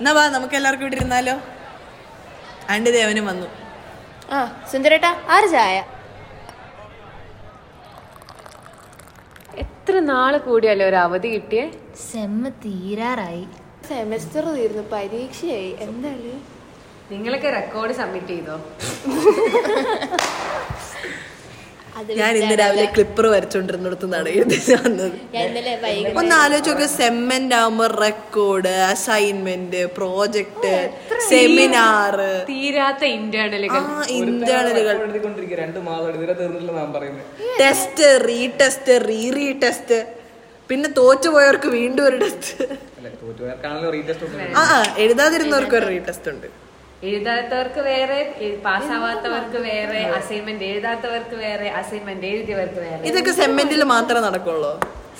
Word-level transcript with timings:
എന്നാ 0.00 0.12
വാ 0.16 0.22
നമുക്ക് 0.34 0.56
എല്ലാവർക്കും 0.58 0.86
ഇവിടെ 0.86 0.96
ഇരുന്നാലോ? 0.98 1.34
ആണ്ടി 2.70 2.90
ദേവനും 2.96 3.24
വന്നു. 3.30 3.48
ആ 4.34 4.38
സുന്ദരേട്ടാ 4.72 5.10
ആര് 5.34 5.48
ചായ? 5.54 5.76
എത്ര 9.64 9.94
നാൾ 10.12 10.32
കൂടിയല്ലേ 10.46 10.86
ഒരു 10.90 10.98
അവധി 11.06 11.28
കിട്ടിയേ? 11.34 11.64
സെമ്മ 12.10 12.42
തീരാറായി. 12.64 13.44
സെമസ്റ്റർ 13.88 14.44
തീർന്നു 14.56 14.84
പരീക്ഷയായി. 14.94 15.70
എന്തായാലും 15.86 16.40
നിങ്ങളൊക്കെ 17.12 17.50
റെക്കോർഡ് 17.58 17.92
സബ്മിറ്റ് 18.00 18.32
ചെയ്തോ? 18.34 18.56
ഞാൻ 22.18 22.32
ഇന്ന് 22.38 22.54
രാവിലെ 22.60 22.84
ക്ലിപ്പർ 22.94 23.24
വരച്ചോണ്ടിരുന്നിടത്തുനിന്നാണ് 23.26 24.28
എഴുതി 24.34 24.58
വന്നത്. 24.76 25.16
ഒന്ന് 26.20 26.34
ആലോചിച്ച് 26.36 26.70
നോക്ക് 26.72 26.88
സെമ്മന്റ് 26.94 27.54
ആകുമ്പോ 27.54 27.86
റെക്കോർഡ് 28.02 28.72
അസൈൻമെന്റ് 28.86 29.82
പ്രോജക്ട് 29.96 30.72
സെമിനാർ 31.28 32.16
തീരാത്ത 32.50 33.02
ഇന്റേണലുകൾ 33.16 33.82
ആ 33.82 34.04
ഇന്റേണലുകൾ 34.20 34.96
test 37.60 38.08
re 38.26 38.40
test 38.60 38.96
re 39.08 39.22
re 39.30 39.48
test 39.64 39.98
പിന്നെ 40.70 40.88
തോറ്റുപോയവർക്ക് 40.98 41.68
വീണ്ടും 41.72 42.04
ഒരു 42.06 42.18
ടെസ്റ്റ് 42.18 42.54
അല്ലെ 42.96 43.10
തോറ്റുപോയർക്കാണല്ലോ 43.20 43.90
റീടെസ്റ്റ് 43.90 44.26
ഉണ്ട്. 44.26 44.42
ആ 44.56 44.62
ആ, 44.72 44.76
എഴുതാതിരുന്നവർക്ക് 44.98 45.76
ഒരു 45.78 45.86
റീ 45.86 45.98
ടെസ്റ്റ് 46.06 46.30
ഉണ്ട്. 46.32 46.48
എഴുതാത്തവർക്ക് 47.08 47.80
വേറെ 47.90 48.18
പാസ്സാവാത്തവർക്ക് 48.64 49.58
വേറെ 49.68 50.00
അസൈൻമെന്റ് 50.18 50.64
എഴുതാത്തവർക്ക് 50.64 51.36
വേറെ 51.44 51.68
അസൈൻമെന്റ് 51.80 52.26
എഴുതിയവർക്ക് 52.32 52.80
വേറെ. 52.86 53.02
ഇതൊക്കെ 53.10 53.32
സെമ്മന്റിൽ 53.42 53.82
മാത്രമേ 53.94 54.22
നടക്കുള്ളൂ. 54.26 54.72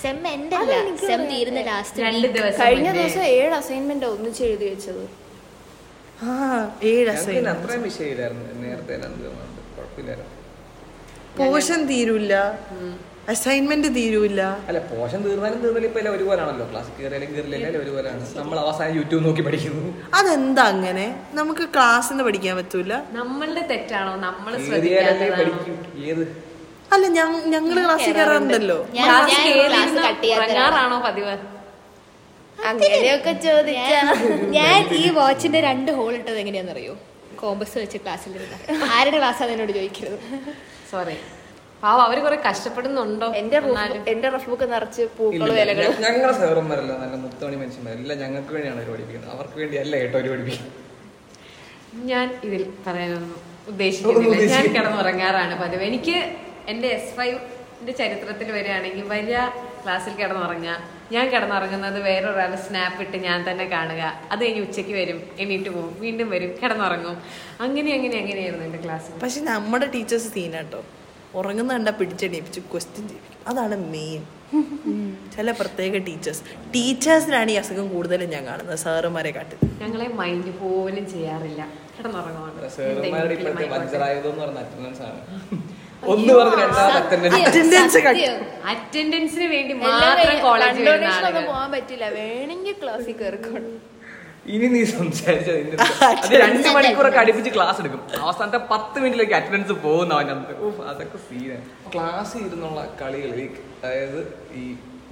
സെം 0.02 0.18
എന്റെ 0.34 0.56
അല്ല. 0.56 0.74
സെം 1.06 1.22
തീരുന്ന 1.30 1.60
ലാസ്റ്റ് 1.70 2.02
രണ്ട് 2.06 2.26
ദിവസം 2.36 2.60
കഴിഞ്ഞ 2.64 2.90
ദിവസം 2.98 3.24
ഏഴ് 3.38 3.54
അസൈൻമെന്റ് 3.60 4.06
ഒന്നിച്ച് 4.12 4.42
എഴുതി 4.48 4.66
വെച്ചത്. 4.72 5.02
ആ 6.28 6.30
ഏഴ് 6.92 7.08
അസൈൻമെന്റ് 7.14 7.82
വിഷയമില്ലായിരുന്നു. 7.88 8.44
നേരത്തെ 8.64 8.96
പോഷൻ 11.38 11.80
തീരൂല 11.90 12.34
അസൈൻമെന്റ് 13.32 13.88
തീരൂല 13.96 14.42
അല്ല 14.68 14.78
പോഷൻ 14.90 15.18
തീർന്നാലും 15.26 15.58
തീർന്നാലും 15.64 15.86
ഇപ്പൊ 15.88 15.98
എല്ലാം 16.00 16.14
ഒരുപോലാണല്ലോ. 16.16 16.64
ക്ലാസ് 16.72 16.90
കയറിയാലും 16.98 17.28
കയറിയില്ല 17.34 17.78
ഒരുപോലാണ് 17.84 18.22
നമ്മൾ 18.38 18.56
അവസാനം 18.64 18.92
യൂട്യൂബ് 18.98 19.22
നോക്കി 19.26 19.42
പഠിക്കുന്നു. 19.48 19.82
അതെന്താ 20.18 20.64
അങ്ങനെ? 20.72 21.06
നമുക്ക് 21.38 21.64
ക്ലാസ്സിൽ 21.74 22.12
നിന്ന് 22.12 22.24
പഠിക്കാൻ 22.28 22.54
പറ്റൂല. 22.60 22.92
നമ്മളുടെ 23.18 23.62
തെറ്റാണോ? 23.72 24.12
നമ്മൾ 24.26 24.52
പഠിക്കും. 25.38 25.76
ഏത്? 26.10 26.24
അല്ല 26.94 27.04
ഞങ്ങൾ 27.54 27.74
ക്ലാസ് 27.86 28.08
കയറാറുണ്ടല്ലോ 28.10 28.78
ഞാൻ 28.98 29.06
ക്ലാസ് 29.08 29.36
കേറി 29.46 29.66
ക്ലാസ് 29.72 29.96
കട്ട് 30.06 30.22
ചെയ്യാത്ത 30.22 30.42
ഉറങ്ങാറാണോ 30.44 30.98
പതിവ്? 31.06 31.34
അങ്ങനെയൊക്കെ 32.70 33.32
ചോദിച്ചാ 33.46 34.00
ഞാൻ 34.56 34.80
ഈ 35.02 35.04
വാച്ചിന്റെ 35.18 35.60
രണ്ട് 35.68 35.90
ഹോൾ 35.98 36.12
ഇട്ടത് 36.20 36.38
എങ്ങനെയാണെന്നറിയോ? 36.44 36.94
കോമ്പസ് 37.42 37.76
വെച്ച് 37.82 37.98
ക്ലാസ്സിൽ 38.04 38.32
ആരുടെ 38.96 39.18
ക്ലാസ് 39.20 39.40
അതിനോട് 39.46 39.72
ചോദിക്കരുത്. 39.78 40.18
സോറി 40.90 41.14
പാവ 41.82 42.00
അവർ 42.00 42.18
കുറെ 42.18 42.36
കഷ്ടപ്പെടുന്നുണ്ടോ? 42.36 43.34
എന്റെ 43.34 43.60
എന്റെ 44.08 44.28
റഫ് 44.28 44.50
ബുക്ക് 44.50 44.72
നിറച്ച് 44.72 45.02
പൂക്കളും 45.18 45.60
ഇലകളും. 45.60 45.92
ഞ- 45.92 46.08
ഞങ്ങളെ 46.08 46.32
സേറന്മാരല്ല 46.32 46.92
നല്ല 46.92 47.16
മുത്തമണി 47.16 47.56
മനുഷ്യന്മാരല്ല 47.56 48.14
ഞങ്ങൾക്ക് 48.14 48.52
വേണ്ടിയാണ് 48.52 48.80
അവർ 48.80 48.90
പഠിപ്പിക്കുന്നത്. 48.90 49.30
അവർക്ക് 49.30 49.54
വേണ്ടിയല്ല 49.58 49.96
കേട്ടോ 49.96 50.18
അവർ 50.18 50.30
പഠിപ്പിക്കുന്നത്. 50.30 50.72
ഞാൻ 52.06 52.40
ഇതിൽ 52.44 52.72
പറയാനൊന്നും 52.86 53.36
ഉദ്ദേശിക്കുന്നില്ല. 53.68 54.46
ഞാൻ 54.46 54.66
കിടന്നുറങ്ങാറാണ് 54.74 55.62
പതിവ്. 55.62 55.82
എനിക്ക് 55.82 56.36
എന്റെ 56.68 56.88
എസ് 56.88 57.14
ഫൈവിന്റെ 57.16 57.92
ചരിത്രത്തിൽ 57.92 58.52
വരികയാണെങ്കിൽ 58.52 59.02
വലിയ 59.02 59.52
ക്ലാസ്സിൽ 59.84 60.12
കിടന്നുറങ്ങുക. 60.12 60.78
ഞാൻ 61.12 61.28
കിടന്നുറങ്ങുന്നത് 61.28 62.02
വേറൊരാൾ 62.02 62.56
സ്നാപ്പ് 62.56 63.00
ഇട്ട് 63.02 63.16
ഞാൻ 63.16 63.50
തന്നെ 63.50 63.64
കാണുക. 63.64 64.20
അത് 64.30 64.44
കഴിഞ്ഞ് 64.44 64.60
ഉച്ചയ്ക്ക് 64.60 64.92
വരും 64.92 65.22
എണീറ്റ് 65.38 65.70
പോകും 65.70 65.96
വീണ്ടും 66.00 66.30
വരും 66.30 66.54
കിടന്നുറങ്ങും. 66.62 67.22
അങ്ങനെ 67.60 67.94
അങ്ങനെ 67.94 68.18
അങ്ങനെയായിരുന്നു 68.18 68.64
എന്റെ 68.64 68.78
ക്ലാസ് 68.84 69.20
പക്ഷെ 69.20 69.40
നമ്മുടെ 69.40 69.86
ടീച്ചേഴ്സ് 69.86 70.28
സീനാട്ടോ 70.28 70.84
ഉറങ്ങുന്ന 71.38 71.72
കണ്ടാ 71.72 71.92
പിടിച്ചെണീപ്പിച്ച് 72.00 72.60
ക്വസ്റ്റ്യൻ 72.72 73.04
ചെയ്യിപ്പിക്കും 73.08 73.48
അതാണ് 73.50 73.76
മെയിൻ 73.92 74.22
ചില 75.34 75.50
പ്രത്യേക 75.50 75.98
ടീച്ചേഴ്സ് 76.06 76.42
ടീച്ചേഴ്സിനാണ് 76.74 77.50
ഈ 77.50 77.56
അസുഖം 77.60 77.86
കൂടുതലും 77.94 78.28
ഞാൻ 78.34 78.42
കാണുന്നത്. 78.46 78.78
സാറുമാരെ 78.84 79.30
കാട്ടി. 79.30 79.56
ഞങ്ങളെ 79.82 80.08
മൈൻഡ് 80.20 80.52
പോലും 80.62 81.04
ചെയ്യാറില്ല. 81.12 81.62
അറ്റൻഡൻസിന് 88.72 89.46
വേണ്ടി 89.54 89.74
മാത്രം 89.74 90.36
കോളേജിൽ 90.42 90.88
പോകാൻ 91.46 91.70
പറ്റില്ല. 91.72 92.04
വേണമെങ്കിൽ 92.20 92.76
ക്ലാസ്സിൽ 92.82 93.16
കയറിക്കോണം 93.22 93.72
ഇനി 94.46 94.66
നീ 94.74 94.82
സംസാരിച്ചത് 94.92 95.72
അത് 96.22 96.34
രണ്ട് 96.42 96.68
മണിക്കൂറൊക്കെ 96.76 97.18
അടുപ്പിച്ച് 97.22 97.50
ക്ലാസ് 97.56 97.78
എടുക്കും. 97.82 98.00
അവസാനത്തെ 98.22 98.60
പത്ത് 98.70 98.98
മിനിറ്റിലേക്ക് 99.02 99.34
അറ്റൻഡൻസ് 99.38 99.74
പോകുന്ന 99.84 100.12
അവനകത്ത് 100.18 100.54
ഉഫ്, 100.68 100.80
അതൊക്കെ 100.90 101.18
സീനാണ് 101.26 101.64
ക്ലാസ്സിൽ 101.94 102.40
ഇരുന്നുള്ള 102.46 102.80
കളികൾ 103.00 103.32
ലൈക്ക് 103.34 103.60
അതായത് 103.82 104.20
ഈ 104.54 104.62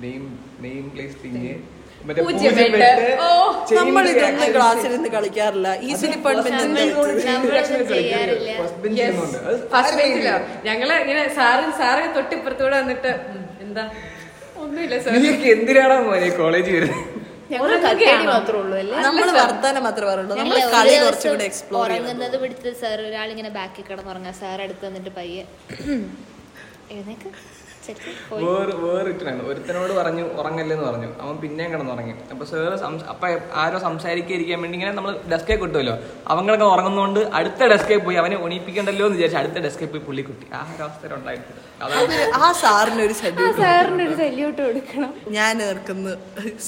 നെയിം 0.04 0.22
നെയിം 0.64 0.86
പ്ലേസ് 0.94 1.16
തിങ് 1.22 1.52
മറ്റേ 2.00 2.20
പൂജ്യം 2.20 2.50
പൂജ്യം 2.50 2.72
വെട്ട്. 2.74 2.88
വെട്ട്, 2.98 3.12
ഓ, 3.20 3.28
chain 3.68 3.78
നമ്മൾ 3.78 4.04
ഇതൊന്നും 4.10 4.50
ക്ലാസ്സിൽ 4.56 4.90
നിന്ന് 4.94 5.10
കളിക്കാറില്ല. 5.16 5.68
ഈസി 5.88 6.06
ഡിപ്പാർട്ട്മെന്റ് 6.12 6.58
First 6.58 6.76
bench 6.76 6.92
കൊണ്ട് 6.98 7.12
chain 7.16 7.28
നമ്മളൊന്നും 7.28 7.54
reaction 7.54 7.76
കളിക്കുന്നത്. 7.76 8.00
ചെയ്യാറില്ല. 8.00 8.50
First 8.60 8.76
bench 8.84 9.68
ഫസ്റ്റ് 9.74 9.96
ബെഞ്ചിലോ 10.00 10.36
ഞങ്ങൾ 10.68 10.88
ഇങ്ങനെ 11.02 11.24
സാറും 11.38 11.72
സാറൊക്കെ 11.80 12.10
തൊട്ടിപ്പുറത്തൂടെ 12.18 12.76
വന്നിട്ട് 12.80 13.12
എന്താ? 13.66 13.84
ഒന്നുമില്ല 14.62 14.94
സാർ 15.02 15.12
എന്തിനാടാ 15.14 15.50
എന്തിനാണോ 15.56 15.96
മോനെ 16.06 16.30
കോളേജിൽ 16.40 16.74
വരുന്നത് 16.76 17.04
ഞങ്ങൾ 17.52 17.70
കത്തേടി 17.84 18.24
മാത്രമേ 18.30 18.60
ഉള്ളൂ 18.62 18.76
അല്ലേ? 18.82 18.96
നമ്മൾ 19.06 19.26
വർത്താനം 19.40 19.82
മാത്രമേ 19.86 20.08
പറയുള്ളൂ. 20.12 20.34
നമ്മൾ 20.40 20.56
കളി 20.74 20.94
ഒരു 21.04 21.44
എക്സ്പ്ലോർ 21.48 21.84
ചെയ്യണം. 21.86 22.06
ഉറങ്ങുന്നത് 22.06 22.36
പിടിച്ചത് 22.42 22.76
സാർ 22.82 22.98
ഒരാളിങ്ങനെ 23.08 23.50
ബാക്കിൽ 23.58 23.84
കിടന്നുറങ്ങാം 23.90 24.34
സാർ 24.42 24.58
അടുത്ത് 24.66 24.84
വന്നിട്ട് 24.88 25.12
പയ്യെ 25.18 25.44
എഴുന്നേക്ക്. 26.94 27.30
വേറെ 28.44 28.74
വേറിട്ടാണ് 28.84 29.42
ഒരുത്തനോട് 29.50 29.92
പറഞ്ഞു 29.98 30.24
ഉറങ്ങല്ലെന്ന് 30.40 30.84
പറഞ്ഞു. 30.88 31.08
അവൻ 31.22 31.34
പിന്നെയും 31.42 31.70
കിടന്നുറങ്ങി. 31.74 32.14
അപ്പൊ 32.32 32.44
സാറ് 32.50 32.76
അപ്പൊ 33.12 33.28
ആരോ 33.62 33.78
സംസാരിക്കാതിരിക്കാൻ 33.86 34.58
വേണ്ടി 34.64 34.76
ഇങ്ങനെ 34.78 34.92
നമ്മൾ 34.98 35.12
ഡെസ്കേ 35.32 35.56
കിട്ടുമല്ലോ 35.62 35.94
അവങ്ങളൊക്കെ 36.32 36.66
ഉറങ്ങുന്നോണ്ട് 36.74 37.20
അടുത്ത 37.38 37.68
ഡെസ്കേ 37.72 37.98
പോയി 38.06 38.16
അവനെ 38.22 38.36
ഒണിപ്പിക്കണ്ടല്ലോ 38.46 39.06
എന്ന് 39.06 39.18
വിചാരിച്ചു 39.18 39.40
അടുത്ത 39.42 39.58
ഡെസ്കേ 39.66 39.88
പോയി 39.92 40.02
പുള്ളി 40.08 40.24
കുട്ടി 40.28 40.46
ആ 40.54 40.62
ഒരു 40.74 40.82
അവസ്ഥ. 40.84 41.02
ആ 42.40 42.46
സാറിന് 42.62 43.02
ഒരു 43.06 43.14
സാറിന് 43.60 44.02
ഒരു 44.06 44.14
സല്യൂട്ട് 44.22 44.60
കൊടുക്കണം. 44.62 45.10
ഞാൻ 45.36 45.56
ഓർക്കുന്നു 45.68 46.12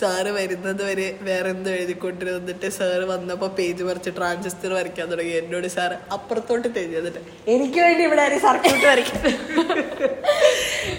സാറ് 0.00 0.30
വരുന്നത് 0.38 0.82
വരെ 0.88 1.08
വേറെ 1.28 1.48
എന്തോ 1.54 1.70
എഴുതിക്കൊണ്ടിരുന്നിട്ട് 1.78 2.68
സാറ് 2.78 3.04
വന്നപ്പോ 3.12 3.48
പേജ് 3.58 3.82
മറിച്ച് 3.88 4.10
ട്രാൻസിസ്റ്റർ 4.18 4.72
വരയ്ക്കാൻ 4.78 5.06
തുടങ്ങി. 5.12 5.34
എന്നോട് 5.40 5.68
സാറ് 5.76 5.96
അപ്പുറത്തോട്ട് 6.16 6.68
തിരിഞ്ഞു 6.76 7.12
എനിക്ക് 7.54 7.80
വേണ്ടി 7.86 8.02
ഇവിടെ 8.08 8.24
സർക്യൂട്ട് 8.48 8.86
വരയ്ക്കാൻ. 8.92 9.18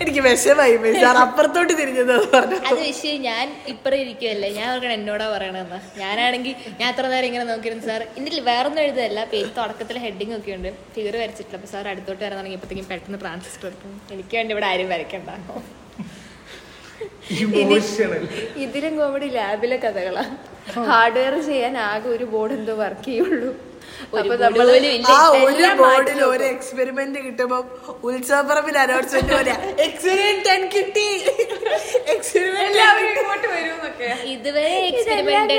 എനിക്ക് 0.11 0.23
വിഷമായി 0.27 0.73
സാർ 1.03 1.17
അപ്പുറത്തോട്ട് 1.23 1.73
തിരിഞ്ഞത് 1.79 2.13
അത് 2.37 2.53
വിഷയം 2.87 3.19
ഞാൻ 3.27 3.45
ഇപ്പറ 3.73 3.93
ഇരിക്കുവല്ലേ? 4.03 4.49
ഞാൻ 4.57 4.65
ഓർക്കണം 4.71 4.95
എന്നോടാ 4.97 5.27
പറയണെന്ന് 5.35 5.79
ഞാനാണെങ്കിൽ 6.01 6.53
ഞാൻ 6.79 6.87
അത്ര 6.93 7.05
നേരം 7.13 7.27
ഇങ്ങനെ 7.29 7.45
നോക്കിയിരുന്നു 7.51 7.85
സാർ. 7.89 8.01
ഇതിൽ 8.21 8.35
വേറൊന്നും 8.49 8.81
എഴുതല്ല. 8.85 9.19
പേര് 9.33 9.49
തുടക്കത്തിൽ 9.59 9.97
ഹെഡിങ് 10.05 10.35
ഒക്കെ 10.39 10.51
ഉണ്ട്. 10.57 10.69
ഫിഗർ 10.95 11.15
വരച്ചിട്ടില്ല. 11.23 11.57
അപ്പൊ 11.59 11.69
സാർ 11.73 11.87
അടുത്തോട്ട് 11.93 12.21
വരാൻ 12.25 12.37
തുടങ്ങിയപ്പോഴത്തേക്കും 12.39 12.89
പെട്ടെന്ന് 12.91 13.19
ട്രാൻസിസ്റ്റർ 13.23 13.67
എടുക്കും 13.71 13.93
എനിക്ക് 14.15 14.35
വേണ്ടി 14.39 14.53
ഇവിടെ 14.57 14.67
ആരും 14.71 14.89
വരയ്ക്കണ്ട. 14.93 15.29
ഇതിലും 18.65 18.93
കോമഡി 18.99 19.27
ലാബിലെ 19.37 19.77
കഥകളാ. 19.85 20.23
ഹാർഡ്വെയർ 20.89 21.35
ചെയ്യാൻ 21.49 21.75
ആകെ 21.89 22.09
ഒരു 22.17 22.25
ബോർഡ് 22.33 22.55
എന്തോ 22.59 22.73
വർക്ക് 22.83 23.05
ചെയ്യുള്ളൂ. 23.11 23.51
അപ്പൊ 24.19 24.35
നമ്മൾ 24.43 24.67
ആ 25.15 25.19
ഒരു 25.45 25.67
ബോർഡിൽ 25.81 26.19
ഒരു 26.31 26.45
എക്സ്പെരിമെന്റ് 26.53 27.19
കിട്ടുമ്പോ 27.27 27.59
ഉത്സവപ്പറമ്പിൽ 28.09 28.77
അനൗൺസ്മെന്റ് 28.85 29.33
പോലെ 29.37 29.53
എക്സ്പെരിമെന്റ് 29.87 30.43
ടെൻ 30.49 30.61
കിട്ടി. 30.75 31.07
ഇതുവരെ 34.33 34.75
എക്സ്പെരിമെന്റ് 34.89 35.57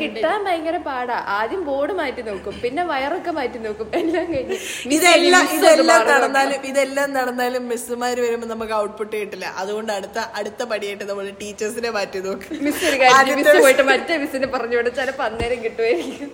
കിട്ടാൻ 0.00 0.38
ഭയങ്കര 0.46 0.76
പാടാ. 0.88 1.18
ആദ്യം 1.38 1.62
ബോർഡ് 1.68 1.94
മാറ്റി 2.00 2.22
നോക്കും 2.28 2.54
പിന്നെ 2.64 2.82
വയറൊക്കെ 2.92 3.32
മാറ്റി 3.38 3.58
നോക്കും. 3.66 3.86
എല്ലാം 4.00 4.26
കഴിഞ്ഞ് 4.32 4.58
ഇതെല്ലാം 4.96 5.46
ഇതെല്ലാം 5.58 6.02
നടന്നാലും 6.12 6.66
ഇതെല്ലാം 6.70 7.08
നടന്നാലും 7.18 7.64
മിസ്സുമാര് 7.72 8.20
വരുമ്പോ 8.26 8.48
നമുക്ക് 8.54 8.74
ഔട്ട്പുട്ട് 8.82 9.14
കിട്ടില്ല. 9.20 9.46
അതുകൊണ്ട് 9.62 9.92
അടുത്ത 9.98 10.18
അടുത്ത 10.40 10.60
പടിയായിട്ട് 10.72 11.04
നമ്മൾ 11.12 11.28
ടീച്ചേഴ്സിനെ 11.44 11.92
മാറ്റി 11.98 12.20
നോക്കും. 12.28 12.52
മിസ് 12.66 12.84
ഒരു 12.90 12.98
കാര്യം 13.04 13.38
മിസ് 13.40 13.56
പോയിട്ട് 13.64 13.86
മറ്റേ 13.92 14.16
മിസ്സിനെ 14.24 14.50
പറഞ്ഞു 14.56 14.76
വിടും 14.80 14.94
ചിലപ്പോ 15.00 15.24
അന്നേരം 15.30 15.60
കിട്ടുമായിരിക്കും 15.66 16.30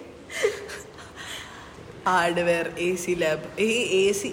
ഹാർഡ്വെയർ 2.06 2.66
എ 2.80 2.90
സി 3.02 3.12
ലാബ് 3.20 3.46
ഈ 3.64 3.70
എ 3.98 4.12
സി. 4.20 4.30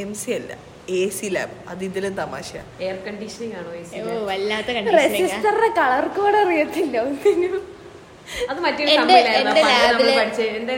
എം 0.00 0.10
സി 0.20 0.30
അല്ല 0.32 0.52
എ 0.94 1.02
സി 1.10 1.28
ലാബ് 1.34 1.54
അത് 1.68 1.82
ഇതിലും 1.84 2.14
തമാശ 2.18 2.50
എയർ 2.84 2.96
കണ്ടീഷനിങ് 3.06 3.56
ആണോ 3.60 3.70
വല്ലാത്ത 4.28 4.68
റെസിസ്റ്ററിന്റെ 4.98 5.70
കളർ 5.78 6.06
കോഡ് 6.16 6.38
അറിയത്തില്ല 6.42 6.96
ഒന്നിനും? 7.06 7.64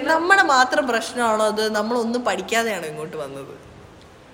നമ്മുടെ 0.09 0.43
മാത്രം 0.51 0.85
പ്രശ്നമാണോ 0.89 1.45
അത്? 1.53 1.63
നമ്മളൊന്നും 1.77 2.23
പഠിക്കാതെയാണോ 2.27 2.87
ഇങ്ങോട്ട് 2.91 3.17
വന്നത്? 3.23 3.55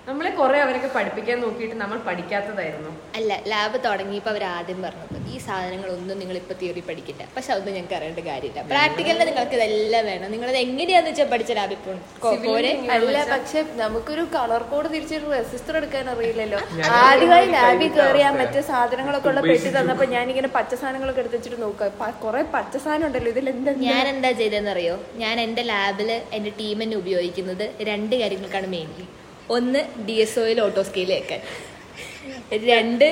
നമ്മളെ 0.07 0.29
കുറെ 0.39 0.57
അവരൊക്കെ 0.63 0.89
പഠിപ്പിക്കാൻ 0.95 1.37
നോക്കിയിട്ട് 1.43 1.75
നമ്മൾ 1.81 1.97
പഠിക്കാത്തതായിരുന്നു. 2.07 2.89
അല്ല 3.17 3.37
ലാബ് 3.51 3.77
തുടങ്ങിയപ്പോൾ 3.85 4.31
അവർ 4.33 4.43
ആദ്യം 4.55 4.79
പറഞ്ഞത് 4.85 5.15
ഈ 5.33 5.37
സാധനങ്ങളൊന്നും 5.45 6.17
നിങ്ങൾ 6.21 6.35
ഇപ്പൊ 6.41 6.53
തിയറി 6.59 6.81
പഠിക്കില്ല. 6.89 7.23
പക്ഷെ 7.35 7.49
അതൊന്നും 7.53 7.73
ഞങ്ങൾക്ക് 7.77 7.95
അറിയേണ്ട 7.99 8.21
കാര്യമില്ല. 8.27 8.61
പ്രാക്ടിക്കലിന് 8.73 9.25
നിങ്ങൾക്ക് 9.29 9.55
ഇതെല്ലാം 9.59 10.03
വേണം. 10.11 10.27
നിങ്ങളത് 10.35 10.59
എങ്ങനെയാന്ന് 10.65 11.09
വെച്ചാൽ 11.11 11.29
പഠിച്ച 11.33 11.51
ലാബ് 11.59 11.75
ഇപ്പോൾ 11.77 11.97
അല്ല 12.97 13.23
പക്ഷെ 13.33 13.61
നമുക്കൊരു 13.81 14.25
കളർ 14.35 14.63
കോഡ് 14.73 14.91
തിരിച്ചൊരു 14.95 15.27
റെസിസ്റ്റർ 15.37 15.77
എടുക്കാൻ 15.81 16.05
അറിയില്ലല്ലോ. 16.13 16.61
ആദ്യമായി 17.01 17.49
ലാബിൽ 17.57 17.91
കയറിയാ 17.97 18.29
മറ്റേ 18.39 18.63
സാധനങ്ങളൊക്കെ 18.71 19.29
ഉള്ള 19.33 19.43
പെട്ടി 19.49 19.71
തന്നപ്പോ 19.79 20.07
ഇങ്ങനെ 20.31 20.51
പച്ച 20.59 20.73
സാധനങ്ങളൊക്കെ 20.83 21.23
എടുത്ത് 21.25 21.37
വെച്ചിട്ട് 21.39 21.61
നോക്കുക 21.65 22.13
കുറെ 22.25 22.43
പച്ച 22.55 22.75
സാധനം 22.85 23.07
ഉണ്ടല്ലോ 23.09 23.31
ഇതിൽ 23.35 23.49
എന്താ 23.55 23.73
ഞാൻ 23.89 24.05
എന്താ 24.15 24.31
ചെയ്തതെന്നറിയോ 24.39 24.97
ഞാൻ 25.25 25.35
എന്റെ 25.47 25.65
ലാബിൽ 25.73 26.11
എന്റെ 26.37 26.53
ടീമിനെ 26.61 26.97
ഉപയോഗിക്കുന്നത് 27.03 27.67
രണ്ട് 27.91 28.17
കാര്യങ്ങൾക്കാണ് 28.23 28.69
മെയിൻലി 28.77 29.07
ഒന്ന് 29.55 29.81
ഡി 30.07 30.15
എസ് 30.25 30.37
ഒയിൽ 30.43 30.59
ഓട്ടോ 30.65 30.81
സ്കെയിൽ 30.89 31.11
വെക്കാൻ 31.17 31.41
രണ്ട് 32.71 33.05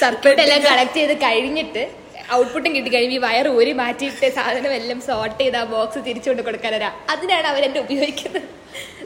സർക്യൂട്ട് 0.00 0.40
എല്ലാം 0.44 0.60
കളക്ട് 0.70 0.98
ചെയ്ത് 0.98 1.14
കഴിഞ്ഞിട്ട് 1.24 1.82
ഔട്ട്പുട്ടും 2.36 2.70
കിട്ടി 2.76 2.90
കഴിയുമ്പോൾ 2.94 3.18
ഈ 3.18 3.22
വയർ 3.24 3.46
ഊരി 3.58 3.72
മാറ്റിയിട്ട് 3.80 4.28
സാധനം 4.36 4.72
എല്ലാം 4.80 5.00
സോർട്ട് 5.08 5.40
ചെയ്ത് 5.40 5.58
ആ 5.60 5.64
ബോക്സ് 5.72 6.00
തിരിച്ചുകൊണ്ട് 6.06 6.42
കൊടുക്കാനാ 6.46 6.90
അതിനാണ് 7.14 7.46
അവരെന്നെ 7.52 7.80
ഉപയോഗിക്കുന്നത്. 7.86 8.46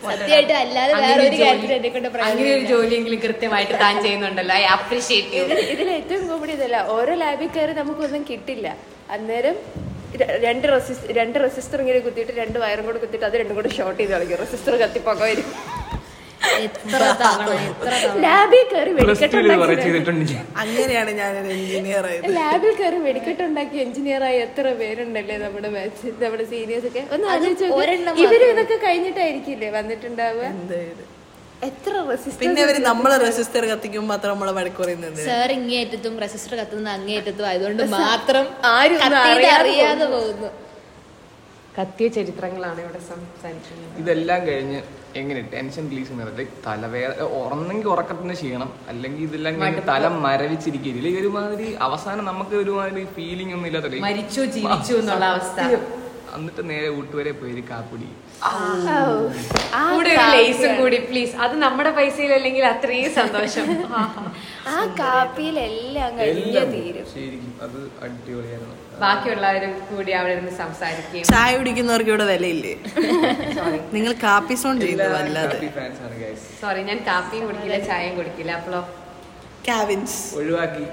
സത്യമായിട്ട് 0.09 0.55
അല്ലാതെ 0.61 0.93
വേറെ 1.05 1.23
ഒരു 1.29 1.39
കാര്യത്തിൽ 1.41 1.73
എന്നെ 1.79 1.91
കൊണ്ട് 1.95 2.09
അങ്ങനെ 2.27 2.51
ഒരു 2.59 2.65
ജോലിയെങ്കിലും 2.73 3.21
കൃത്യമായിട്ട് 3.25 3.75
താൻ 3.85 3.95
ചെയ്യുന്നുണ്ടല്ലോ. 4.05 4.55
ഐ 4.63 4.65
അപ്രീഷിയേറ്റ് 4.77 5.59
ഇതിൽ 5.75 5.89
ഏറ്റവും 5.99 6.23
കോമഡി 6.31 6.55
ഇതല്ല. 6.59 6.79
ഓരോ 6.97 7.15
ലാബിൽ 7.23 7.51
കയറി 7.57 7.75
നമുക്കൊന്നും 7.81 8.23
കിട്ടില്ല. 8.31 8.69
അന്നേരം 9.17 9.57
രണ്ട് 10.47 10.67
റെസിസ്റ്റർ 10.75 11.11
രണ്ട് 11.21 11.37
റെസിസ്റ്റർ 11.47 11.79
ഇങ്ങനെ 11.85 11.99
കുത്തിയിട്ട് 12.07 12.35
രണ്ട് 12.43 12.59
വയറും 12.65 12.87
കൂടെ 12.89 13.01
കുത്തിയിട്ട് 13.03 13.27
അത് 13.31 13.37
രണ്ടും 13.41 13.57
കൂടെ 13.59 13.71
ഷോർട്ട് 13.79 14.01
ചെയ്ത് 14.01 14.15
കളിക്കും 14.17 14.41
റെസിസ്റ്റർ 14.45 14.77
കത്തിപ്പൊക്കെ 14.85 15.25
വരും. 15.31 15.49
എത്ര 16.59 17.01
തവണ 17.21 17.49
എത്ര 17.63 17.93
തവണ? 17.95 18.21
ലാബിൽ 18.25 18.63
കയറി 18.71 18.93
വെടിക്കെട്ടുണ്ടാക്കി 18.99 20.37
അങ്ങനെയാണ് 20.63 21.11
ഞാൻ 21.21 21.33
എഞ്ചിനീയർ 21.55 22.05
ആയത്. 22.11 22.27
ലാബിൽ 22.39 22.73
കയറി 22.81 22.99
വെടിക്കെട്ടുണ്ടാക്കി 23.07 23.77
എഞ്ചിനീയർ 23.85 24.23
ആയി 24.29 24.39
എത്ര 24.47 24.73
പേരുണ്ടല്ലേ 24.81 25.37
നമ്മുടെ 25.45 25.71
ബാച്ച് 25.77 26.13
നമ്മുടെ 26.23 26.47
സീനിയേഴ്സ് 26.53 26.89
ഒക്കെ? 26.91 27.03
ഒന്ന് 27.17 27.29
ആലോചിച്ചു. 27.35 27.67
ഇവർ 28.25 28.43
ഇതൊക്കെ 28.51 28.79
കഴിഞ്ഞിട്ടായിരിക്കില്ലേ 28.87 29.71
വന്നിട്ടുണ്ടാവുക? 29.79 30.45
എന്തായാലും 30.55 31.07
എത്ര 31.69 31.93
റെസിസ്റ്റർ 32.09 32.41
പിന്നെ 32.43 32.61
അവർ 32.65 32.77
നമ്മളെ 32.85 33.17
റെസിസ്റ്റർ 33.25 33.63
കത്തിക്കും 33.71 34.05
മാത്രം 34.11 34.33
നമ്മളെ 34.35 34.53
വഴക്ക് 34.59 34.81
പറയുന്നത് 34.83 35.21
സാർ 35.25 35.51
ഇങ്ങേറ്റത്തും 35.57 36.15
റെസിസ്റ്റർ 36.25 36.53
കത്തുന്ന 36.61 36.89
അങ്ങേറ്റത്തും 36.99 37.47
ആയതുകൊണ്ട് 37.49 37.83
മാത്രം 37.97 38.45
ആരും 38.75 39.01
അറിയാതെ 39.57 40.07
പോകുന്നു. 40.15 40.51
കത്തിയ 41.79 42.07
ചരിത്രങ്ങളാണ് 42.17 42.79
ഇവിടെ 42.85 43.01
സംസാരിക്കുന്നത് 43.09 43.99
ഇതെല്ലാം 44.03 44.41
കഴിഞ്ഞ് 44.47 44.81
എങ്ങനെ 45.17 45.41
ടെൻഷൻ 45.53 45.85
റിലീസ് 45.91 46.09
ചെയ്യുന്നത് 46.09 46.43
തലവേദന 46.67 47.27
ഉറന്നെങ്കിൽ 47.41 47.89
ഉറക്കത്തിന് 47.89 48.35
ചെയ്യണം 48.35 48.71
അല്ലെങ്കിൽ 48.89 49.23
ഇതെല്ലാം 49.23 49.61
കഴിഞ്ഞ് 49.61 49.85
തല 49.93 50.09
മരവിച്ചിരിക്കില്ല 50.09 50.99
ഇല്ലെങ്കിൽ 50.99 51.21
ഒരുമാതിരി 51.21 51.69
അവസാനം 51.87 52.25
നമുക്ക് 52.25 52.57
ഒരുമാതിരി 52.57 53.05
ഫീലിംഗ് 53.17 53.55
ഒന്നും 53.55 53.69
ഇല്ലാത്ത 53.71 54.03
മരിച്ചോ 54.09 54.45
ജീവിച്ചോ 54.45 54.97
എന്നുള്ള 54.99 55.25
അവസ്ഥ. 55.35 55.61
എന്നിട്ട് 56.37 56.71
നേരെ 56.71 56.89
വീട്ടുവരെ 56.89 57.33
പോയി 57.33 57.63
കാപ്പുടി. 57.71 58.09
കൂടെ 59.93 60.11
ഒരു 60.11 60.25
ലേസും 60.35 60.73
കൂടി 60.81 60.99
പ്ലീസ് 61.11 61.37
അത് 61.45 61.55
നമ്മുടെ 61.63 61.91
പൈസയിലല്ലെങ്കിൽ 61.99 62.65
അത്രയും 62.65 63.15
സന്തോഷം. 63.15 63.69
ആ 64.73 64.75
കാപ്പിയിലെല്ലാം 65.01 66.19
കഴിഞ്ഞ 66.19 66.59
തീരും. 66.75 67.07
ശരിക്കും 67.15 67.55
അത് 67.67 67.79
അടിപൊളിയായിരുന്നു. 68.05 68.77
ബാക്കിയുള്ളവരും 69.03 69.73
കൂടി 69.89 70.13
അവിടെ 70.19 70.33
ഇരുന്ന് 70.33 70.53
സംസാരിക്കുകയും 70.61 71.27
ചായ 71.33 71.51
കുടിക്കുന്നവർക്ക് 71.59 72.11
ഇവിടെ 72.13 72.27
വിലയില്ലേ? 72.31 72.75
നിങ്ങൾ 73.97 74.13
കാപ്പി 74.25 74.57
സോൺ 74.63 74.77
ആണ് 75.17 76.17
ഗൈസ് 76.23 76.47
സോറി 76.63 76.81
ഞാൻ 76.91 76.99
കാപ്പിയും 77.09 77.45
കുടിക്കില്ല 77.49 77.79
ചായയും 77.91 78.17
കുടിക്കില്ല. 78.21 78.53
അപ്പോളോ? 78.59 78.83
കാവിൻസ് 79.69 80.19
ഒഴിവാക്കി. 80.39 80.85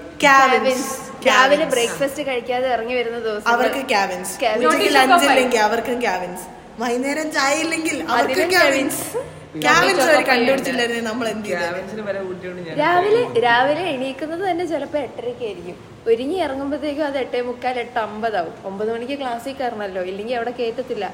രാവിലെ 1.28 1.66
ബ്രേക്ക്ഫാസ്റ്റ് 1.74 2.24
കഴിക്കാതെ 2.28 2.68
ഇറങ്ങി 2.74 2.96
വരുന്ന 3.00 3.20
ദിവസം 3.20 3.50
അവർക്ക് 3.52 3.82
ലഞ്ച് 4.98 5.26
ഇല്ലെങ്കിൽ 5.28 5.60
അവർക്കും 5.60 5.98
കാവിൻസ് 6.04 6.46
വൈകുന്നേരം 6.82 7.28
ചായ 7.32 7.54
ഇല്ലെങ്കിൽ 7.66 7.98
അവർക്കും 8.12 8.50
കണ്ടുപിടിച്ചില്ലായിരുന്നു 10.30 11.04
നമ്മൾ 11.10 11.28
എന്ത് 11.34 11.50
രാവിലെ 12.82 13.22
രാവിലെ 13.48 13.84
എണീക്കുന്നത് 13.96 14.44
തന്നെ 14.50 14.66
ചിലപ്പോ 14.72 14.98
എട്ടരയ്ക്ക് 15.08 15.46
ആയിരിക്കും. 15.48 15.78
ഒരുങ്ങി 16.10 16.38
ഇറങ്ങുമ്പോഴത്തേക്കും 16.46 17.06
അത് 17.06 17.18
എട്ടേ 17.24 17.40
മുക്കാൽ 17.50 17.78
എട്ട് 17.84 18.00
അമ്പതാവും. 18.06 18.54
ഒമ്പത് 18.70 18.90
മണിക്ക് 18.96 19.16
ക്ലാസ്സിൽ 19.22 19.56
കയറണമല്ലോ 19.60 20.04
ഇല്ലെങ്കിൽ 20.12 20.36
അവിടെ 20.40 20.54
കയറ്റത്തില്ല 20.60 21.06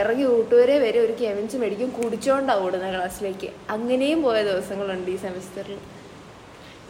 ഇറങ്ങി 0.00 0.24
വീട്ടുവരെ 0.32 0.76
വരെ 0.84 0.98
ഒരു 1.06 1.14
കെവിൻസ് 1.20 1.56
മേടിക്കും. 1.62 1.90
കുടിച്ചോണ്ടാവും 1.98 2.64
ഓടുന്ന 2.66 2.90
ക്ലാസ്സിലേക്ക്. 2.96 3.48
അങ്ങനെയും 3.76 4.22
പോയ 4.26 4.38
ദിവസങ്ങളുണ്ട് 4.50 5.10
ഈ 5.14 5.18
സെമിസ്റ്ററിൽ 5.26 5.78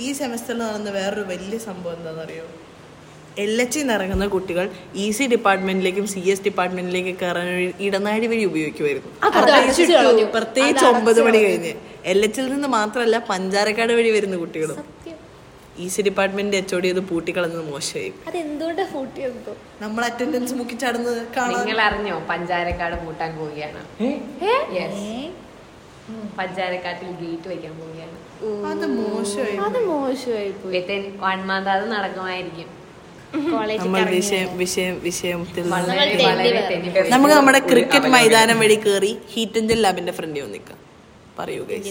ഈ 0.06 0.10
സെമസ്റ്ററിൽ 0.18 0.60
നടന്ന 0.64 0.90
വേറൊരു 0.90 1.24
വലിയ 1.30 1.58
സംഭവം 1.68 1.96
എന്താണെന്നറിയോ? 1.98 2.46
എൽ 3.44 3.52
എച്ച് 3.64 3.78
ഇറങ്ങുന്ന 3.96 4.26
കുട്ടികൾ 4.34 4.66
ഇ 5.04 5.06
സി 5.16 5.24
ഡിപ്പാർട്ട്മെന്റിലേക്കും 5.34 6.06
സി 6.14 6.22
എസ് 6.32 6.44
ഡിപ്പാർട്ട്മെന്റിലേക്കും 6.46 7.16
കയറാൻ 7.22 7.48
ഇടനാഴി 7.86 8.26
വഴി 8.32 8.44
ഉപയോഗിക്കുമായിരുന്നു. 8.50 9.10
പ്രത്യേകിച്ച് 10.36 10.86
ഒമ്പത് 10.92 11.20
മണി 11.28 11.40
കഴിഞ്ഞ്. 11.46 11.72
എൽ 12.12 12.20
എച്ചിൽ 12.26 12.46
നിന്ന് 12.54 12.68
മാത്രമല്ല 12.78 13.16
പഞ്ചാരക്കാട് 13.32 13.92
വഴി 13.98 14.10
വരുന്ന 14.16 14.36
കുട്ടികളും. 14.44 14.78
E 15.84 15.86
C 15.92 16.00
department 16.06 16.56
H 16.60 16.74
O D 16.76 16.88
അത് 16.94 17.02
പൂട്ടിക്കളഞ്ഞത് 17.10 17.64
മോശമായി. 17.72 18.10
നമ്മൾ 19.84 20.02
അറ്റൻഡൻസ് 20.08 20.54
മുക്കിച്ചാടുന്നത് 20.60 21.20
നിങ്ങൾ 21.52 21.78
അറിഞ്ഞോ 21.88 22.16
പഞ്ചാരക്കാട് 22.32 22.96
പൂട്ടാൻ 23.04 23.30
പോവുകയാണ്. 23.38 23.82
പഞ്ചാരക്കാട്ടിൽ 26.38 27.10
ഗേറ്റ് 27.22 27.48
വയ്ക്കാൻ 27.50 27.74
പോവുകയാണ്. 27.80 28.16
അത് 28.70 28.84
മോശമായി 28.98 29.56
അത് 29.66 29.78
മോശമായി 29.92 30.50
വൺ 31.24 31.40
മന്ത് 31.50 31.70
അത് 31.76 31.84
നടക്കുമായിരിക്കും. 31.94 32.68
നമ്മൾ 33.34 34.02
വിഷയം 34.10 34.58
വിഷയം 34.58 35.00
വിഷയത്തിൽ. 35.00 35.62
നമുക്ക് 37.08 37.34
നമ്മുടെ 37.34 37.58
ക്രിക്കറ്റ് 37.58 38.06
മൈതാനം 38.06 38.58
വഴി 38.58 38.74
കേറി 38.86 39.18
ഹീറ്റ് 39.32 39.58
എഞ്ചിൻ 39.58 39.78
ലാബിന്റെ 39.78 40.12
ഫ്രണ്ടിൽ 40.12 40.50
നിൽക്കാം. 40.50 40.78
പറയൂ 41.38 41.64
guys. 41.64 41.86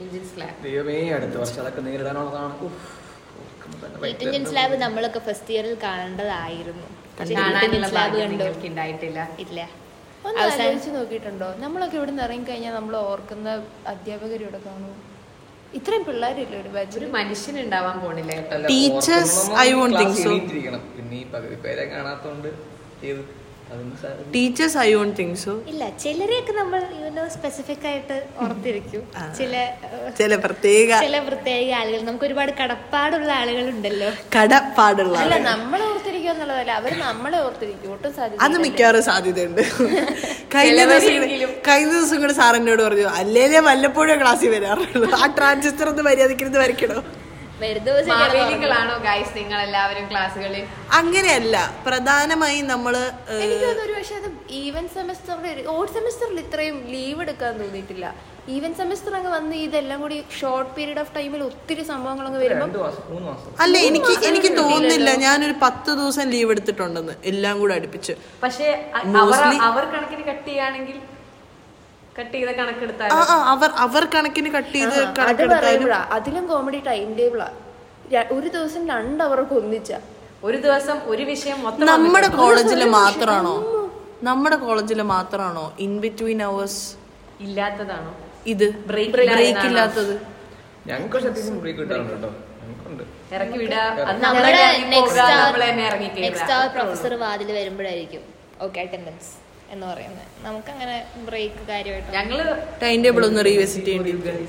Engines 0.00 0.26
സ്ലാബ് 0.34 0.64
ദൈവമേ 0.64 1.10
അടുത്ത 1.10 1.36
വർഷം 1.40 1.60
അതൊക്കെ 1.60 1.80
നേരിടാനുള്ളതാണ്. 1.80 2.54
ഉഫ്. 2.60 2.80
ഓർക്കുമ്പോ 3.40 3.86
തന്നെ 3.86 3.98
ഭയങ്കര 4.00 4.76
നമ്മളൊക്കെ 4.76 5.18
ഫസ്റ്റ് 5.18 5.52
ഇയറിൽ 5.52 5.76
കാണേണ്ടതായിരുന്നു. 5.82 6.88
ഇല്ല. 9.38 9.60
ഒന്ന് 10.24 10.40
ആലോചിച്ച് 10.40 10.90
നോക്കിയിട്ടുണ്ടോ? 10.90 11.54
നമ്മളൊക്കെ 11.56 11.96
ഇവിടെ 11.96 12.10
നിന്ന് 12.10 12.22
ഇറങ്ങി 12.22 12.50
കഴിഞ്ഞാൽ 12.50 12.74
നമ്മൾ 12.74 12.96
ഓർക്കുന്ന 12.96 13.48
അധ്യാപകർ 13.86 14.42
ഇവിടെ 14.42 14.58
കാണുമോ 14.66 14.94
ഇത്രയും 15.76 16.04
പിള്ളേരില്ലേ 16.04 16.56
ഒരു 16.60 16.70
ബാച്ച് 16.74 16.96
ഒരു 17.00 17.06
മനുഷ്യൻ 17.16 17.56
ഉണ്ടാവാൻ 17.64 17.96
പോണില്ല 18.04 18.30
കേട്ടോ. 18.38 18.56
Teachers 18.72 19.40
I 19.66 19.68
won't 19.78 19.98
think 20.00 20.14
won't 20.14 20.14
think 20.14 20.14
class 20.14 20.24
so. 20.24 20.30
എണീറ്റിരിക്കണം. 20.34 20.82
പിന്നെ 20.96 21.16
ഈ 21.22 21.26
പകുതി 21.34 21.58
പേരെ 21.66 21.84
കാണാത്തോണ്ട് 21.94 22.48
teachers 24.34 24.78
I 24.84 24.90
won't 24.98 25.16
think 25.18 25.38
so 25.44 25.52
ഇല്ല 25.72 25.82
ചിലരെയൊക്കെ 26.02 26.52
നമ്മൾ 26.60 26.80
യുനോ 27.02 27.24
സ്പെസിഫിക് 27.34 27.84
ആയിട്ട് 27.90 28.16
ഓർത്തിരിക്കും. 28.44 29.02
ചില 29.38 29.52
ചില 30.20 30.32
പ്രത്യേക 30.44 30.90
ചില 31.04 31.18
പ്രത്യേക 31.28 31.68
ആളുകൾ. 31.80 32.00
നമുക്ക് 32.08 32.26
ഒരുപാട് 32.28 32.52
കടപ്പാടുള്ള 32.60 33.30
ആളുകളുണ്ടല്ലോ. 33.40 34.10
കടപ്പാടുള്ള 34.36 35.16
അല്ല 35.24 35.34
ആളുകൾ. 35.34 35.52
ഓർത്തിരിക്കുക 36.28 36.34
എന്നുള്ളതല്ല 36.34 36.72
അവർ 36.80 36.92
നമ്മളെ 36.98 37.38
ഓർത്തിരിക്കും. 37.38 37.90
ഒട്ടും 37.92 38.12
അത് 38.40 38.56
മിക്കവാറും 38.64 39.02
സാധ്യതയുണ്ട്. 39.02 39.62
കഴിഞ്ഞ 40.54 40.80
ദിവസം 40.84 41.14
കഴിഞ്ഞ 41.68 41.90
ദിവസം 41.92 42.16
കൂടെ 42.22 42.32
സാർ 42.32 42.54
എന്നോട് 42.56 42.82
പറഞ്ഞു 42.82 43.06
അല്ലേലേ 43.20 43.60
വല്ലപ്പോഴും 43.60 44.18
ക്ലാസ്സിൽ 44.22 44.50
വരാറുള്ളൂ. 44.56 45.08
ആ 45.20 45.26
ട്രാൻസിസ്റ്റർ 45.38 45.86
ഒന്ന് 45.92 46.02
മര്യാദക്കിരുന്ന് 46.02 46.60
വരയ്ക്കണോ? 46.64 46.98
മാവേലികളാണോ 47.60 48.94
ഗൈസ് 49.04 49.32
നിങ്ങൾ 49.36 49.58
എല്ലാവരും 49.60 50.04
ക്ലാസ്സുകളിൽ? 50.10 50.64
അങ്ങനെയല്ല. 50.98 51.56
പ്രധാനമായും 51.86 52.66
നമ്മൾ 52.66 52.94
എനിക്ക് 53.36 53.64
തോന്നുന്നു 53.64 53.94
പക്ഷെ 53.98 54.16
അത് 54.20 54.28
ഈവൻ 54.60 54.84
സെമസ്റ്ററിൽ 54.88 55.60
ഓഡ് 55.68 55.92
സെമസ്റ്ററിൽ 55.96 56.38
ഇത്രയും 56.44 56.76
ലീവ് 56.92 57.20
എടുക്കാൻ 57.22 57.52
തോന്നിയിട്ടില്ല. 57.60 58.06
ഈവൻ 58.48 58.72
സെമസ്റ്റർ 58.74 59.12
അങ്ങ് 59.16 59.30
വന്ന് 59.30 59.56
ഇതെല്ലാം 59.64 59.98
കൂടി 60.00 60.18
ഷോർട്ട് 60.38 60.70
പീരീഡ് 60.76 61.00
ഓഫ് 61.00 61.12
ടൈമിൽ 61.16 61.40
ഒത്തിരി 61.42 61.82
സംഭവങ്ങൾ 61.84 62.26
അങ്ങ് 62.28 62.40
വരുമ്പോൾ 62.44 62.70
അല്ല 63.64 63.74
എനിക്ക് 63.88 64.12
എനിക്ക് 64.28 64.50
തോന്നുന്നില്ല. 64.60 65.10
ഞാനൊരു 65.24 65.56
പത്ത് 65.62 65.90
ദിവസം 66.00 66.30
ലീവ് 66.30 66.50
എടുത്തിട്ടുണ്ടെന്ന് 66.50 67.14
എല്ലാം 67.24 67.54
കൂടെ 67.60 67.74
അടുപ്പിച്ച്. 67.74 68.14
പക്ഷേ 68.42 68.68
അവർ 69.68 69.84
കണക്കിന് 69.92 70.24
കട്ട് 70.24 70.46
ചെയ്യുകയാണെങ്കിൽ 70.46 70.98
കട്ട് 70.98 71.06
ചെയ്ത 71.06 71.06
കണക്കെടുത്താൽ 71.06 71.06
ആ 71.98 72.07
ആ, 72.07 72.07
അവർ 73.52 73.70
അവർ 73.84 74.02
കണക്കിന് 74.14 74.50
കട്ട് 74.56 74.74
ചെയ്ത് 74.76 74.96
കണക്കെടുത്താലും 75.18 75.90
അതിലും 76.16 76.44
കോമഡി 76.52 76.80
ടൈം 76.88 77.10
ടേബിളാ 77.18 77.48
ഒരു 78.36 78.48
ദിവസം 78.54 78.82
രണ്ട് 78.92 79.22
അവർക്ക് 79.26 79.54
ഒന്നിച്ച. 79.60 79.90
ഒരു 80.46 80.58
ദിവസം 80.64 80.96
ഒരു 81.12 81.24
വിഷയം 81.30 81.58
മൊത്തം 81.64 81.86
നമ്മുടെ 81.92 82.28
കോളേജിൽ 82.40 82.82
മാത്രമാണോ 82.98 83.54
നമ്മുടെ 84.28 84.56
കോളേജിൽ 84.64 85.00
മാത്രമാണോ 85.14 85.64
ഇൻ 85.86 85.92
ബിറ്റ്വീൻ 86.04 86.40
അവേഴ്സ് 86.48 86.82
ഇല്ലാത്തതാണോ? 87.46 88.12
ഇത് 88.52 88.66
ബ്രേക്ക്? 88.90 89.24
ഇല്ലാത്തത്. 89.68 90.14
ഞങ്ങൾക്ക് 90.88 91.18
സത്യം 91.26 91.58
ബ്രേക്ക് 91.64 91.80
കിട്ടാറുണ്ട് 91.82 92.14
കേട്ടോ. 92.14 92.30
ഇറക്കി 93.36 93.58
വിടാ. 93.62 93.82
നെക്സ്റ്റ് 96.24 96.56
പ്രൊഫസർ 96.76 97.14
വാതിൽ 97.24 97.50
വരുമ്പോഴായിരിക്കും. 97.58 98.24
ഓക്കെ 98.66 98.78
അറ്റൻഡൻസ് 98.84 99.30
എന്ന് 99.70 99.86
പറയുന്നത്. 99.86 100.26
നമുക്കങ്ങനെ 100.46 100.96
ബ്രേക്ക് 101.28 101.62
കാര്യമായിട്ട് 101.68 102.10
ഞങ്ങൾ 102.12 102.38
ടൈം 102.82 102.98
ടേബിൾ 103.04 103.26
ഒന്ന് 103.26 103.44
റീവിസിറ്റ് 103.44 103.86
ചെയ്യേണ്ടി 103.86 104.48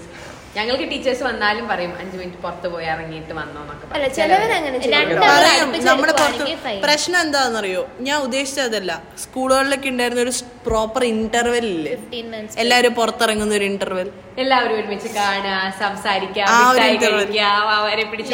ഞങ്ങൾക്ക് 0.57 0.85
ടീച്ചേഴ്സ് 0.91 1.23
വന്നാലും 1.23 1.67
പറയും 1.67 1.91
അഞ്ചു 1.99 2.17
മിനിറ്റ് 2.17 2.39
പുറത്ത് 2.43 2.67
പോയി 2.67 2.85
ഇറങ്ങിയിട്ട് 2.85 3.33
വന്നോന്നൊക്കെ. 3.33 3.85
പ്രശ്നം 6.85 7.19
എന്താണെന്നറിയോ? 7.21 7.83
ഞാൻ 8.07 8.17
ഉദ്ദേശിച്ചതല്ല. 8.21 8.91
സ്കൂളുകളിലൊക്കെ 9.23 9.89
ഉണ്ടായിരുന്ന 9.89 10.21
ഒരു 10.21 10.33
പ്രോപ്പർ 10.69 11.03
ഇന്റർവെൽ 11.13 11.65
ഇല്ലേ? 11.75 11.93
15 12.01 12.27
minutes. 12.33 12.55
എല്ലാവരും 12.63 12.93
പുറത്തിറങ്ങുന്ന 12.99 13.53
ഒരു 13.59 13.65
ഇന്റർവെൽ 13.73 14.09
എല്ലാവരും 14.43 14.75
ഒരുമിച്ച് 14.79 15.09
കാണുക 15.19 15.55
സംസാരിക്കുക 15.79 16.43
അവരെ 17.77 18.03
പിടിച്ച് 18.11 18.33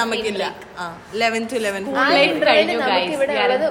നമുക്കില്ല. 0.00 0.44
ലെവൻ 1.20 1.42
ടു 1.50 1.56
ലെവൻ 1.64 1.82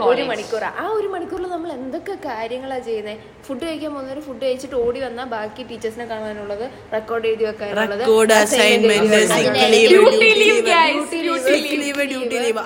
ഒരു 0.09 0.23
മണിക്കൂർ 0.31 0.63
ആ 0.81 0.85
ഒരു 0.97 1.07
മണിക്കൂറിൽ 1.13 1.47
നമ്മൾ 1.53 1.69
എന്തൊക്കെ 1.77 2.15
കാര്യങ്ങളാ 2.25 2.77
ചെയ്യുന്നത് 2.87 3.21
ഫുഡ് 3.45 3.63
കഴിക്കാൻ 3.67 3.91
പോകുന്നവർ 3.95 4.19
ഫുഡ് 4.27 4.43
കഴിച്ചിട്ട് 4.45 4.77
ഓടി 4.85 4.99
വന്നാൽ 5.05 5.27
ബാക്കി 5.35 5.61
ടീച്ചേഴ്സിനെ 5.69 6.05
കാണാനുള്ളത് 6.11 6.65
റെക്കോർഡ് 6.95 7.27
എഴുതി 7.31 7.45
വെക്കാനുള്ളത്. 7.49 8.03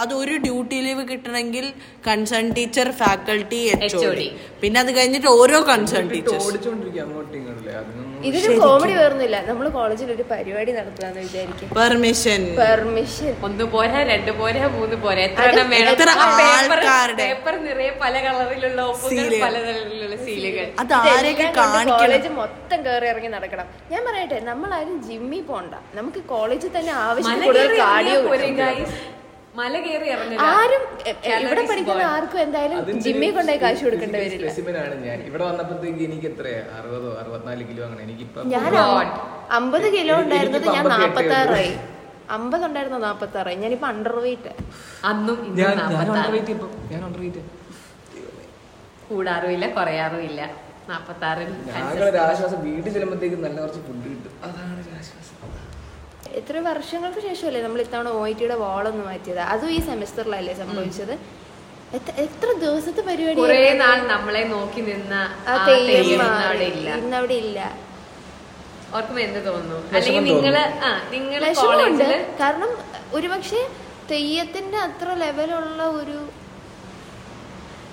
അത് 0.03 0.13
ഒരു 0.21 0.35
ഡ്യൂട്ടി 0.45 0.79
ലീവ് 0.87 1.03
കിട്ടണമെങ്കിൽ 1.11 1.65
കൺസേൺ 2.07 2.47
ടീച്ചർ 2.57 2.87
ഫാക്കൾട്ടി 3.01 3.61
എച്ച്. 3.75 4.09
പിന്നെ 4.63 4.77
അത് 4.83 4.91
കഴിഞ്ഞിട്ട് 5.01 5.29
ഓരോ 5.41 5.59
കൺസേൺ 5.71 6.07
ടീച്ചേഴ്സ് 6.15 6.57
ഇതൊരു 8.29 8.49
കോമഡി 8.63 8.93
വേറൊന്നുമില്ല. 8.99 9.37
നമ്മൾ 9.47 9.65
കോളേജിൽ 9.75 10.09
ഒരു 10.15 10.23
പരിപാടി 10.31 10.71
നടത്തുകയെന്ന് 10.79 11.21
വിചാരിക്കും. 11.27 11.69
പെർമിഷൻ 11.77 12.41
പെർമിഷൻ 12.59 13.31
ഒന്ന് 13.47 13.65
പോരാ 13.75 13.99
രണ്ട് 14.09 14.29
പോരാ 14.39 14.65
മൂന്ന് 14.75 14.97
പോരാ. 15.03 15.21
എത്ര 15.27 15.45
എണ്ണം 15.47 15.69
വേണം? 15.73 15.95
പേപ്പർ 17.21 17.55
നിറയെ 17.67 17.91
പല 18.03 18.13
കളറിലുള്ള 18.25 18.81
ഒപ്പുകൾ 18.91 19.31
പല 19.45 19.55
തരത്തിലുള്ള 19.65 20.17
സീലുകൾ 20.25 20.67
അത് 20.83 20.93
കോളേജ് 21.91 22.31
മൊത്തം 22.41 22.79
കയറി 22.87 23.09
ഇറങ്ങി 23.13 23.31
നടക്കണം. 23.35 23.65
ഞാൻ 23.93 24.03
പറയട്ടെ 24.09 24.39
നമ്മളാരും 24.51 24.95
ജിമ്മിൽ 25.07 25.41
പോണ്ട. 25.49 25.73
നമുക്ക് 25.99 26.23
കോളേജിൽ 26.33 26.71
തന്നെ 26.77 26.93
ആവശ്യം 27.07 27.41
കൂടുതൽ 27.47 27.73
കാർഡിയോ 27.83 28.19
മല 29.61 29.75
കയറി 29.85 30.07
ആരും 30.51 30.83
ഇവിടെ 31.43 31.63
പഠിക്കുന്ന 31.69 32.03
ആർക്കും 32.13 32.39
എന്തായാലും 32.45 32.77
ജിമ്മിൽ 33.05 33.31
കൊണ്ടുപോയി 33.37 33.59
കാശ് 33.63 33.83
കൊടുക്കേണ്ടി 33.85 34.19
വരില്ല. 34.23 34.49
ഞാൻ. 35.07 35.19
ഇവിടെ 35.29 35.43
വന്നപ്പോഴത്തേക്ക് 35.49 36.03
എനിക്ക് 36.09 36.27
എത്രയാ? 36.31 36.61
അറുപതോ 36.77 37.09
അറുപത്തിനാല് 37.21 37.65
കിലോ 37.69 37.83
അങ്ങനെ. 37.87 38.03
എനിക്കിപ്പോ 38.07 38.43
ഞാൻ. 38.53 38.75
അമ്പത് 39.59 39.87
കിലോ 39.95 40.15
ഉണ്ടായിരുന്നത് 40.23 40.67
ഞാൻ 40.75 40.85
നാപ്പത്തി 40.95 41.35
ആറായി 41.39 41.71
അമ്പത് 42.37 42.63
ഉണ്ടായിരുന്ന 42.67 42.97
നാപ്പത്തി 43.05 43.37
ആറായി 43.39 43.57
ഞാനിപ്പോ 43.63 43.87
അണ്ടർ 43.91 44.15
വെയിറ്റ് 44.25 44.51
അന്നും 45.09 45.37
കൂടാറുമില്ല 49.07 49.65
കുറയാറുമില്ല. 49.77 50.41
നാപ്പത്തി 50.89 51.25
ആറിൽ 51.29 51.49
ഞങ്ങൾ 51.69 52.03
ഒരു 52.09 52.17
ആശ്വാസം. 52.25 52.59
വീട്ടിൽ 52.67 52.89
ചെല്ലുമ്പോഴത്തേക്ക് 52.93 53.37
നല്ല 53.43 53.57
കുറച്ച് 53.63 53.81
ഫുഡ് 53.87 54.05
കിട്ടും. 54.05 54.31
അതാണ് 54.45 54.70
എത്ര 56.31 56.57
വർഷങ്ങൾക്ക് 56.67 57.21
ശേഷമല്ലേ 57.21 57.61
നമ്മൾ 57.61 57.79
ഇത്തവണ 57.81 58.09
ഒ 58.11 58.23
ഐ 58.27 58.33
ടിയുടെ 58.33 58.57
വാളൊന്ന് 58.61 59.03
മാറ്റിയത്? 59.05 59.41
അതും 59.47 59.69
ഈ 59.71 59.79
സെമിസ്റ്ററിലല്ലേ 59.81 60.53
സംഭവിച്ചത്? 60.53 61.13
എത്ര- 61.93 62.15
എത്ര 62.23 62.47
ദിവസത്തെ 62.61 63.01
പരിപാടി 63.01 63.39
നമ്മളെ 64.09 64.43
നോക്കി 64.51 64.81
നിന്ന 64.81 65.13
ഇന്നവിടെ 66.97 67.37
ഇല്ല 67.41 67.59
ഓർക്കുമ്പോ 68.93 69.21
എന്ത് 69.21 69.39
തോന്നുന്നു? 69.45 69.75
വിഷമം 69.75 69.97
അല്ലെങ്കിൽ 69.97 70.23
നിങ്ങൾ 70.31 70.55
ആ 70.81 70.89
നിങ്ങൾ 71.11 71.39
വിഷമമുണ്ട്. 71.45 72.03
കോളേജിൽ 72.03 72.25
കാരണം 72.39 72.71
ഒരുപക്ഷെ 73.13 73.61
തെയ്യത്തിന്റെ 74.09 74.77
അത്ര 74.79 75.09
ലെവലുള്ള 75.15 75.81
ഒരു 75.99 76.17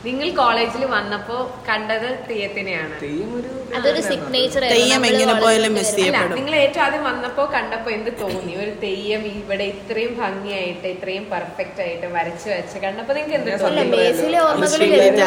നിങ്ങൾ 0.04 0.28
കോളേജിൽ 0.34 0.82
വന്നപ്പോ 0.92 1.36
കണ്ടത് 1.68 2.06
തെയ്യത്തിനെയാണ്. 2.28 2.94
തെയ്യം 3.00 3.30
അതൊരു 3.78 4.00
സിഗ്നേച്ചർ 4.08 4.62
തെയ്യം 4.72 5.02
എങ്ങനെ 5.08 5.34
പോയാലും 5.40 5.72
മിസ് 5.76 5.94
ചെയ്യപ്പെടും 5.96 6.36
നിങ്ങൾ 6.38 6.54
ഏറ്റവും 6.60 6.82
ആദ്യം 6.84 7.02
വന്നപ്പോ 7.08 7.42
കണ്ടപ്പോ 7.54 7.90
എന്ത് 7.96 8.10
തോന്നി? 8.20 8.52
ഒരു 8.62 8.72
തെയ്യം 8.84 9.22
ഇവിടെ 9.32 9.64
ഇത്രയും 9.72 10.12
ഭംഗിയായിട്ട് 10.20 10.86
ഇത്രയും 10.94 11.24
പെർഫെക്റ്റ് 11.32 11.82
ആയിട്ട് 11.86 12.06
വരച്ചു 12.16 12.48
വെച്ച് 12.52 12.78
കണ്ടപ്പോ 12.84 13.14
നിങ്ങൾക്ക് 13.14 13.36
എന്ത് 13.40 13.50
തോന്നി? 13.64 13.98
അല്ല 14.20 14.38
ഓർമ്മകളിൽ 14.46 14.86
പിള്ളേര് 14.86 15.18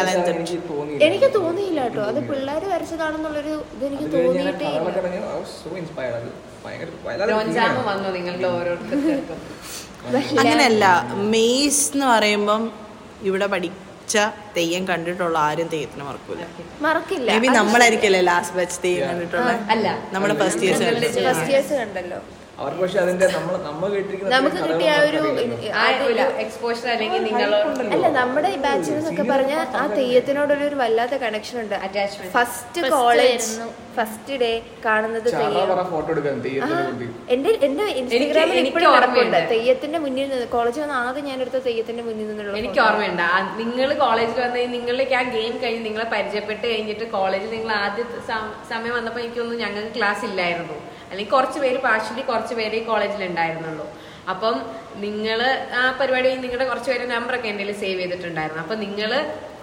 എനിക്ക് 1.08 1.30
തോന്നിയില്ല. 1.38 1.82
കേട്ടോ. 1.86 2.02
അത് 2.12 2.20
പിള്ളേര് 2.32 2.68
വരച്ചതാണെന്നുള്ളൊരു 2.74 3.56
ഇത് 3.76 3.86
എനിക്ക് 3.90 4.10
തോന്നിയിട്ടേ 4.16 4.72
വന്നു 7.90 8.10
നിങ്ങളുടെ 8.18 8.50
ഓരോരുത്തർക്കും. 8.56 9.40
അങ്ങനെയല്ല 10.42 10.86
മെയ്സ് 11.34 11.84
എന്ന് 11.94 12.06
പറയുമ്പം 12.08 12.62
ഇവിടെ 13.24 13.48
പഠിച്ച 14.02 14.18
തെയ്യം 14.56 14.84
കണ്ടിട്ടുള്ള 14.90 15.38
ആരും 15.48 15.68
തെയ്യത്തിന് 15.74 16.04
മറക്കൂല. 16.10 16.44
മറക്കില്ല. 16.86 17.28
മേ 17.34 17.40
ബി 17.44 17.50
നമ്മളായിരിക്കല്ലേ 17.60 18.22
ലാസ്റ്റ് 18.30 18.56
ബാച്ച് 18.58 18.78
തെയ്യം 18.86 19.04
കണ്ടിട്ടുള്ള? 19.10 19.52
നമ്മുടെ 20.16 20.36
ഫസ്റ്റ് 20.42 20.64
ഇയേഴ്സ് 21.52 21.74
കണ്ടല്ലോ. 21.82 22.20
അവർക്ക് 22.62 22.82
പക്ഷെ 22.84 23.00
അതിന്റെ 23.04 23.28
നമ്മൾ 23.36 23.54
നമ്മൾ 23.68 23.88
കേട്ടിരിക്കുന്ന 23.96 24.32
നമുക്ക് 24.36 24.60
കിട്ടിയ 24.70 24.90
ആ 25.82 25.84
ഒരു 26.08 26.14
എക്സ്പോഷർ 26.46 26.88
അല്ലെങ്കിൽ 26.96 27.22
നിങ്ങളോട് 27.30 27.82
അല്ല 27.96 28.08
നമ്മുടെ 28.20 28.50
ഈ 28.56 28.60
ബാച്ചിൽ 28.66 28.96
എന്നൊക്കെ 29.00 29.26
പറഞ്ഞ 29.34 29.54
ആ 29.82 29.86
തെയ്യത്തിനോടൊരു 30.00 30.66
ഒരു 30.70 30.78
വല്ലാത്ത 30.82 31.16
കണക്ഷൻ 31.24 31.56
ഉണ്ട്. 31.64 31.76
Attachment 31.86 32.34
first 32.38 32.82
college 32.94 33.48
first 33.96 34.34
day 34.42 34.52
കാണുന്നത് 34.86 35.28
എന്റെ 37.34 37.52
എന്റെ 37.68 37.86
ഇൻസ്റ്റാഗ്രാമിൽ 38.02 38.60
ഇപ്പോഴും 38.62 38.90
ഓർമ്മയുണ്ട്. 38.92 39.40
തെയ്യത്തിന്റെ 39.54 40.00
മുന്നിൽ 40.06 40.28
നിന്ന് 40.34 40.48
കോളേജിൽ 40.56 40.82
വന്ന 40.84 40.96
ആദ്യം 41.06 41.26
ഞാൻ 41.32 41.38
എടുത്ത 41.46 41.60
തെയ്യത്തിന്റെ 41.68 42.04
മുന്നിൽ 42.08 42.28
നിന്നുള്ള 42.30 42.58
എനിക്ക് 42.62 42.82
ഓർമ്മയുണ്ട്. 42.88 43.26
നിങ്ങൾ 43.62 43.90
കോളേജിൽ 44.06 44.40
വന്ന 44.46 44.64
നിങ്ങളിലേക്ക് 44.78 45.18
ആ 45.22 45.24
ഗെയിം 45.36 45.56
കഴിഞ്ഞ് 45.64 45.84
നിങ്ങളെ 45.90 46.08
പരിചയപ്പെട്ട് 46.16 46.66
കഴിഞ്ഞിട്ട് 46.72 47.08
കോളേജിൽ 47.18 47.52
നിങ്ങൾ 47.58 47.74
ആദ്യത്തെ 47.86 48.20
സമയം 48.74 48.94
വന്നപ്പോൾ 49.00 49.22
എനിക്കൊന്നും 49.26 49.60
ഞങ്ങൾക്ക് 49.66 49.94
ക്ലാസ് 50.00 50.24
ഇല്ലായിരുന്നു. 50.32 50.78
അല്ലെങ്കിൽ 51.12 51.34
കുറച്ച് 51.36 51.60
പേര് 51.60 51.80
പാർഷ്യലി 51.88 52.22
കുറച്ച് 52.22 52.54
പേര് 52.60 52.76
ഈ 52.76 52.84
കോളേജിൽ 52.84 53.24
ഉണ്ടായിരുന്നുള്ളൂ. 53.26 53.86
അപ്പം 54.32 54.56
നിങ്ങൾ 55.06 55.40
ആ 55.80 55.84
പരിപാടി 56.00 56.30
നിങ്ങളുടെ 56.36 56.66
കുറച്ച് 56.66 56.92
പേര് 56.92 57.06
നമ്പറൊക്കെ 57.12 57.48
എന്റെ 57.48 57.74
സേവ് 57.84 58.00
ചെയ്തിട്ടുണ്ടായിരുന്നു. 58.02 58.62
അപ്പം 58.64 58.80
നിങ്ങൾ 58.80 59.12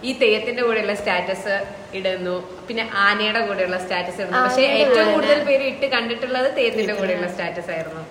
ഈ 0.09 0.11
തെയ്യത്തിന്റെ 0.23 0.62
കൂടെയുള്ള 0.62 0.95
സ്റ്റാറ്റസ് 0.95 1.55
ഇടുന്നു. 1.99 2.37
പിന്നെ 2.69 2.85
ആനയുടെ 3.07 3.40
കൂടെയുള്ള 3.47 3.78
സ്റ്റാറ്റസ് 3.85 4.21
ഇടുന്നു. 4.23 4.38
പക്ഷെ 4.47 4.62
ഏറ്റവും 4.62 5.09
കൂടുതൽ 5.14 5.40
പേര് 5.49 5.64
ഇട്ട് 5.73 5.87
കണ്ടിട്ടുള്ളത് 5.97 6.57
തെയ്യത്തിന്റെ 6.59 6.95
കൂടെയുള്ള 7.00 7.28
സ്റ്റാറ്റസ് 7.35 7.71
ആയിരുന്നു. 7.76 8.05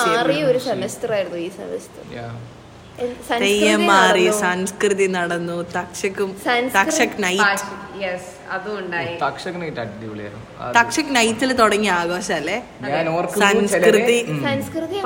മാറിയ 0.00 0.42
ഒരു 0.50 0.58
സെമസ്റ്റർ 0.68 1.12
ആയിരുന്നു 1.16 1.38
ഈ 1.46 1.48
സെമസ്റ്റർ. 1.60 2.02
തെയ്യം 3.42 3.86
മാറി 3.86 4.26
സംസ്കൃതി 4.44 5.06
നടന്നു. 5.18 5.56
തക്ഷക്കും 5.76 6.30
തക്ഷക് 6.78 7.18
നൈറ്റ് 7.24 8.02
യെസ് 8.04 8.32
അതും 8.54 8.74
ഉണ്ടായി 8.80 9.12
തക്ഷകനായിട്ട് 9.22 9.80
അടിപൊളിയായിരുന്നു. 9.84 10.44
അത് 10.62 10.72
തക്ഷക് 10.78 11.10
നൈറ്റിൽ 11.16 11.50
തുടങ്ങിയ 11.60 11.90
ആഘോഷല്ലേ? 12.00 12.56
സംസ്കൃതി 13.44 14.18
സംസ്കൃതി 14.48 14.98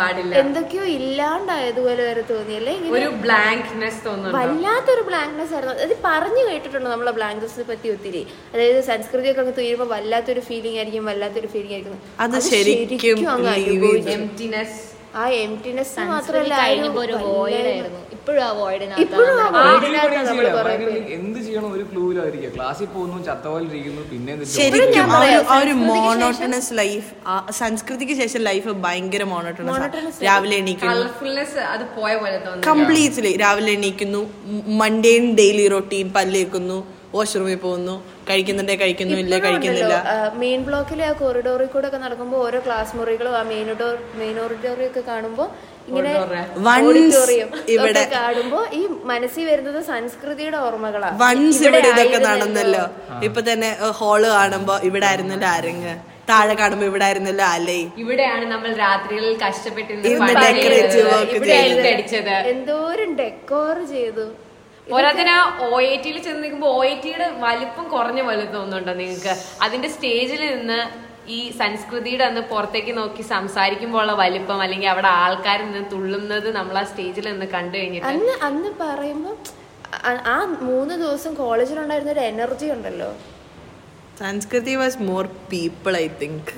പാടില്ല 0.00 0.34
എന്തൊക്കെയോ 0.42 0.84
ഇല്ലാണ്ടായതുപോലെ 0.98 2.02
വരെ 2.08 2.24
തോന്നിയല്ലേ? 2.32 2.74
ഒരു 2.98 3.08
ബ്ലാങ്ക്നെസ് 3.24 4.00
തോന്നുന്നു 4.08 4.36
വല്ലാത്തൊരു 4.38 5.04
ബ്ലാങ്ക്നെസ് 5.10 5.54
ആയിരുന്നു. 5.58 5.76
അത് 5.86 5.94
പറഞ്ഞു 6.08 6.44
കേട്ടിട്ടുണ്ട് 6.50 6.88
നമ്മളെ 6.94 7.14
ബ്ലാങ്ക്നെസ്സിനെ 7.18 7.66
പറ്റി 7.72 7.88
ഒത്തിരി? 7.96 8.22
അതായത് 8.52 8.80
സംസ്കൃതിയൊക്കെ 8.90 9.42
അങ്ങ് 9.44 9.56
തീരുമ്പോൾ 9.62 9.90
വല്ലാത്തൊരു 9.94 10.44
ഫീലിംഗ് 10.50 10.78
ആയിരിക്കും 10.82 11.06
വല്ലാത്തൊരു 11.12 11.50
ഫീലിംഗ് 11.56 11.74
ആയിരിക്കും. 11.78 11.98
അത് 12.26 12.38
ശരിക്കും 12.52 13.18
അങ്ങ് 13.34 13.50
അനുഭവിച്ചു. 13.58 14.18
ആ 15.18 15.24
എംറ്റിനെസ് 15.42 16.00
മാത്രമല്ല 16.10 16.54
ഒരു 16.54 16.62
കഴിഞ്ഞപ്പോ 16.62 17.02
ഇപ്പോഴും 18.16 18.42
ആ 18.46 18.50
വോയിഡിനകത്ത്. 18.58 19.16
എന്ത് 21.18 21.38
ചെയ്യണം 21.46 21.68
ഒരു 21.76 21.84
ക്ലൂലായിരിക്കും 21.90 22.52
ക്ലാസ്സിൽ 22.56 22.88
പോകുന്നു 22.94 23.16
പിന്നെ 24.12 24.32
ശരിക്കും 24.56 25.12
ആ 25.12 25.20
ഒരു 25.20 25.38
ആ 25.52 25.58
ഒരു 25.62 25.74
സംസ്കൃതിക്ക് 25.74 25.94
മോണോട്ടണസ് 26.00 26.70
ലൈഫ് 26.80 27.08
സംസ്കൃതിക്ക് 27.62 28.16
ശേഷം 28.22 28.42
ലൈഫ് 28.50 28.68
ഭയങ്കര 28.86 29.22
മോണോട്ടണസ് 29.32 29.80
രാവിലെ 30.28 30.56
എണീക്കുന്നു. 30.62 30.94
കംപ്ലീറ്റ്ലി 32.70 33.32
രാവിലെ 33.44 33.72
എണീക്കുന്നു 33.78 34.22
മൺഡേയും 34.82 35.26
ഡെയിലി 35.40 35.66
റൊട്ടീൻ 35.76 36.06
പല്ലേക്കുന്നു. 36.18 36.78
വാഷ്റൂമിൽ 37.12 37.58
പോകുന്നു 37.60 37.92
കഴിക്കുന്നുണ്ടേ 38.28 38.74
കഴിക്കുന്നു 38.76 39.14
ഇല്ല 39.16 39.34
കഴിക്കുന്നില്ല. 39.44 39.94
മെയിൻ 40.40 40.60
ബ്ലോക്കിലെ 40.64 41.04
ആ 41.06 41.12
കോറിഡോറിൽ 41.20 41.68
കൂടെ 41.68 41.86
ഒക്കെ 41.88 41.98
നടക്കുമ്പോൾ 42.02 42.38
ഓരോ 42.46 42.58
ക്ലാസ് 42.66 42.92
മുറികളും 42.98 43.34
ആ 43.36 43.42
മെയിൻ 43.48 43.68
ഡോർ 43.80 43.94
മെയിൻ 44.18 44.36
ഓഡിറ്റോറിയം 44.40 44.90
ഒക്കെ 44.90 45.02
കാണുമ്പോൾ 45.06 45.48
ഇങ്ങനെ 45.88 46.10
ഓഡിറ്റോറിയം 46.80 47.48
ഇവിടെ- 47.74 48.04
കാണുമ്പോൾ 48.14 48.64
ഈ 48.72 48.82
മനസ്സിൽ 49.04 49.44
വരുന്നത് 49.50 49.80
സംസ്കൃതിയുടെ 49.88 50.58
ഓർമ്മകളാണ് 50.64 51.16
വൺസ് 51.22 51.62
ഇവിടെ 51.64 51.88
ഇതൊക്കെ. 51.92 52.18
നടന്നല്ലോ. 52.26 52.84
ഇപ്പൊ 53.28 53.42
തന്നെ 53.48 53.70
ഹോൾ 54.00 54.22
കാണുമ്പോ 54.32 54.76
ഇവിടെ 54.88 55.06
ആയിരുന്നല്ലോ 55.06 55.48
അരങ്ങ് 55.56 55.94
താഴെ 56.28 56.54
കാണുമ്പോ 56.54 56.86
ഇവിടെ 56.86 57.04
ആയിരുന്നല്ലോ 57.06 57.44
അലൈ 57.52 57.80
ഇവിടെയാണ് 58.02 58.44
നമ്മൾ 58.50 58.70
രാത്രികളിൽ 58.82 59.34
കഷ്ടപ്പെട്ടിരുന്നത് 59.44 60.08
എന്തോരം 62.52 63.10
ഡെക്കോർ 63.16 63.76
ചെയ്തു. 63.90 64.26
പോരാത്തിന് 64.90 65.34
ഒ 65.66 65.80
ഐ 65.82 65.96
ടിയിൽ 66.02 66.18
ചെന്ന് 66.22 66.42
നിൽക്കുമ്പോൾ 66.44 66.70
ഒ 66.76 66.80
ഐ 66.84 66.94
ടിയുടെ 67.00 67.26
വലിപ്പം 67.44 67.84
കുറഞ്ഞ 67.94 68.20
പോലെ 68.22 68.44
തോന്നുന്നുണ്ടോ 68.44 68.92
നിങ്ങൾക്ക്? 68.92 69.32
അതിന്റെ 69.62 69.88
സ്റ്റേജിൽ 69.94 70.42
നിന്ന് 70.54 70.78
ഈ 71.36 71.38
സംസ്കൃതിയുടെ 71.60 72.24
അന്ന് 72.24 72.40
പുറത്തേക്ക് 72.52 72.96
നോക്കി 72.96 73.22
സംസാരിക്കുമ്പോൾ 73.34 74.00
ഉള്ള 74.02 74.12
വലിപ്പം 74.12 74.62
അല്ലെങ്കിൽ 74.62 74.88
അവിടെ 74.88 75.10
ആൾക്കാർ 75.22 75.58
നിന്ന് 75.64 75.90
തുള്ളുന്നത് 75.90 76.48
നമ്മൾ 76.56 76.78
ആ 76.78 76.84
സ്റ്റേജിൽ 76.84 77.26
നിന്ന് 77.32 77.46
കണ്ടു 77.46 77.76
കഴിഞ്ഞിട്ട്? 77.78 78.06
അന്ന് 78.12 78.34
അന്ന് 78.48 78.70
പറയുമ്പോൾ 78.82 79.36
ആ 80.34 80.36
മൂന്ന് 80.68 80.94
ദിവസം 80.94 81.34
കോളേജിലുണ്ടായിരുന്ന 81.34 82.12
ഒരു 82.12 82.20
എനർജി 82.32 82.66
ഉണ്ടല്ലോ. 82.66 83.10
Samskriti 84.20 84.74
was 84.74 84.98
more 85.02 85.24
people 85.52 85.96
I 85.96 86.08
think. 86.22 86.50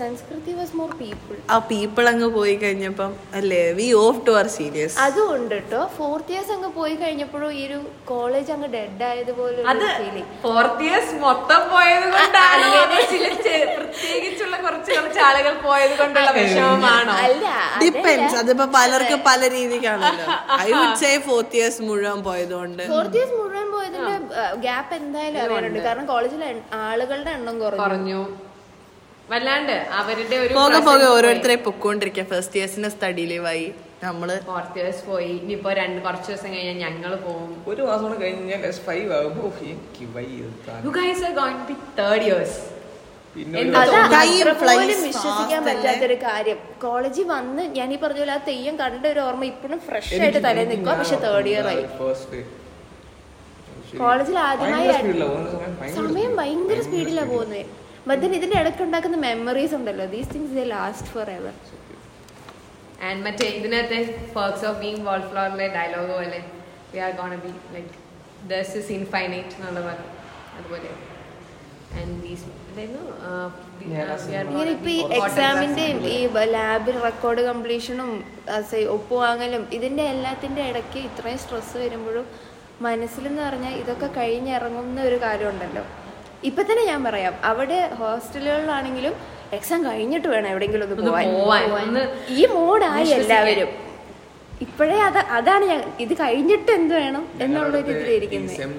Samskriti 0.00 0.52
was 0.58 0.74
more 0.78 0.90
people 1.00 1.36
ആ 1.54 1.56
പീപ്പിൾ 1.70 2.04
അങ്ങ് 2.10 2.28
പോയി 2.36 2.54
കഴിഞ്ഞപ്പം 2.62 3.10
അല്ലേ? 3.38 3.60
We 3.78 3.86
off 4.02 4.20
to 4.26 4.32
are 4.40 4.46
serious 4.56 4.96
അതുകൊണ്ട് 5.04 5.54
കേട്ടോ 5.54 5.80
ഫോർത്ത് 5.96 6.32
ഇയേഴ്സ് 6.32 6.52
അങ്ങ് 6.56 6.70
പോയി 6.76 6.94
കഴിഞ്ഞപ്പോഴും 7.02 7.50
ഈ 7.58 7.62
ഒരു 7.68 7.78
കോളേജ് 8.10 8.50
അങ്ങ് 8.56 8.68
ഡെഡ് 8.76 9.04
ആയതുപോലെ 9.08 9.64
ഫോർത്ത് 10.44 10.84
ഇയേഴ്സ് 10.86 11.14
മൊത്തം 11.26 11.62
പോയത് 11.74 12.06
കൊണ്ടാണ്? 12.16 12.66
പ്രത്യേകിച്ചുള്ള 13.76 14.56
കുറച്ച് 14.66 14.90
കുറച്ച് 14.98 15.20
ആളുകൾ 15.28 15.54
പോയത് 15.66 15.94
കൊണ്ടുള്ള 16.00 16.30
വിഷമമാണോ? 16.38 17.12
അല്ല 17.26 17.46
ഡിപ്പെൻസ് 17.84 18.36
അതിപ്പോ 18.42 18.66
പലർക്ക് 18.78 19.18
പല 19.30 19.40
രീതിക്കാണല്ലോ. 19.58 20.26
I 20.64 20.70
would 20.78 20.98
say 21.04 21.12
fourth 21.28 21.56
years 21.60 21.82
മുഴുവൻ 21.90 22.20
പോയതുകൊണ്ട്. 22.30 22.82
ഫോർത്ത് 22.94 23.16
ഇയേഴ്സ് 23.20 23.36
മുഴുവൻ 23.42 23.68
പോയതിന്റെ 23.76 24.16
ഗ്യാപ്പ് 24.66 24.94
എന്തായാലും 25.02 25.40
അറിയാനുണ്ട്. 25.46 25.80
കാരണം 25.88 26.06
കോളേജിലെ 26.14 26.48
ആളുകളുടെ 26.88 27.32
എണ്ണം 27.38 27.56
കുറഞ്ഞു. 27.64 27.82
കുറഞ്ഞു. 27.86 28.20
വല്ലാണ്ട് 29.30 29.76
അവരുടെ 30.00 30.36
ഒരു 30.44 30.52
പോകെ 30.58 30.78
പോകെ 30.88 31.06
ഓരോരുത്തരെ 31.14 31.56
പൊക്കോണ്ടിരിക്കുക 31.66 32.24
ഫസ്റ്റ് 32.32 32.56
ഇയേഴ്സിന്റെ 32.58 32.90
സ്റ്റഡി 32.94 33.24
ലീവായി. 33.32 33.66
നമ്മൾ 34.04 34.28
ഫോർത്ത് 34.48 34.78
ഇയേഴ്സ് 34.80 35.02
പോയി. 35.10 35.30
ഇനിയിപ്പോ 35.42 35.70
രണ്ട് 35.80 35.98
കുറച്ച് 36.06 36.28
ദിവസം 36.30 36.50
കഴിഞ്ഞാൽ 36.54 36.76
ഞങ്ങൾ 36.86 37.12
പോകും 37.26 37.50
ഒരു 37.72 37.82
മാസം 37.88 38.04
കൂടെ 38.06 38.18
കഴിഞ്ഞ് 38.22 38.44
ഞാൻ 38.52 38.62
എസ് 38.70 38.82
ഫൈവ് 38.88 39.08
ആകുമ്പോ 39.18 39.50
ഇത് 39.62 40.50
താൻ. 40.66 40.78
You 40.86 40.90
going 40.98 41.60
to 41.62 41.66
be 41.70 41.76
third 42.00 42.24
years 42.28 42.58
പോലും 44.60 45.00
വിശ്വസിക്കാൻ 45.06 45.60
പറ്റാത്തൊരു 45.68 46.16
കാര്യം. 46.26 46.58
കോളേജിൽ 46.84 47.26
വന്ന് 47.32 47.64
ഞാൻ 47.78 47.88
ഈ 47.94 47.98
പറഞ്ഞ 48.04 48.20
പോലെ 48.22 48.34
ആ 48.36 48.38
തെയ്യം 48.50 48.76
കണ്ട 48.82 49.04
ഒരു 49.14 49.20
ഓർമ്മ 49.26 49.44
ഇപ്പോഴും 49.52 49.80
ഫ്രഷ് 49.88 50.14
ആയിട്ട് 50.20 50.40
തലേ 50.46 50.64
നിൽക്കുക 50.70 50.94
പക്ഷെ 51.00 51.18
തേർഡ് 51.26 51.50
ഇയർ 51.52 51.66
ആയി. 51.72 51.82
ഫസ്റ്റ് 51.98 52.38
കോളേജിൽ 54.02 54.38
ആദ്യമായി 54.46 54.86
ഭയങ്കര 54.92 55.18
സമയം 55.50 55.74
ഭയങ്കര 55.80 55.98
സമയം 55.98 56.32
ഭയങ്കര 56.40 56.78
സ്പീഡിലാണ് 56.86 57.30
പോകുന്നത്. 57.34 57.66
ബട്ട് 58.06 58.24
ഇതിന്റെ 58.38 58.56
ഇടയ്ക്ക് 58.60 58.82
ഉണ്ടാക്കുന്ന 58.82 59.16
മെമ്മറീസ് 59.24 59.74
ഉണ്ടല്ലോ. 59.78 60.06
These 60.12 60.30
things 60.34 60.54
they 60.58 60.64
last 60.74 61.08
for 61.12 61.28
ever 61.30 61.54
and 63.06 63.20
മറ്റേ 63.26 63.46
ഇതിനകത്തെ 63.58 63.98
പേർക്സ് 64.36 64.66
ഓഫ് 64.68 64.78
ബീങ് 64.82 65.02
വാൾ 65.08 65.22
ഫ്ലോറിലെ 65.30 65.66
ഡയലോഗ് 65.76 66.12
പോലെ 66.14 66.40
we 66.92 67.00
are 67.06 67.12
gonna 67.44 67.52
like 67.74 67.92
this 68.52 68.72
is 68.80 68.90
infinite 68.98 69.54
എന്നുള്ള 69.58 69.80
പറഞ്ഞു 69.88 70.10
അതുപോലെ. 70.56 70.90
ആൻഡ് 71.98 72.16
ദീസ് 72.22 72.46
ഇങ്ങനെ 74.48 74.70
ഇപ്പൊ 74.74 74.90
ഈ 74.90 75.02
എക്സാമിന്റെയും 75.18 75.98
ഈ 76.14 76.16
ലാബിൽ 76.54 76.96
റെക്കോർഡ് 77.06 77.42
കംപ്ലീഷനും 77.48 78.10
ഒപ്പുവാങ്ങലും 78.96 79.62
ഇതിന്റെ 79.72 80.04
എല്ലാത്തിന്റെ 80.14 80.62
ഇടയ്ക്ക് 80.70 81.00
ഇത്രയും 81.08 81.38
സ്ട്രെസ് 81.44 81.76
വരുമ്പോഴും 81.84 82.26
മനസ്സിലെന്ന് 82.86 83.42
പറഞ്ഞാൽ 83.42 83.74
ഇതൊക്കെ 83.82 84.08
കഴിഞ്ഞിറങ്ങുന്ന 84.18 84.98
ഒരു 85.02 85.18
കാര്യമുണ്ടല്ലോ 85.22 85.84
ഇപ്പൊ 86.48 86.62
തന്നെ 86.62 86.84
ഞാൻ 86.84 87.00
പറയാം. 87.04 87.34
അവിടെ 87.44 87.78
ഹോസ്റ്റലുകളിലാണെങ്കിലും 88.00 89.14
എക്സാം 89.52 89.80
കഴിഞ്ഞിട്ട് 89.84 90.28
വേണം 90.28 90.48
എവിടെങ്കിലും 90.50 90.84
ഒന്ന് 90.84 91.10
പോവാൻ. 91.10 91.26
ഈ 92.38 92.46
മോഡായി 92.56 93.10
എല്ലാവരും. 93.18 93.68
ഇപ്പോഴേ 94.64 94.98
അത് 95.06 95.18
അതാണ് 95.36 95.64
ഞാൻ 95.70 95.80
ഇത് 96.02 96.12
കഴിഞ്ഞിട്ട് 96.20 96.70
എന്ത് 96.76 96.92
വേണം 96.98 97.24
എന്നുള്ള 97.44 97.74
ഒരു 97.80 97.90
ഇതിലിരിക്കുന്നത് 97.94 98.54
സെം 98.60 98.70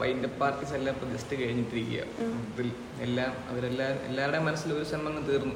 വൈൻഡ് 0.00 0.28
പാർട്ടീസ് 0.40 0.74
എല്ലാം 0.78 0.92
ഇപ്പൊ 0.96 1.06
ജസ്റ്റ് 1.12 1.34
കഴിഞ്ഞിട്ടിരിക്കുക. 1.40 2.02
ഇതിൽ 2.50 2.68
എല്ലാം 3.06 3.30
അവരെല്ലാം 3.50 3.92
എല്ലാവരുടെയും 4.08 4.44
മനസ്സിൽ 4.48 4.72
ഒരു 4.78 4.84
സെം 4.90 5.02
അങ്ങ് 5.10 5.22
തീർന്നു. 5.28 5.54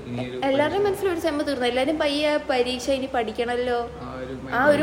എല്ലാവരുടെയും 0.48 0.84
മനസ്സിൽ 0.88 1.08
ഒരു 1.12 1.20
സെമ്മ 1.26 1.42
തീർന്നു. 1.48 1.66
എല്ലാരും 1.72 1.98
പയ്യ 2.04 2.32
പരീക്ഷ 2.52 2.88
ഇനി 2.98 3.10
പഠിക്കണല്ലോ. 3.16 3.78
ആ 4.56 4.64
ഒരു 4.72 4.82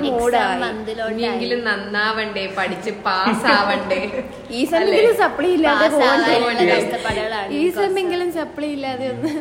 ഇനിയെങ്കിലും 1.10 1.64
നന്നാവണ്ടേ? 1.70 2.46
പഠിച്ച് 2.60 2.94
പാസ്സാവണ്ടേ? 3.08 4.02
ഈ 4.60 4.62
സെമ്മെങ്കിലും 4.74 5.18
സപ്ലൈ 5.24 5.52
ഇല്ലാതെ 5.58 5.90
ഈ 7.62 7.64
സെമ്മെങ്കിലും 7.80 8.32
സപ്ലൈ 8.40 8.72
ഇല്ലാതെ 8.78 9.08
ഒന്ന് 9.16 9.34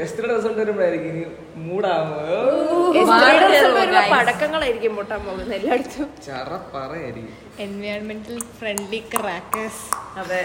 എസ്റ്റിയുടെ 0.00 0.36
റിസൾട്ട് 0.36 0.58
വരുമ്പോഴായിരിക്കും 0.58 1.10
ഇനി. 1.10 1.24
പടക്കങ്ങളായിരിക്കും 4.10 4.96
പൊട്ടാൻ 4.96 5.20
പോകുന്നത് 5.24 5.54
എല്ലായിടത്തും. 5.54 6.08
എൻവയോൺമെന്റൽ 7.60 8.38
ഫ്രണ്ട്ലി 8.58 9.02
ക്രാക്കേഴ്സ് 9.14 9.84
അതെ. 10.18 10.42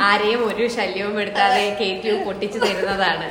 ആരെയും 0.00 0.48
ഒരു 0.48 0.66
ശല്യവും 0.68 1.20
എടുത്താതെ 1.20 1.76
കയറ്റി 1.80 2.24
പൊട്ടിച്ചു 2.24 2.58
തരുന്നതാണ്. 2.58 3.28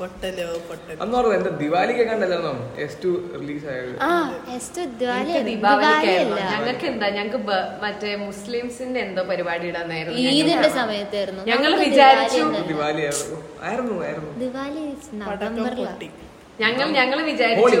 പൊട്ടലോ 0.00 0.46
പൊട്ടലോ. 0.68 0.96
അന്ന് 1.02 1.14
പറഞ്ഞു 1.16 1.34
എന്താ 1.38 1.50
ദിവാലിക്ക് 1.62 2.04
കണ്ടല്ലോ 2.10 2.52
എസ് 2.84 2.98
ടു 3.04 3.10
റിലീസ് 3.40 3.66
ആയത്. 3.72 3.92
ഞങ്ങൾക്ക് 6.52 6.86
എന്താ 6.92 7.08
ഞങ്ങൾക്ക് 7.18 7.40
മറ്റേ 7.84 8.12
മുസ്ലിംസിന്റെ 8.28 9.00
എന്തോ 9.06 9.24
പരിപാടി 9.30 9.66
ഇടാന്നായിരുന്നു 9.72 10.22
ഈദിന്റെ 10.38 10.70
സമയത്തായിരുന്നു. 10.80 11.44
ഞങ്ങൾ 11.52 11.74
വിചാരിച്ചു 11.86 12.42
ദിവാലി 12.72 13.02
ആയിരുന്നു. 13.08 13.38
ആയിരുന്നു 13.68 14.32
ദിവാലി 14.44 14.82
നവംബറിലാണ് 15.22 16.10
ഞങ്ങൾ 16.62 16.86
ഞങ്ങൾ 16.98 17.18
വിചാരിച്ചു 17.28 17.78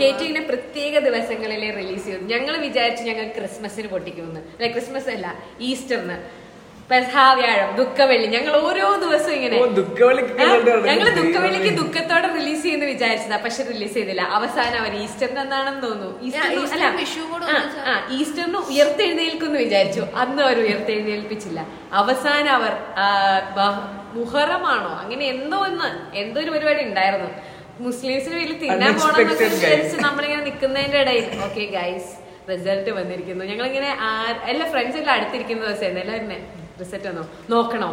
കേറ്റിങ്ങിനെ 0.00 0.42
പ്രത്യേക 0.48 0.94
ദിവസങ്ങളിലെ 1.06 1.68
റിലീസ് 1.76 2.04
ചെയ്തു. 2.06 2.22
ഞങ്ങൾ 2.32 2.54
വിചാരിച്ചു 2.64 3.02
ഞങ്ങൾ 3.10 3.26
ക്രിസ്മസിന് 3.36 3.88
പൊട്ടിക്കുമെന്ന്. 3.92 4.40
അല്ലെ 4.56 4.70
ക്രിസ്മസ് 4.76 5.10
അല്ല 5.14 5.26
ഈസ്റ്ററിന് 5.68 6.16
പെസഹ 6.90 7.32
വ്യാഴം 7.38 7.70
ദുഃഖവെള്ളി. 7.78 8.26
ഞങ്ങൾ 8.34 8.52
ഓരോ 8.66 8.86
ദിവസവും 9.02 9.34
ഇങ്ങനെ 9.38 9.56
ഞങ്ങൾ. 10.90 11.08
ദുഃഖവെള്ളിക്ക് 11.18 11.70
ദുഃഖത്തോടെ 11.80 12.28
റിലീസ് 12.36 12.62
ചെയ്യുന്ന 12.62 12.84
വിചാരിച്ചതാ. 12.84 13.36
പക്ഷെ 13.44 13.62
റിലീസ് 13.72 13.94
ചെയ്തില്ല. 13.94 14.22
അവസാനം 14.38 14.78
അവർ 14.82 14.94
ഈസ്റ്ററിന് 15.02 15.40
എന്നാണെന്ന് 15.40 15.82
തോന്നുന്നു. 15.82 16.12
അല്ല 16.74 16.84
ആ, 17.56 17.56
ആ 17.90 17.92
ഈസ്റ്ററിന് 18.18 18.60
ഉയർത്തെഴുന്നേൽക്കുമെന്ന് 18.72 19.60
വിചാരിച്ചു. 19.66 20.00
അന്ന് 20.22 20.42
അവർ 20.42 20.58
ഉയർത്തെഴുന്നേൽപ്പിച്ചില്ല. 20.66 21.60
അവസാനം 21.92 22.52
അവർ 22.58 22.72
മുഹറമാണോ? 24.16 24.92
അങ്ങനെ 25.02 25.24
എന്തോ 25.34 25.56
ഒന്ന് 25.66 25.88
എന്തോ 26.18 26.40
ഒരു 26.40 26.50
പരിപാടി 26.50 26.82
ഉണ്ടായിരുന്നു. 26.84 27.28
മുസ്ലിംസിന് 27.86 28.36
വലിയ 28.36 28.56
തിന്നാൻ 28.62 28.94
പോണെന്നൊക്കെ 29.00 29.44
വിചാരിച്ച് 29.56 29.96
നമ്മളിങ്ങനെ 30.06 30.42
നിൽക്കുന്നതിന്റെ 30.44 31.00
ഇടയിൽ. 31.00 31.26
ഓക്കെ 31.46 31.64
ഗൈസ് 31.76 32.14
റിസൾട്ട് 32.50 32.90
വന്നിരിക്കുന്നു. 33.00 33.44
ഞങ്ങളിങ്ങനെ 33.50 33.90
എല്ലാ 34.52 34.66
ഫ്രണ്ട്സ് 34.72 34.98
എല്ലാം 34.98 35.14
അടുത്തിരിക്കുന്ന 35.16 35.66
ദിവസമായിരുന്നു. 35.66 36.02
എല്ലാവരും 36.04 36.57
റിസൾട്ട് 36.80 37.06
വന്നോ 37.10 37.24
നോക്കണോ? 37.54 37.90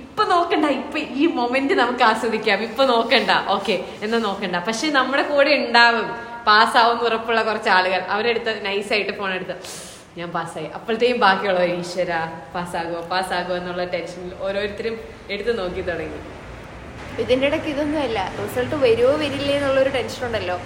ഇപ്പൊ 0.00 0.22
നോക്കണ്ട 0.34 0.66
ഇപ്പൊ 0.80 0.98
ഈ 1.22 1.24
മൊമെന്റ് 1.38 1.74
നമുക്ക് 1.80 2.04
ആസ്വദിക്കാം. 2.10 2.60
ഇപ്പൊ 2.68 2.84
നോക്കണ്ട. 2.92 3.30
ഓക്കെ 3.56 3.74
എന്നാ 4.04 4.18
നോക്കണ്ട. 4.28 4.56
പക്ഷെ 4.68 4.86
നമ്മുടെ 4.98 5.24
കൂടെ 5.32 5.50
ഉണ്ടാവും. 5.60 6.06
പാസ്സാവും 6.48 6.98
ഉറപ്പുള്ള 7.06 7.40
കുറച്ച് 7.48 7.70
ആളുകൾ. 7.76 8.00
അവരെടുത്ത് 8.14 8.52
നൈസായിട്ട് 8.66 9.12
ഫോൺ 9.18 9.30
എടുത്ത് 9.38 9.56
ഞാൻ 10.18 10.28
പാസ്സായി. 10.36 10.68
അപ്പോഴത്തേക്കും 10.76 11.20
ബാക്കിയുള്ളവർ 11.26 11.70
ഈശ്വര 11.80 12.12
പാസ്സാകുമോ 12.54 13.00
പാസ്സാകുമോ 13.12 13.54
എന്നുള്ള 13.60 13.84
ടെൻഷനിൽ 13.94 14.32
ഓരോരുത്തരും 14.46 14.96
എടുത്ത് 15.34 15.52
നോക്കി 15.60 15.82
തുടങ്ങി. 15.90 16.20
ഇതിന്റെ 17.22 17.46
ഇടയ്ക്ക് 17.50 17.70
ഇതൊന്നും 17.74 18.00
അല്ല 18.06 18.18
റിസൾട്ട് 18.42 18.76
വരുമോ 18.84 19.12
വരില്ലേ 19.22 19.54
എന്നുള്ളൊരു 19.58 19.92
ടെൻഷൻ 19.96 20.22
ഉണ്ടല്ലോ. 20.28 20.56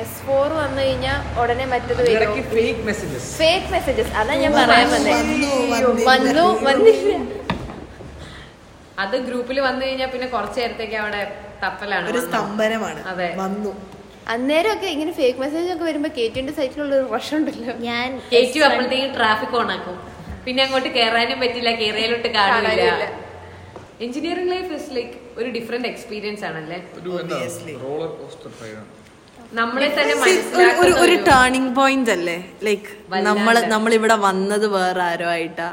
എസ് 0.00 0.18
ഫോർ 0.26 0.48
വന്നു 0.52 0.80
കഴിഞ്ഞാൽ 0.82 1.18
ഉടനെ 1.40 1.64
മറ്റത് 1.66 2.02
ഫേക്ക് 2.52 2.82
മെസ്സേജസ് 2.84 3.28
ഫേക്ക് 3.38 3.70
മെസ്സേജസ് 3.72 4.12
അതാ 4.20 4.34
ഞാൻ 4.34 4.52
പറയാൻ 4.52 4.88
വന്നേ. 4.90 5.14
വന്നു 6.10 6.44
വന്നില്ല. 6.68 7.14
അത് 8.98 9.16
ഗ്രൂപ്പിൽ 9.28 9.60
വന്നു 9.60 9.86
കഴിഞ്ഞാൽ 9.86 10.10
പിന്നെ 10.10 10.26
കുറച്ചു 10.26 10.60
നേരത്തേക്ക് 10.60 10.94
അവിടെ 10.94 11.20
തപ്പലാണ് 11.62 12.06
ഒരു 12.06 12.18
വന്നത്. 12.18 12.30
സ്തംഭനമാണ്. 12.30 13.00
അതെ. 13.12 13.28
വന്നു. 13.36 13.72
അന്നേരമൊക്കെ 14.28 14.86
ഇങ്ങനെ 14.86 15.12
ഫേക്ക് 15.12 15.38
മെസ്സേജ് 15.38 15.72
ഒക്കെ 15.74 15.84
വരുമ്പോ 15.84 16.10
കേറ്റിന്റെ 16.18 16.52
സൈറ്റിലുള്ള 16.52 16.94
ഒരു 16.96 17.06
റഷ് 17.14 17.34
ഉണ്ടല്ലോ. 17.34 17.74
ഞാൻ 17.88 18.08
കയറ്റി 18.32 18.58
അപ്പോഴത്തേക്കും 18.68 19.14
ട്രാഫിക് 19.18 19.56
ഓൺ 19.60 19.70
ആക്കും. 19.76 19.96
പിന്നെ 20.44 20.62
അങ്ങോട്ട് 20.64 20.88
കയറാനും 20.88 21.40
പറ്റില്ല 21.40 21.70
കയറിയാലോട്ട് 21.80 22.28
കാണില്ല. 22.38 22.86
എഞ്ചിനീയറിംഗ് 24.00 24.50
ലൈഫ് 24.54 24.72
ഇസ് 24.78 24.90
ലൈക്ക് 24.96 25.16
ഒരു 25.36 25.48
ഡിഫറെന്റ് 25.50 25.88
എക്സ്പീരിയൻസ് 25.88 26.44
ആണല്ലേ? 26.44 26.78
റോളർ 27.84 28.10
കോസ്റ്റർ 28.20 28.50
നമ്മളെ 29.52 29.88
തന്നെ 29.96 30.14
ഒരു- 30.82 30.98
ഒരു 31.00 31.14
ടേണിംഗ് 31.26 31.72
പോയിന്റ് 31.76 32.10
അല്ലേ? 32.10 32.36
ലൈക്ക് 32.62 32.90
നമ്മൾ 33.26 33.54
നമ്മൾ 33.72 33.92
ഇവിടെ 33.94 34.16
വന്നത് 34.22 34.66
വേറെ 34.74 35.02
ആരോ 35.06 35.28
ആയിട്ടാ. 35.32 35.68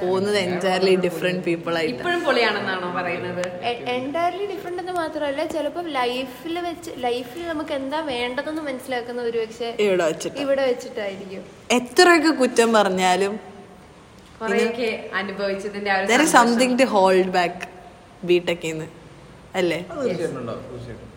പോകുന്നത് 0.00 0.36
എന്റയർലി 0.38 0.94
ഡിഫറെന്റ് 1.04 1.42
പീപ്പിൾ 1.44 1.74
ആയിട്ടാ. 1.78 1.92
ഇപ്പോഴും 1.94 2.20
പൊളിയാണെന്നാണോ 2.24 2.88
പറയുന്നത്? 2.96 3.42
എന്റയർലി 3.94 4.46
ഡിഫറെന്റ് 4.46 4.80
എന്ന് 4.82 4.92
മാത്രമല്ല 4.92 5.44
ചിലപ്പോൾ 5.54 5.86
ലൈഫിൽ 5.98 6.56
വെച്ച് 6.60 6.90
ലൈഫിൽ 6.98 7.42
നമുക്ക് 7.48 7.74
എന്താ 7.74 8.00
വേണ്ടതെന്ന് 8.08 8.62
മനസ്സിലാക്കുന്ന 8.62 9.22
ഒരു 9.22 9.38
പക്ഷെ 9.44 9.68
ഇവിടെ 9.84 10.04
വെച്ചിട്ട്. 10.04 10.36
ഇവിടെ 10.38 10.64
വെച്ചിട്ടായിരിക്കും. 10.70 11.44
എത്രയൊക്കെ 11.70 12.32
കുറ്റം 12.40 12.72
പറഞ്ഞാലും 12.72 13.34
അനുഭവിച്ചതിന്റെ. 15.14 15.90
സംതിങ് 16.34 16.78
ടു 16.78 16.86
ഹോൾഡ് 16.92 17.30
ബാക്ക് 17.30 17.64
ബിടെക്കിന്ന് 18.24 18.86
അല്ലേ 19.54 19.78
അത് 19.82 19.96
തീർച്ചയായിട്ടും 19.98 20.38
ഉണ്ടാവും 20.40 20.62
തീർച്ചയായിട്ടും 20.70 21.10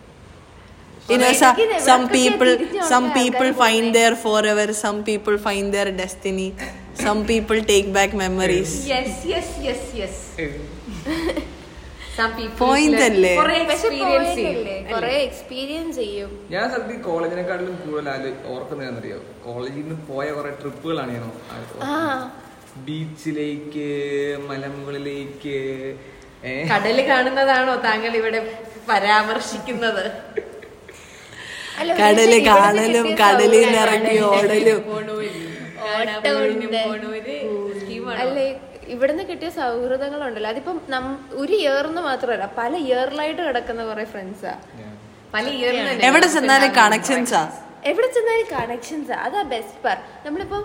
you 1.08 1.18
know 1.18 1.32
കുറേ 1.32 1.78
some, 1.80 2.08
people 2.08 2.50
some 2.84 3.06
people 3.12 3.50
find 3.54 3.94
their 3.94 4.14
forever 4.16 4.66
some 4.74 4.98
people 5.04 5.36
find 5.38 5.72
their 5.72 5.90
destiny. 5.92 6.48
Some 6.96 7.20
people 7.24 7.58
take 7.62 7.92
back 7.92 8.12
memories. 8.14 8.70
Yes, 8.88 9.24
yes, 9.24 9.48
yes, 9.62 9.82
yes. 9.94 10.14
ഞാൻ 16.50 16.64
സത്യം 16.70 17.02
കോളേജിനെക്കാട്ടിലും 17.02 17.74
കൂടുതൽ 17.82 18.24
ഓർക്കുന്നതെന്നറിയോ? 18.46 19.18
കോളേജിൽ 19.44 19.78
നിന്ന് 19.82 19.96
പോയ 20.08 20.26
കുറെ 20.30 20.50
ട്രിപ്പുകളാണ് 20.62 21.12
ഞാൻ 21.12 21.30
ബീച്ചിലേക്ക് 22.88 23.86
മലമുകളിലേക്ക് 24.48 25.56
കടൽ 26.72 26.98
കാണുന്നതാണോ 27.06 27.76
താങ്കൾ 27.76 28.12
ഇവിടെ 28.16 28.40
പരാമർശിക്കുന്നത്? 28.88 30.04
കടൽ 31.98 32.18
കാണലും 32.50 32.86
കടലിൽ 33.20 33.54
നിന്ന് 33.56 33.78
ഇറങ്ങി 33.84 34.14
ഓടലും. 34.30 34.80
അല്ലെ 38.22 38.46
ഇവിടുന്ന് 38.88 39.24
കിട്ടിയ 39.28 39.48
സൗഹൃദങ്ങളുണ്ടല്ലോ. 39.56 40.50
അതിപ്പം 40.50 40.76
നം- 40.92 41.08
ഒരു 41.34 41.54
ഇയറിന്ന് 41.58 42.02
മാത്രമല്ല 42.02 42.46
പല 42.58 42.72
ഇയറിലായിട്ട് 42.84 43.42
കിടക്കുന്ന 43.42 43.82
കുറെ 43.84 44.04
ഫ്രണ്ട്സാ 44.12 44.52
പല 45.34 45.44
ഇയറിൽ 45.56 45.78
എവിടെ 46.08 46.26
ചെന്നാലും 46.34 46.70
കണക്ഷൻസാ 46.78 47.42
എവിടെ 47.84 48.08
ചെന്നാലും 48.14 48.46
കണക്ഷൻസാ 48.52 49.16
അതാ 49.26 49.42
ബെസ്റ്റ് 49.50 49.80
പാർ 49.84 49.96
നമ്മളിപ്പം 50.24 50.62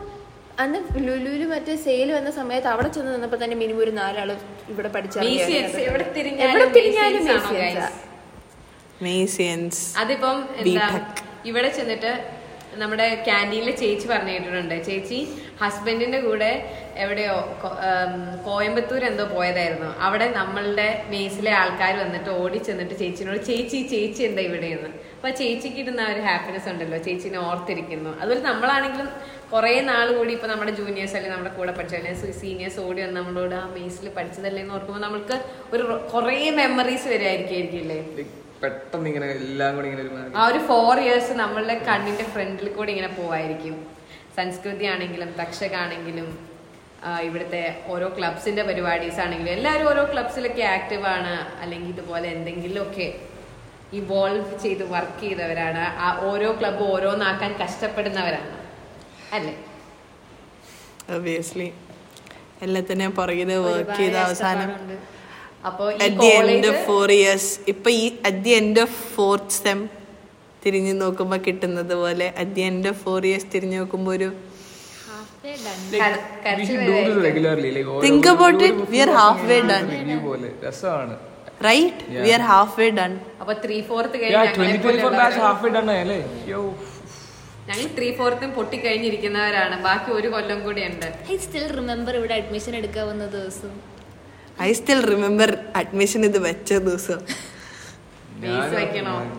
അന്ന് 0.60 0.80
ലുലുലു 1.06 1.46
മറ്റേ 1.52 1.76
സെയിൽ 1.84 2.10
വന്ന 2.16 2.32
സമയത്ത് 2.34 2.70
അവിടെ 2.72 2.90
ചെന്ന് 2.96 3.12
നിന്നപ്പോ 3.14 3.38
തന്നെ 3.38 3.56
മിനിമം 3.62 3.82
ഒരു 3.84 3.94
നാലാൾ 4.00 4.30
ഇവിടെ 4.70 4.90
പഠിച്ച 4.96 5.16
എവിടെ 6.48 6.66
തിരിഞ്ഞാലും 6.76 7.22
അതിപ്പം 10.04 10.38
എന്താ 10.64 10.88
ഇവിടെ 11.52 11.70
ചെന്നിട്ട് 11.78 12.14
നമ്മുടെ 12.82 13.08
ക്യാന്റീനിലെ 13.26 13.74
ചേച്ചി 13.82 14.06
പറഞ്ഞു 14.12 14.32
കേട്ടിട്ടുണ്ട് 14.36 14.78
ചേച്ചി 14.86 15.18
ഹസ്ബൻഡിന്റെ 15.62 16.20
കൂടെ 16.28 16.50
എവിടെയോ 17.04 17.36
കോയമ്പത്തൂർ 18.48 19.02
എന്തോ 19.10 19.26
പോയതായിരുന്നു. 19.34 19.90
അവിടെ 20.06 20.28
നമ്മളുടെ 20.40 20.88
മേസിലെ 21.12 21.52
ആൾക്കാർ 21.60 21.94
വന്നിട്ട് 22.04 22.32
ഓടി 22.42 22.60
ചെന്നിട്ട് 22.68 22.96
ചേച്ചിനോട് 23.02 23.40
ചേച്ചി 23.50 23.80
ചേച്ചി 23.94 24.24
എന്താ 24.30 24.42
ഇവിടെയെന്ന്? 24.50 24.90
അപ്പൊ 25.18 25.30
ചേച്ചിക്ക് 25.42 25.80
ഇടുന്ന 25.84 26.02
ഒരു 26.14 26.22
ഹാപ്പിനെസ് 26.30 26.68
ഉണ്ടല്ലോ. 26.74 27.00
ചേച്ചിനെ 27.08 27.40
ഓർത്തിരിക്കുന്നു. 27.50 28.12
അതുപോലെ 28.20 28.42
നമ്മളാണെങ്കിലും 28.50 29.10
കുറെ 29.54 29.74
നാൾ 29.92 30.08
കൂടി 30.20 30.32
ഇപ്പൊ 30.38 30.48
നമ്മുടെ 30.54 30.74
ജൂനിയേഴ്സ് 30.82 31.16
അല്ലെങ്കിൽ 31.18 31.38
നമ്മുടെ 31.38 31.56
കൂടെ 31.60 31.74
പഠിച്ച 31.80 31.96
അല്ലെങ്കിൽ 32.00 32.40
സീനിയേഴ്സ് 32.44 32.80
ഓടി 32.88 33.02
വന്ന് 33.06 33.20
നമ്മളോട് 33.20 33.56
ആ 33.64 33.66
മേസിൽ 33.76 34.08
പഠിച്ചതല്ലേ 34.18 34.64
എന്ന് 34.64 34.76
ഓർക്കുമ്പോൾ 34.78 35.04
നമ്മൾക്ക് 35.08 35.38
ഒരു 35.76 35.86
കുറെ 36.14 36.40
മെമ്മറീസ് 36.62 37.08
വരുമായിരിക്കും 37.14 37.60
പെട്ടെന്ന് 38.64 39.08
ഇങ്ങനെ 39.10 39.28
എല്ലാം 39.36 39.72
കൂടി 39.76 39.88
ഇങ്ങനെ 39.90 40.04
ഒരു 40.06 40.38
ആ 40.40 40.46
ഒരു 40.52 40.60
ഫോർ 40.70 40.96
ഇയേഴ്സ് 41.04 41.34
നമ്മളുടെ 41.44 41.76
കണ്ണിന്റെ 41.90 42.26
ഫ്രണ്ടിൽ 42.34 42.70
കൂടെ 42.78 42.90
ഇങ്ങനെ 42.94 43.12
പോവായിരിക്കും. 43.20 43.76
സംസ്കൃതി 44.38 44.86
ആണെങ്കിലും 44.94 45.30
തക്ഷകാണെങ്കിലും 45.42 46.28
ആണെങ്കിലും 46.28 46.30
ഇവിടുത്തെ 47.28 47.62
ഓരോ 47.94 48.08
ക്ലബ്സിന്റെ 48.18 48.64
പരിപാടീസ് 48.64 49.20
ആണെങ്കിലും 49.24 49.54
എല്ലാവരും 49.58 49.88
ഓരോ 49.90 50.04
ക്ലബ്സിലൊക്കെ 50.12 50.64
ആക്റ്റീവ് 50.76 51.06
ആണ്. 51.16 51.34
അല്ലെങ്കിൽ 51.62 51.90
ഇതുപോലെ 51.96 52.28
എന്തെങ്കിലുമൊക്കെ 52.36 53.08
ഇവോൾവ് 54.00 54.54
ചെയ്ത് 54.64 54.84
വർക്ക് 54.94 55.20
ചെയ്തവരാണ്. 55.24 55.84
ആ 56.06 56.08
ഓരോ 56.30 56.50
ക്ലബ് 56.60 56.84
ഓരോന്നാക്കാൻ 56.94 57.52
കഷ്ടപ്പെടുന്നവരാണ്. 57.64 58.54
അല്ലേ? 59.38 59.56
ഒബിയസ്ലി 61.16 61.68
എല്ലാത്തിനെയും 62.66 63.14
പുറകിൽ 63.20 63.52
വർക്ക് 63.68 63.98
ചെയ്ത 64.02 64.18
അവസാനം 64.28 64.70
അപ്പൊ 65.70 65.84
ഈ 65.92 65.98
at 66.06 66.18
the 66.24 66.30
end 66.40 66.70
of 66.72 66.82
four 66.88 67.12
years 67.20 67.52
ഇപ്പൊ 67.74 67.90
ഈ 68.02 68.06
at 68.30 68.42
the 68.48 68.54
end 68.62 68.82
of 68.86 68.98
fourth 69.16 69.58
sem 69.60 69.80
തിരിഞ്ഞു 70.64 70.94
നോക്കുമ്പോ 71.04 71.38
കിട്ടുന്നത് 71.48 71.94
പോലെ 72.02 72.28
at 72.42 72.54
the 72.58 72.64
end 72.70 72.90
of 72.94 73.02
four 73.06 73.20
years 73.30 73.48
തിരിഞ്ഞു 73.56 73.80
നോക്കുമ്പോ 73.84 74.12
ഒരു 74.18 74.30
think 78.02 78.28
about 78.34 78.64
it 78.68 78.84
we 78.94 79.00
are 79.06 79.12
halfway 79.52 79.60
done 79.72 79.84
about 79.86 79.90
it, 79.90 79.90
we 79.90 79.92
are 79.96 80.02
halfway 80.02 80.02
done. 80.02 80.08
review 80.12 80.20
പോലെ. 80.28 80.50
രസമാണ്. 80.66 81.16
Right 81.68 82.04
we 82.24 82.32
are 82.38 82.44
halfway 82.80 82.88
done 83.00 83.12
അപ്പൊ 83.42 83.54
ത്രീ 83.66 83.78
ഫോർത്ത് 83.90 84.16
കഴിഞ്ഞു 84.22 84.40
2024 84.40 85.12
batch 85.20 85.36
കഴിഞ്ഞ് 85.36 85.44
half 85.48 85.60
way 85.66 85.72
done 85.78 85.90
ആയല്ലേ? 85.96 86.20
Yo. 86.54 86.62
ഞങ്ങൾ 87.68 87.86
ത്രീ 87.98 88.08
ഫോർത്തും 88.20 88.50
പൊട്ടിക്കഴിഞ്ഞിരിക്കുന്നവരാണ്. 88.58 89.76
ബാക്കി 89.88 90.10
ഒരു 90.20 90.30
കൊല്ലം 90.34 90.60
കൂടി 90.66 90.82
ഉണ്ട്. 90.90 91.08
ഐ 91.34 91.38
സ്റ്റിൽ 91.44 91.66
റിമെമ്പർ 91.80 92.14
ഇവിടെ 92.22 92.36
അഡ്മിഷൻ 92.42 92.74
എടുക്കാൻ 92.82 93.06
വന്ന 93.12 93.26
ദിവസം. 93.36 93.74
ഐ 94.58 94.72
സ്റ്റിൽ 94.72 95.02
റിമെമ്പർ 95.06 95.50
അഡ്മിഷൻ 95.76 96.26
ഇത് 96.26 96.38
വെച്ച 96.40 96.74
ദിവസം. 96.84 97.20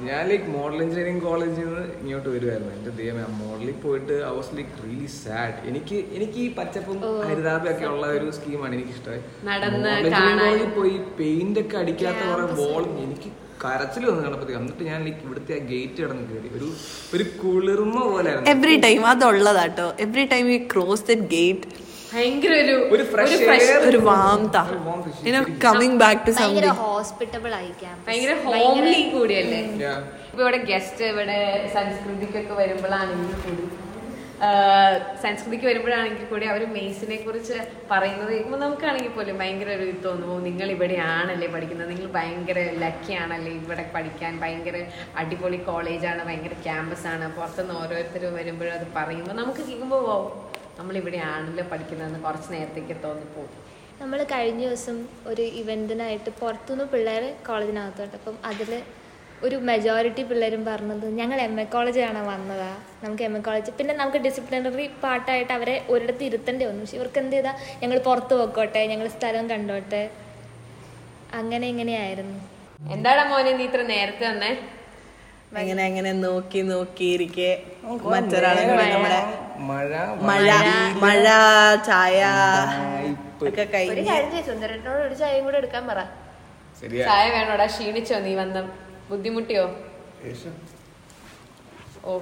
ഞാൻ- 0.04 0.28
ലൈക്ക് 0.28 0.48
മോഡൽ 0.48 0.82
എഞ്ചിനീയറിംഗ് 0.82 1.22
കോളേജിൽ 1.22 1.64
നിന്ന് 1.64 1.82
ഇങ്ങോട്ട് 2.00 2.28
വരുമായിരുന്നു 2.28 2.72
എന്റെ 2.74 2.90
ദൈവമേ 2.90 3.24
മോഡലിൽ 3.40 3.72
പോയിട്ട് 3.82 4.14
I 4.24 4.32
was 4.36 4.56
like 4.56 4.70
really 4.84 5.06
sad 5.14 5.58
എനിക്ക് 5.66 5.96
എനിക്ക് 6.12 6.38
ഈ 6.38 6.48
പച്ചപ്പും 6.54 6.98
ഹരിതാപയും 7.26 7.72
ഒക്കെ 7.72 7.86
ഉള്ള 7.86 8.06
ഒരു 8.16 8.30
സ്കീമാണ് 8.30 8.74
എനിക്ക് 8.74 8.90
ഇഷ്ടമായി 8.90 9.22
നടന്ന് 9.44 9.92
കാണാൻ. 10.14 10.70
പോയി 10.76 10.96
പെയിന്റ് 11.18 11.60
ഒക്കെ 11.60 11.78
അടിക്കാത്ത 11.78 12.22
കുറെ 12.30 12.46
ബോൾ 12.54 12.82
എനിക്ക് 13.04 13.30
കരച്ചിൽ 13.64 14.06
വന്ന് 14.06 14.22
കണ്ടപ്പോഴത്തേക്ക് 14.22 14.60
എന്നിട്ട് 14.60 14.84
ഞാൻ 14.84 15.04
ലൈക്ക് 15.04 15.22
ഇവിടുത്തെ 15.24 15.54
ആ 15.54 15.62
ഗേറ്റ് 15.64 15.98
കിടന്ന് 15.98 16.24
കയറി. 16.30 16.48
ഒരു 16.54 16.68
ഒരു 17.14 17.24
കുളിർമ 17.38 17.94
പോലായിരുന്നു. 18.04 18.50
Every 18.50 18.76
time 18.80 19.06
അതുള്ളതാട്ടോ. 19.06 19.94
Every 20.00 20.24
time 20.26 20.52
you 20.52 20.58
cross 20.72 21.02
that 21.02 21.28
gate 21.30 21.66
ഭയങ്കര 22.14 22.52
ഒരു 22.64 22.74
ഒരു 22.94 23.04
fresh- 23.12 23.86
ഒരു 23.90 23.98
warmth 24.08 24.56
you know 25.28 25.40
coming 25.64 25.98
back 26.02 26.20
to 26.26 26.32
something 26.40 26.72
hospitable 26.82 27.52
ആയിരിക്കാം 27.58 27.94
ഭയങ്കര 28.08 28.34
ഹോംലി 28.44 29.00
കൂടിയല്ലേ. 29.14 29.60
ഇപ്പൊ 30.28 30.42
ഇവിടെ 30.44 30.60
ഗസ്റ്റ് 30.70 31.06
ഇവിടെ 31.12 31.38
സംസ്കൃതിക്കൊക്കെ 31.76 32.54
വരുമ്പോഴാണെങ്കിൽ 32.60 33.34
കൂടി 33.46 33.64
സംസ്കൃതിക്ക് 35.22 35.66
വരുമ്പോഴാണെങ്കിൽ 35.68 36.24
കൂടി 36.30 36.46
അവർ 36.52 36.62
മെയ്സിനെ 36.76 37.16
കുറിച്ച് 37.16 37.56
പറയുന്നത് 37.90 38.30
കേൾക്കുമ്പോൾ 38.32 38.60
നമുക്കാണെങ്കിൽ 38.64 39.12
പോലും 39.16 39.36
ഭയങ്കര 39.42 39.68
ഒരു 39.76 39.86
ഇത് 39.92 40.08
നിങ്ങൾ 40.08 40.40
നിങ്ങൾ 40.48 40.68
ഇവിടെയാണല്ലേ 40.76 41.48
പഠിക്കുന്നത്. 41.54 41.90
നിങ്ങൾ 41.92 42.08
ഭയങ്കര 42.18 42.58
ലക്കി 42.82 43.12
ആണല്ലേ 43.22 43.52
ഇവിടെ 43.60 43.84
പഠിക്കാൻ. 43.94 44.32
ഭയങ്കര 44.42 44.76
അടിപൊളി 45.22 45.60
കോളേജാണ് 45.70 46.22
ഭയങ്കര 46.28 46.56
ക്യാമ്പസ് 46.66 47.06
ആണ്. 47.12 47.28
പുറത്തുനിന്ന് 47.38 47.76
ഓരോരുത്തരും 47.82 48.34
വരുമ്പോഴും 48.40 48.74
അത് 48.78 48.86
പറയുമ്പോൾ 48.98 49.36
നമുക്ക് 49.42 49.64
കേൾക്കുമ്പോൾ 49.70 50.04
ഇവിടെയാണല്ലോ 51.00 51.64
പഠിക്കുന്നതെന്ന് 51.72 52.20
കുറച്ച് 52.26 52.48
നേരത്തേക്ക് 52.54 52.96
തോന്നിപ്പോകും. 53.04 53.52
നമ്മൾ 54.00 54.18
കഴിഞ്ഞ 54.32 54.62
ദിവസം 54.68 54.96
ഒരു 55.30 55.44
ഇവന്റിനായിട്ട് 55.60 56.30
പുറത്തുനിന്ന് 56.40 56.84
പിള്ളേർ 56.92 57.24
കോളേജിനകത്തോട്ട് 57.48 58.16
അപ്പം 58.20 58.36
അതിൽ 58.50 58.70
ഒരു 59.46 59.56
മെജോറിറ്റി 59.68 60.22
പിള്ളേരും 60.30 60.64
പറഞ്ഞത് 60.68 61.06
ഞങ്ങൾ 61.20 61.38
എം 61.46 61.54
എ 61.60 61.64
കോളേജാണ് 61.74 62.20
വന്നതാ? 62.30 62.70
നമുക്ക് 63.02 63.24
എം 63.28 63.34
എ 63.38 63.40
കോളേജ് 63.46 63.70
പിന്നെ 63.78 63.94
നമുക്ക് 63.94 64.20
ഡിസിപ്ലിനറി 64.26 64.86
പാർട്ടായിട്ട് 65.02 65.52
അവരെ 65.58 65.74
ഒരിടത്ത് 65.94 66.24
ഇരുത്തേണ്ടി 66.28 66.64
വന്നു. 66.68 66.80
പക്ഷെ 66.84 66.96
ഇവർക്ക് 66.98 67.18
എന്ത് 67.22 67.36
ചെയ്താ? 67.36 67.52
ഞങ്ങൾ 67.82 67.98
പുറത്ത് 68.08 68.34
പോയിക്കോട്ടെ 68.40 68.82
ഞങ്ങൾ 68.92 69.08
സ്ഥലം 69.16 69.50
കണ്ടോട്ടെ. 69.52 70.02
അങ്ങനെ 71.40 71.66
ഇങ്ങനെയായിരുന്നു. 71.72 72.38
എന്താടാ 72.94 73.24
മോനെ 73.32 73.52
നീ 73.60 73.64
ഇത്ര 73.70 73.82
നേരത്തെ 73.94 74.24
തന്നെ 74.30 74.50
അങ്ങനെ 75.54 75.82
അങ്ങനെ 75.84 76.10
നോക്കി 76.24 76.60
നോക്കിയിരിക്കെ 76.62 77.50
മറ്റൊരാളെ 78.12 78.62
കൂടി 78.62 78.84
നമ്മുടെ 78.92 79.20
മഴ 79.68 79.90
മഴ 80.28 80.48
മഴ 81.02 81.24
ചായ 81.86 82.20
ഒക്കെ 83.42 83.64
കഴിഞ്ഞു 83.72 84.42
സുന്ദരനോട് 84.48 85.00
ഒരു 85.06 85.14
ചായയും 85.14 85.44
കൂടെ 85.44 85.58
എടുക്കാൻ 85.58 85.82
പറ. 85.88 86.00
ശരിയാ. 86.80 87.04
ചായ 87.08 87.24
വേണോടാ 87.30 87.66
ക്ഷീണിച്ചോ 87.66 88.16
നീ 88.18 88.32
വന്ന? 88.34 88.58
ബുദ്ധിമുട്ടിയോ? 89.10 89.64
ഓ. 92.04 92.14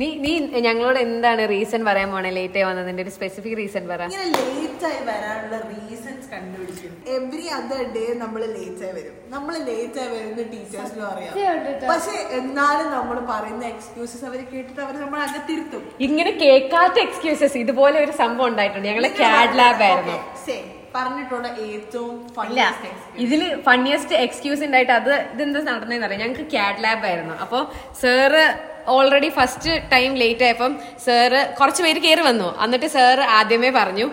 നീ 0.00 0.06
നീ 0.24 0.32
ഞങ്ങളോട് 0.66 0.98
എന്താണ് 1.04 1.42
റീസൺ 1.52 1.80
പറയാൻ 1.88 2.08
പോണേ? 2.14 2.30
ലേറ്റ് 2.38 2.58
ആയി 2.58 2.64
വന്നതിന്റെ 2.68 3.02
ഒരു 3.04 3.12
സ്പെസിഫിക് 3.14 3.54
റീസൺ 3.60 3.84
പറ. 3.90 4.00
ഇങ്ങനെ 4.08 4.26
ലേറ്റ് 4.38 4.84
ആയി 4.88 4.98
വരാനുള്ള 5.08 5.56
റീസൺസ് 5.70 6.26
കണ്ടുപിടിക്കും. 6.32 6.92
എവറി 7.14 7.46
അതർ 7.58 7.80
ഡേ 7.94 8.04
നമ്മൾ 8.22 8.42
ലേറ്റ് 8.56 8.84
ആയി 8.86 8.92
വരും. 8.98 9.14
നമ്മൾ 9.34 9.54
ലേറ്റ് 9.68 9.98
ആയി 10.02 10.10
വരുന്ന 10.14 10.42
ടീച്ചേഴ്സിനും 10.52 11.06
അറിയാം 11.12 11.88
പക്ഷെ 11.92 12.16
എന്നാലും 12.40 12.88
നമ്മൾ 12.96 13.18
പറയുന്ന 13.32 13.64
എക്സ്ക്യൂസസ് 13.72 14.24
അവർ 14.30 14.40
കേട്ടിട്ട് 14.52 14.80
അവർ 14.86 14.94
നമ്മൾ 15.04 15.18
അകത്തിരുത്തും. 15.26 15.82
ഇങ്ങനെ 16.08 16.34
കേൾക്കാത്ത 16.44 16.98
എക്സ്ക്യൂസസ് 17.06 17.58
ഇതുപോലെ 17.64 17.98
ഒരു 18.04 18.14
സംഭവം 18.22 18.48
ഉണ്ടായിട്ടുണ്ട്. 18.52 18.88
ഞങ്ങളെ 18.90 19.12
കാഡ് 19.22 19.58
ലാബ് 19.62 19.84
ആയിരുന്നു. 19.88 20.18
പറഞ്ഞിട്ടുള്ള 20.96 21.48
ഏറ്റവും 21.70 22.14
ഇതിൽ 23.24 23.42
ഫണ്ണിയസ്റ്റ് 23.66 24.14
എക്സ്ക്യൂസ് 24.26 24.62
ഉണ്ടായിട്ട് 24.66 24.94
അത് 25.00 25.12
ഇതെന്താ 25.32 25.60
നടന്നതെന്ന് 25.72 26.06
അറിയാം? 26.06 26.20
ഞങ്ങൾക്ക് 26.22 26.46
കാഡ് 26.54 26.82
ലാബ് 26.84 27.04
ആയിരുന്നു. 27.08 27.34
അപ്പോൾ 27.44 27.62
sir 28.02 28.44
already 28.94 29.30
first 29.38 29.72
time 29.94 30.12
late 30.22 30.46
ആയപ്പം 30.48 30.72
സാറ് 31.06 31.42
കുറച്ച് 31.58 31.82
പേര് 31.86 32.00
കയറി 32.06 32.24
വന്നു. 32.30 32.48
എന്നിട്ട് 32.64 32.90
സാറ് 32.98 33.24
ആദ്യമേ 33.38 33.72
പറഞ്ഞു 33.80 34.08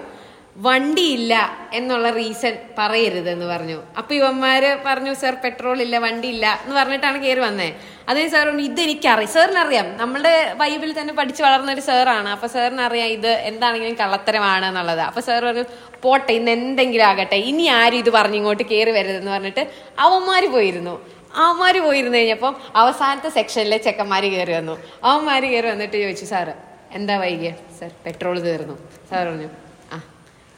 വണ്ടിയില്ല 0.65 1.33
എന്നുള്ള 1.77 2.07
റീസൺ 2.17 2.55
പറയരുത് 2.79 3.29
എന്ന് 3.35 3.45
പറഞ്ഞു. 3.51 3.77
അപ്പൊ 3.99 4.11
ഇവന്മാര് 4.17 4.69
പറഞ്ഞു 4.87 5.13
സർ 5.21 5.35
പെട്രോൾ 5.43 5.77
ഇല്ല 5.85 5.95
വണ്ടി 6.03 6.29
ഇല്ല 6.35 6.45
എന്ന് 6.63 6.75
പറഞ്ഞിട്ടാണ് 6.79 7.17
കയറി 7.23 7.41
വന്നേ. 7.45 7.69
അതേ 8.09 8.25
സാർ 8.33 8.43
പറഞ്ഞു 8.47 8.65
ഇത് 8.71 8.81
എനിക്കറിയാം 8.85 9.31
സാറിനറിയാം 9.35 9.87
നമ്മുടെ 10.01 10.33
വൈബിൽ 10.61 10.91
തന്നെ 10.99 11.13
പഠിച്ചു 11.19 11.41
വളർന്ന 11.47 11.71
ഒരു 11.77 11.83
സാറാണ് 11.87 12.29
അപ്പൊ 12.35 12.47
സാറിനറിയാം 12.55 13.09
ഇത് 13.17 13.31
എന്താണെങ്കിലും 13.49 13.97
കള്ളത്തരമാണ് 14.03 14.67
എന്നുള്ളത്. 14.69 15.03
അപ്പൊ 15.09 15.23
സാർ 15.29 15.41
പറഞ്ഞു 15.49 15.65
പോട്ടെ 16.05 16.31
ഇന്ന് 16.39 16.51
എന്തെങ്കിലും 16.57 17.05
ആകട്ടെ. 17.09 17.39
ഇനി 17.49 17.65
ആരും 17.79 17.99
ഇത് 18.03 18.11
പറഞ്ഞു 18.17 18.37
ഇങ്ങോട്ട് 18.41 18.63
കയറി 18.73 18.93
വരരുതെന്ന് 18.99 19.33
പറഞ്ഞിട്ട് 19.37 19.65
അവന്മാര് 20.05 20.49
പോയിരുന്നു. 20.57 20.95
അവന്മാര് 21.35 21.79
പോയിരുന്നു 21.79 22.17
കഴിഞ്ഞപ്പം 22.17 22.55
അവസാനത്തെ 22.75 23.29
സെക്ഷനിലെ 23.29 23.77
ചെക്കന്മാര് 23.77 24.23
കയറി 24.23 24.51
വന്നു. 24.51 24.77
അവന്മാര് 25.03 25.43
കയറി 25.43 25.67
വന്നിട്ട് 25.67 25.97
ചോദിച്ചു 25.97 26.25
സാറ് 26.25 26.53
എന്താ 26.91 27.17
വൈകിയ? 27.17 27.51
സാർ 27.79 27.91
പെട്രോൾ 28.05 28.39
തീർന്നു. 28.39 28.75
സാർ 29.09 29.27
പറഞ്ഞു 29.27 29.49
ആ 29.93 30.01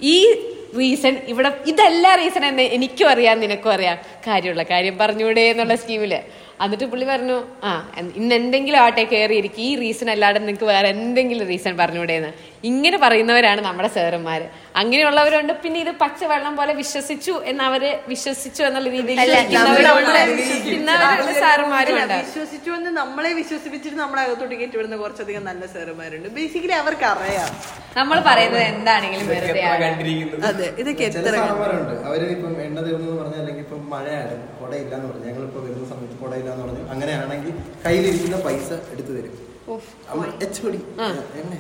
ഈ 0.01 0.15
റീസൺ 0.77 1.17
ഇവിടെ 1.27 1.51
ഇതല്ല 1.67 2.15
റീസൺ 2.15 2.45
എന്ന് 2.45 2.63
എനിക്കും 2.77 3.09
അറിയാം 3.09 3.39
നിനക്കും 3.39 3.71
അറിയാം. 3.73 3.97
കാര്യമുള്ള 4.27 4.63
കാര്യം 4.63 4.97
പറഞ്ഞൂടെ 4.97 5.41
എന്നുള്ള 5.41 5.75
സ്കീമിൽ 5.75 6.13
എന്നിട്ട് 6.63 6.85
പുള്ളി 6.85 7.05
പറഞ്ഞു 7.05 7.37
ആ 7.63 7.71
ഇന്ന് 8.17 8.35
എന്തെങ്കിലും 8.35 8.79
ആട്ടെ 8.79 9.03
കയറിയിരിക്കും 9.03 9.63
ഈ 9.63 9.75
റീസൺ 9.79 10.09
അല്ലാതെ 10.11 10.39
നിങ്ങൾക്ക് 10.39 10.65
വേറെ 10.65 10.87
എന്തെങ്കിലും 10.87 11.47
റീസൺ 11.47 11.77
പറഞ്ഞൂടെന്ന്. 11.77 12.31
ഇങ്ങനെ 12.63 12.97
പറയുന്നവരാണ് 13.03 13.61
നമ്മുടെ 13.67 13.89
സാറുമാര്. 13.97 14.45
അങ്ങനെയുള്ളവരുണ്ട്. 14.81 15.53
പിന്നെ 15.63 15.79
ഇത് 15.85 15.91
പച്ചവെള്ളം 16.03 16.53
പോലെ 16.59 16.73
വിശ്വസിച്ചു 16.81 17.33
എന്ന് 17.51 17.63
എന്നവര് 17.65 17.91
വിശ്വസിച്ചു 18.11 18.61
എന്നുള്ള 18.67 18.89
രീതിയിൽ 18.95 19.19
വിശ്വസിച്ചു 22.25 22.71
എന്ന് 22.77 22.91
നമ്മളെ 23.01 23.31
വിശ്വസിപ്പിച്ചിട്ട് 23.39 23.97
നമ്മളെ 24.03 24.21
അകത്തോട്ട് 24.25 24.55
കയറ്റി 24.59 24.77
വിടുന്ന 24.79 24.97
കുറച്ചധികം 25.03 25.43
നല്ല 25.49 25.63
സാറുമാരുണ്ട്. 25.73 26.27
ബേസിക്കലി 26.37 26.75
അവർക്ക് 26.81 27.05
അറിയാം 27.11 27.49
നമ്മൾ 27.99 28.17
പറയുന്നത് 28.29 28.63
എന്താണെങ്കിലും 28.73 29.27
വെറുതെ 29.33 29.63
അതെ 30.49 30.67
ഇതൊക്കെ 30.81 31.03
എത്ര 31.09 31.35
അവർ 32.09 32.21
ഇപ്പം 32.35 32.53
എണ്ണ 32.67 32.77
തീർന്നു 32.87 33.07
എന്ന് 33.07 33.17
പറഞ്ഞാൽ 33.21 33.41
അല്ലെങ്കിൽ 33.43 33.63
ഇപ്പം 33.65 33.81
മഴയായിരുന്നു 33.93 34.47
കുടയില്ലാന്ന് 34.61 35.07
പറഞ്ഞു. 35.09 35.25
ഞങ്ങളിപ്പോ 35.29 35.59
വരുന്ന 35.65 35.85
സമയത്ത് 35.93 36.17
കുടയില്ലാന്ന് 36.23 36.63
പറഞ്ഞു. 36.65 36.83
അങ്ങനെയാണെങ്കിൽ 36.93 37.53
കയ്യിലിരിക്കുന്ന 37.85 38.37
പൈസ 38.47 38.69
എടുത്തു 38.93 39.11
തരും. 39.17 39.35
എങ്ങനെ 41.37 41.57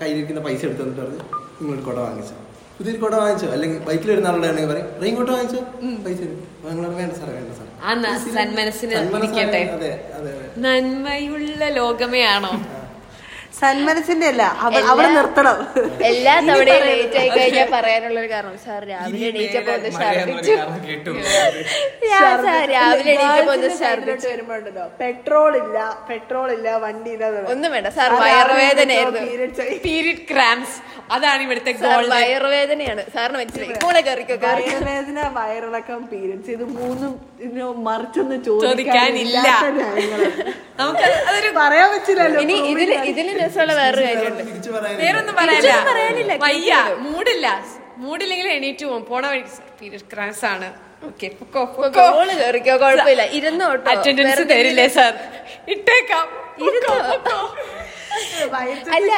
കയ്യിലിരിക്കുന്ന 0.00 0.40
പൈസ 0.40 0.64
എടുത്ത് 0.64 0.82
തന്നിട്ട് 0.82 1.00
പറഞ്ഞു 1.00 1.22
നിങ്ങളൊരു 1.60 1.84
കുട 1.84 1.94
വാങ്ങിച്ചോ. 1.94 2.36
പുതിയൊരു 2.78 2.98
കുട 2.98 3.14
വാങ്ങിച്ചോ? 3.14 3.48
അല്ലെങ്കിൽ 3.48 3.78
ബൈക്കിൽ 3.78 4.10
വരുന്ന 4.10 4.28
ആളുടെ 4.28 4.46
ആണെങ്കിൽ 4.46 4.70
പറയും 4.70 5.00
റെയിൻ 5.02 5.14
കോട്ട് 5.16 5.32
വാങ്ങിച്ചോ? 5.32 5.60
പൈസ 6.04 6.20
വേണ്ട 6.98 7.12
സാറേ 7.12 7.32
വേണ്ട 7.32 7.52
സാറേ. 7.58 7.70
അതെ 9.72 9.90
അതെ 10.18 10.32
നന്മയുള്ള 10.58 11.68
ലോകമേ 11.78 12.22
ആണോ 12.34 12.52
സന്മനസിന്റെ 13.58 14.26
അല്ല 14.26 14.42
അവ- 14.60 14.82
അവിടെ 14.90 15.08
നിർത്തണം. 15.08 15.56
എല്ലാ 16.04 16.34
തവണയും 16.40 16.84
ലേറ്റ് 16.88 17.18
ആയി 17.18 17.28
കഴിഞ്ഞാൽ 17.28 17.68
പറയാനുള്ള 17.72 18.20
ഒരു 18.20 18.30
കാരണം 18.30 18.58
സാർ 18.58 18.84
രാവിലെ 18.84 19.26
എണീറ്റപ്പോ 19.26 19.72
ഒന്ന് 19.72 19.90
ഛർദിച്ചു 19.98 20.54
കേട്ടു. 20.86 21.12
ഞാൻ 22.06 22.36
സാർ 22.46 22.62
രാവിലെ 22.70 23.10
എണീറ്റപ്പോ 23.12 23.52
ഒന്ന് 23.52 23.70
ഛർദിച്ചു 23.80 24.28
വരുമ്പോണ്ടല്ലോ. 24.28 24.86
പെട്രോൾ 25.00 25.52
ഇല്ല 25.56 25.78
പെട്രോൾ 26.10 26.52
ഇല്ല 26.52 26.76
വണ്ടി 26.76 27.10
ഇല്ല 27.10 27.24
ഒന്നും 27.52 27.72
വേണ്ട 27.72 27.88
സാർ 27.88 28.10
വയറുവേദന 28.14 28.90
വയറുവേദനയായിരുന്നു. 28.92 29.80
Period 29.84 30.24
cramps. 30.30 30.76
അതാണ് 31.10 31.42
ഇവിടുത്തെ 31.42 31.72
വയറുവേദനയാണ്. 32.14 33.02
സാറിന് 33.14 33.38
മനസ്സിലായി. 33.38 33.72
വയറുവേദന 34.64 35.18
വയറിളക്കം 35.38 36.06
പീരിയഡ്സ് 36.06 36.50
ഇത് 36.50 36.64
മൂന്നും 36.76 37.12
ഇതിന് 37.40 37.64
മറിച്ചൊന്നും 37.86 38.44
ചോദിക്കാനില്ല. 38.44 39.38
നമുക്ക് 40.80 41.06
അതൊരു 41.28 41.50
പറയാൻ 41.56 41.88
പറ്റില്ലല്ലോ. 41.92 42.40
ഇനി 42.40 42.56
ഇതിൽ 42.72 42.90
ഇതിൽ 43.04 43.28
രസമുള്ള 43.40 43.72
വേറൊരു 43.74 44.04
കാര്യമുണ്ട് 44.06 44.42
വേറൊന്നും 45.02 45.34
പറയാനില്ല, 45.36 45.72
വയ്യ. 46.38 46.72
മൂടില്ല. 47.06 47.46
മൂടില്ലെങ്കിൽ 47.98 48.48
എണീറ്റ് 48.52 48.84
പോകും 48.86 49.02
പോണ 49.04 49.24
വഴി 49.26 49.42
പീരിയഡ് 49.80 50.06
ക്രാംസ് 50.12 50.44
ആണ്. 50.44 50.68
ഓക്കെ 51.04 51.26
പൊക്കോ 51.38 51.60
പൊക്കോ. 51.74 52.04
മോൾ 52.10 52.28
കയറിക്കോ 52.40 52.74
കുഴപ്പമില്ല. 52.78 53.24
ഇരുന്നോട്ടോ 53.38 53.86
അറ്റൻഡൻസ് 53.92 54.44
തരില്ലേ 54.52 54.86
സാർ 54.96 55.12
ഇട്ടേക്കാം. 55.68 56.26
അല്ല, 58.96 59.10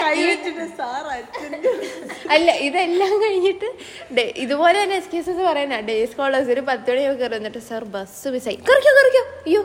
അല്ല 2.31 2.51
ഇതെല്ലാം 2.61 3.13
കഴിഞ്ഞിട്ട് 3.23 3.69
ഡേ- 4.15 4.33
ഇതുപോലെ 4.37 4.83
തന്നെ 4.83 4.97
എക്സ്ക്യൂസസ് 4.97 5.43
പറയാനാ 5.43 5.79
ഡേ 5.81 6.07
സ്കോളേഴ്സ് 6.07 6.51
ഒരു 6.51 6.63
പത്ത് 6.69 6.91
മണിയൊക്കെ 6.91 7.19
കയറി 7.19 7.37
എന്നിട്ട് 7.37 7.59
സാർ 7.69 7.85
ബസ് 7.95 8.29
മിസ്സായി 8.29 8.59
കറിക്കോ 8.69 8.93
കറിക്കോ 8.99 9.23
അയ്യോ 9.47 9.63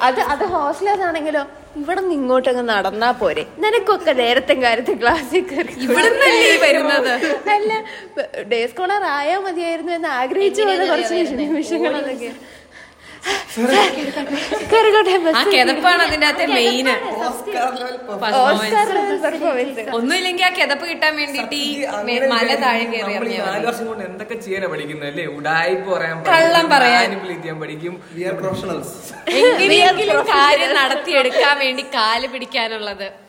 അത് 0.00 0.20
അത് 0.32 0.44
ഹോസ്റ്റലേഴ്സ് 0.52 1.02
ആണെങ്കിലോ 1.02 1.42
ഇവിടെ 1.76 2.00
നിന്ന് 2.00 2.14
ഇങ്ങോട്ടങ്ങ് 2.14 2.62
നടന്നാ 2.68 3.08
പോരെ. 3.12 3.42
നിനക്കൊക്കെ 3.58 4.12
നേരത്തെ 4.20 4.54
കാര്യത്തെ 4.62 4.94
ക്ലാസ്സിൽ 5.00 5.42
വരുന്നത്? 6.64 7.10
അല്ല 7.54 7.72
ഡേ 8.50 8.60
സ്കോളർ 8.66 9.04
ആയാ 9.12 9.36
മതിയായിരുന്നു 9.40 9.92
എന്ന് 9.92 10.10
ആഗ്രഹിച്ചു 10.18 10.62
കുറച്ച് 10.84 11.18
നിമിഷങ്ങളൊക്കെ 11.42 12.30
ഒന്നുമില്ലെങ്കിൽ 19.92 20.44
ആ 20.44 20.48
കിതപ്പ് 20.48 20.86
കിട്ടാൻ 20.88 21.16
വേണ്ടിട്ട് 21.16 21.54
ഈ 21.54 21.86
മല 22.32 22.54
താഴെ 22.54 22.84
കയറി 22.84 23.28
നാല്. 23.38 23.66
വർഷം 23.66 23.86
കൊണ്ട് 23.86 24.04
എന്തൊക്കെ 24.04 24.34
ചെയ്യാനാ 24.34 24.68
പഠിക്കുന്നത് 24.68 25.08
അല്ലേ? 25.08 25.26
ഉടായ്പ 25.26 25.86
പറയാൻ 25.94 26.22
കള്ളം 26.22 26.70
പറയാൻ. 26.70 27.08
ചെയ്യാൻ 27.28 27.60
പഠിക്കും. 27.60 27.94
എങ്ങനെയെങ്കിലും 29.30 30.20
കാര്യം 30.26 30.74
നടത്തിയെടുക്കാൻ 30.74 31.58
വേണ്ടി 31.58 31.82
കാൽ 31.94 32.26
പിടിക്കാനുള്ളത്. 32.26 33.27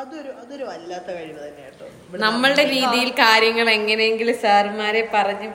അതൊരു 0.00 0.30
അതൊരു 0.40 0.64
വല്ലാത്ത 0.70 1.08
കഴിവ് 1.16 1.38
തന്നെ 1.44 1.62
കേട്ടോ. 1.66 1.86
നമ്മളുടെ 2.24 2.64
രീതിയിൽ 2.72 3.08
കാര്യങ്ങൾ 3.20 3.66
എങ്ങനെയെങ്കിലും 3.76 4.34
സാറുമാരെ 4.42 5.02
പറഞ്ഞ് 5.14 5.48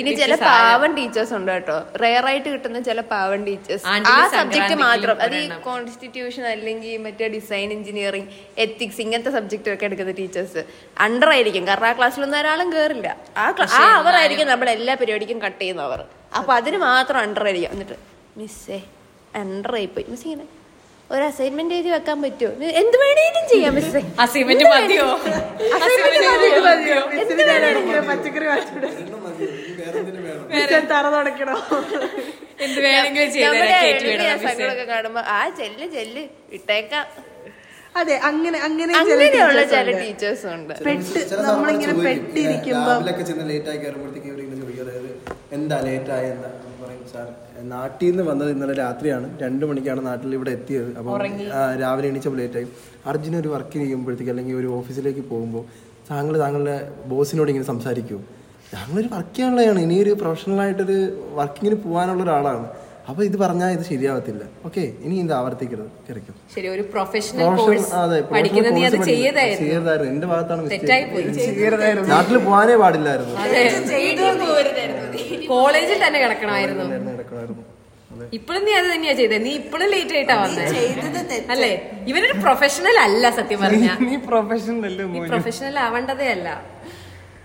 ഇനി 0.00 0.12
ചില 0.20 0.34
പാവം 0.40 0.48
പാവൻ 0.48 0.90
ടീച്ചേഴ്സ് 0.96 1.32
ഉണ്ട് 1.38 1.50
കേട്ടോ. 1.54 1.76
റെയർ 2.02 2.24
ആയിട്ട് 2.30 2.48
കിട്ടുന്ന 2.54 2.78
ചില 2.88 3.00
പാവൻ 3.12 3.40
ടീച്ചേഴ്സ് 3.48 3.84
ആ 4.14 4.16
സബ്ജക്ട് 4.34 4.76
മാത്രം. 4.82 5.16
അത് 5.26 5.36
ഈ 5.42 5.46
കോൺസ്റ്റിറ്റ്യൂഷൻ 5.68 6.44
അല്ലെങ്കിൽ 6.54 6.96
മറ്റേ 7.06 7.28
ഡിസൈൻ 7.36 7.68
എഞ്ചിനീയറിംഗ് 7.76 8.28
എത്തിക്സ് 8.64 9.00
ഇങ്ങനത്തെ 9.04 9.32
സബ്ജക്റ്റ് 9.36 9.72
ഒക്കെ 9.74 9.86
എടുക്കുന്ന 9.88 10.14
ടീച്ചേഴ്സ് 10.20 10.62
അണ്ടർ 11.06 11.30
ആയിരിക്കും. 11.34 11.66
കാരണം 11.70 11.88
ആ 11.90 11.92
ക്ലാസ്സിലൊന്നും 12.00 12.38
ഒരാളും 12.42 12.70
കയറില്ല 12.76 13.08
ആ 13.44 13.46
ക്ലാസ് 13.58 13.78
ആ 13.82 13.84
അവർ 14.00 14.16
ആയിരിക്കും 14.22 14.50
നമ്മൾ 14.52 14.70
എല്ലാ 14.76 14.96
പരിപാടിക്കും 15.02 15.40
കട്ട് 15.46 15.60
ചെയ്യുന്നവർ 15.62 16.02
അപ്പൊ 16.40 16.52
അതിന് 16.60 16.80
മാത്രം 16.88 17.20
അണ്ടർ 17.26 17.44
ആയിരിക്കും. 17.50 17.72
എന്നിട്ട് 17.76 17.98
മിസ്സേ 18.40 18.80
അണ്ടർ 19.42 19.74
ആയിപ്പോയി. 19.80 20.06
മിസ് 20.14 20.26
ഇങ്ങനെ 20.28 20.46
ഒരു 21.12 21.24
അസൈൻമെന്റ് 21.24 21.74
എഴുതി 21.76 21.90
വെക്കാൻ 21.92 22.18
പറ്റുമോ? 22.22 22.50
എന്ത് 22.80 22.96
വേണേലും 23.02 23.44
ചെയ്യാം 23.50 23.72
മിസ്സേ 23.76 24.00
അസൈൻമെന്റ് 24.20 24.64
മതിയോ? 24.72 25.06
പച്ചക്കറി 28.08 28.46
എന്ത് 32.60 32.80
വേണമെങ്കിലും 32.84 34.86
കാണുമ്പോ 34.90 35.20
ആ 35.30 35.48
ചെല്ല് 35.58 35.86
ചെല്ല് 35.94 36.22
ഇട്ടേക്കാം. 36.52 37.04
അതെ 37.94 38.14
അങ്ങനെ 38.26 38.58
അങ്ങനെ 38.66 38.92
അങ്ങനെയുള്ള 38.98 39.62
ചില 39.72 39.90
ടീച്ചേഴ്സ് 39.98 40.46
ഉണ്ട്. 40.52 40.72
പെട്ട് 40.84 41.18
നമ്മളിങ്ങനെ 41.46 41.94
പെട്ടിരിക്കുമ്പോ 42.06 42.92
എന്താ 45.52 45.76
ലേറ്റ് 45.86 46.10
ആയ 46.10 46.24
എന്താ 46.32 46.48
പറയും 46.80 47.04
സാർ 47.12 47.26
നാട്ടിൽ 47.62 48.10
നിന്ന് 48.10 48.22
വന്നത് 48.22 48.50
ഇന്നലെ 48.50 48.74
രാത്രിയാണ്. 48.74 49.38
രണ്ടു 49.42 49.66
മണിക്കാണ് 49.66 50.06
നാട്ടിൽ 50.06 50.34
ഇവിടെ 50.34 50.50
എത്തിയത്. 50.50 50.96
അപ്പം 50.98 51.18
രാവിലെ 51.80 52.08
എണീച്ചപ്പോൾ 52.08 52.38
ലേറ്റ് 52.38 52.56
ആയി. 52.56 52.66
അർജുന 53.06 53.36
ഒരു 53.36 53.48
വർക്ക് 53.48 53.72
ചെയ്യുമ്പോഴത്തേക്ക് 53.72 54.30
അല്ലെങ്കിൽ 54.30 54.56
ഒരു 54.56 54.66
ഓഫീസിലേക്ക് 54.66 55.20
പോകുമ്പോൾ 55.20 55.64
താങ്കൾ 56.10 56.38
താങ്കളുടെ 56.38 56.92
ബോസിനോട് 57.06 57.50
ഇങ്ങനെ 57.50 57.66
സംസാരിക്കുമോ 57.66 58.22
ഞങ്ങളൊരു 58.74 59.08
വർക്ക് 59.12 59.34
ചെയ്യാനുള്ളതാണ്. 59.36 59.78
ഇനി 59.78 60.02
ഒരു 60.02 60.10
പ്രൊഫഷണലായിട്ടൊരു 60.10 60.98
വർക്കിങ്ങിന് 61.34 61.82
പോകാനുള്ള 61.82 62.22
ഒരാളാണ്. 62.22 62.66
അപ്പോൾ 63.10 63.22
ഇത് 63.28 63.36
പറഞ്ഞാൽ 63.42 63.70
ഇത് 63.74 63.84
ശരിയാവത്തില്ല. 63.88 64.42
ഓക്കെ 64.66 64.82
ഇനി 65.04 65.14
ഇത് 65.22 65.32
ആവർത്തിക്കരുത് 65.38 65.88
കയറിക്കും 66.06 66.34
ശരി 66.54 66.66
ഒരു 66.74 66.82
പ്രൊഫഷണൽ 66.92 67.40
പ്രൊഫഷണൽ 67.40 67.62
കോഴ്സ് 67.62 67.90
അതെ 68.00 68.18
അത് 68.20 68.28
കോഴ്സ് 68.92 69.08
ചെയ്യതായിരുന്നു 69.08 69.66
ചെയ്തായിരുന്നു. 69.66 70.10
എന്റെ 70.12 70.26
ഭാഗത്താണ് 70.32 70.60
നാട്ടിൽ 72.12 72.38
പോകാനേ 72.46 72.76
പാടില്ലായിരുന്നു. 72.82 73.34
അതെ. 73.44 73.64
കോളേജിൽ 75.52 75.98
തന്നെ 76.04 76.18
കിടക്കണമായിരുന്നു. 76.24 76.86
ഇപ്പോഴും 78.38 78.62
നീ 78.66 78.72
അത് 78.80 78.88
തന്നെയാ 78.92 79.14
ചെയ്തത് 79.20 79.42
നീ 79.46 79.52
ഇപ്പോഴും 79.60 79.88
ലേറ്റ് 79.92 80.14
ആയിട്ടാ 80.18 80.34
വന്നത് 80.42 80.76
അല്ലേ? 81.54 81.70
ഇവനൊരു 82.10 82.36
പ്രൊഫഷണൽ 82.44 82.96
അല്ല 83.06 83.24
സത്യം 83.38 83.60
പറഞ്ഞ. 83.64 83.88
നീ 84.08 84.16
പ്രൊഫഷണൽ 84.28 84.84
അല്ലേ 84.90 85.06
പ്രൊഫഷണൽ 85.32 85.76
ആവേണ്ടതേ 85.86 86.28
അല്ല. 86.36 86.48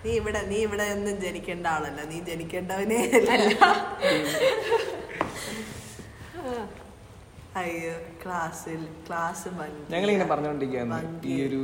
നീ 0.04 0.12
ഇവിടെ 0.20 0.42
നീ 0.52 0.58
ഇവിടെ 0.68 0.86
ഒന്നും 0.96 1.16
ജനിക്കേണ്ട 1.24 1.66
ആളല്ല. 1.76 2.00
നീ 2.12 2.18
ജനിക്കേണ്ടവനേ 2.30 3.00
അല്ല. 3.36 3.50
അയ്യോ 7.62 7.94
ക്ലാസ്സിൽ 8.24 8.82
ക്ലാസ് 9.06 9.50
ഞങ്ങളിങ്ങനെ 9.94 10.28
പറഞ്ഞുകൊണ്ടിരിക്കുകയാണ് 10.32 10.98
ഈ 11.34 11.36
ഒരു 11.48 11.62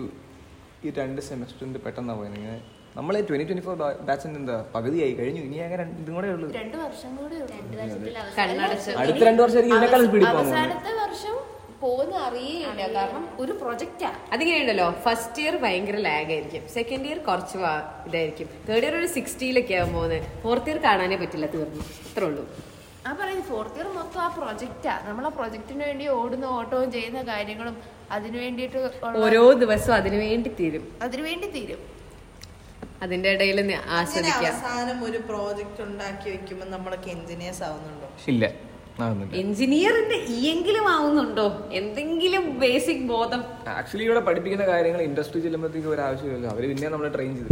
ഈ 0.85 0.91
രണ്ട് 1.01 1.21
സെമസ്റ്ററിന്റെ 1.29 1.79
പെട്ടെന്നാ 1.83 2.13
പോയത്. 2.19 2.37
ഇങ്ങനെ 2.39 2.57
നമ്മളെ 2.97 3.19
ട്വന്റി 3.27 3.45
ട്വന്റി 3.49 3.63
ഫോർ 3.67 3.75
ബാച്ചിന്റെ 4.07 4.39
എന്താ 4.41 4.55
പകുതിയായി. 4.73 5.13
കഴിഞ്ഞു. 5.19 5.41
ഇനി 5.47 5.57
അങ്ങനെ 5.67 5.83
ഇതും 6.01 6.13
കൂടെ 6.17 6.27
ഉള്ളു. 6.35 6.47
രണ്ടു 6.59 6.77
വർഷം 6.83 7.11
കൂടി 7.19 7.35
കണ്ണടച്ച് 8.39 8.91
അടുത്ത 9.03 9.23
രണ്ടു 9.29 9.41
വർഷം 9.45 9.59
ഇതിനേക്കാളും 9.69 10.07
സ്പീഡിൽ 10.09 10.27
വർഷം 11.05 11.37
പോകുന്ന 11.83 12.15
അറിയേയില്ല. 12.27 12.83
കാരണം 12.97 13.23
ഒരു 13.43 13.53
പ്രൊജക്റ്റാ 13.61 14.09
അതിങ്ങനെയുണ്ടല്ലോ. 14.33 14.85
ഫസ്റ്റ് 15.05 15.41
ഇയർ 15.43 15.55
ഭയങ്കര 15.63 15.97
ലാഗ് 16.09 16.31
ആയിരിക്കും. 16.35 16.63
സെക്കൻഡ് 16.75 17.07
ഇയർ 17.09 17.19
കുറച്ച് 17.29 17.57
ഇതായിരിക്കും. 18.09 18.49
തേർഡ് 18.67 18.85
ഇയർ 18.87 18.95
ഒരു 19.01 19.09
സിക്സ്റ്റിയിലൊക്കെ 19.17 19.75
ആകുമ്പോൾ 19.79 19.99
പോകുന്നത്. 20.01 20.29
ഫോർത്ത് 20.43 20.69
ഇയർ 20.71 20.79
കാണാനേ 20.87 21.17
പറ്റില്ല 21.23 21.49
തീർന്നു. 21.55 21.83
അത്രേ 22.09 22.27
ഉള്ളൂ. 22.29 22.45
ആ 23.05 23.13
പറയുന്നത് 23.13 23.47
ഫോർത്ത് 23.49 23.77
ഇയർ 23.79 23.87
മൊത്തം 23.95 24.19
ആ 24.21 24.29
പ്രോജക്റ്റാ 24.35 24.93
നമ്മൾ 25.07 25.23
ആ 25.25 25.31
പ്രൊജക്റ്റിന് 25.37 25.83
വേണ്ടി 25.87 26.05
ഓടുന്ന 26.17 26.45
ഓട്ടവും 26.57 26.89
ചെയ്യുന്ന 26.95 27.21
കാര്യങ്ങളും 27.31 27.75
അതിനു 28.11 28.37
വേണ്ടിയിട്ട് 28.43 28.79
ഓരോ 29.23 29.41
ദിവസവും 29.63 29.95
അതിനു 29.97 30.17
വേണ്ടി 30.25 30.49
തീരും. 30.59 30.83
അതിനു 31.05 31.23
വേണ്ടി 31.27 31.47
തീരും. 31.55 31.81
അതിന്റെ 33.03 33.29
ഇടയിൽ 33.35 33.57
അവസാനം 34.35 34.97
ഒരു 35.07 35.19
പ്രോജക്റ്റ് 35.29 35.81
ഉണ്ടാക്കി 35.87 36.27
വെക്കുമ്പോ 36.33 36.65
നമ്മളൊക്കെ 36.75 37.09
എഞ്ചിനീയേഴ്സ് 37.15 37.63
ആവുന്നുണ്ടോ? 37.69 38.07
ഇല്ല. 38.33 38.43
എഞ്ചിനീയറിന്റെ 39.41 40.17
ഇയെങ്കിലും 40.35 40.85
ആവുന്നുണ്ടോ? 40.95 41.45
എന്തെങ്കിലും 41.79 42.43
ബേസിക് 42.61 43.05
ബോധം. 43.13 43.41
ആക്ച്വലി 43.77 44.03
ഇവിടെ 44.07 44.21
പഠിപ്പിക്കുന്ന 44.27 44.65
കാര്യങ്ങൾ 44.71 45.01
ഇൻഡസ്ട്രി 45.07 45.39
ചെല്ലുമ്പോഴത്തേക്ക് 45.45 45.89
ഒരു 45.95 46.01
ആവശ്യമില്ല 46.07 46.47
അവർ 46.53 46.65
പിന്നെ 46.71 46.89
നമ്മളെ 46.95 47.11
ട്രെയിൻ 47.15 47.33
ചെയ്തു 47.39 47.51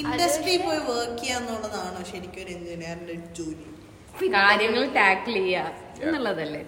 ഇൻഡസ്ട്രി 0.00 0.54
പോയി 0.64 0.80
വർക്ക് 0.88 1.18
ചെയ്യാന്നുള്ളതാണോ 1.22 2.00
ശരിക്കും 2.10 2.42
ഒരു 2.44 2.50
എഞ്ചിനീയറിന്റെ 2.56 3.14
ജോലി. 3.38 3.66
കാര്യങ്ങൾ 4.36 4.82
ടാക്കിൾ 4.98 5.32
ചെയ്യുക 5.32 5.70
എന്നുള്ളതല്ലേ. 6.02 6.62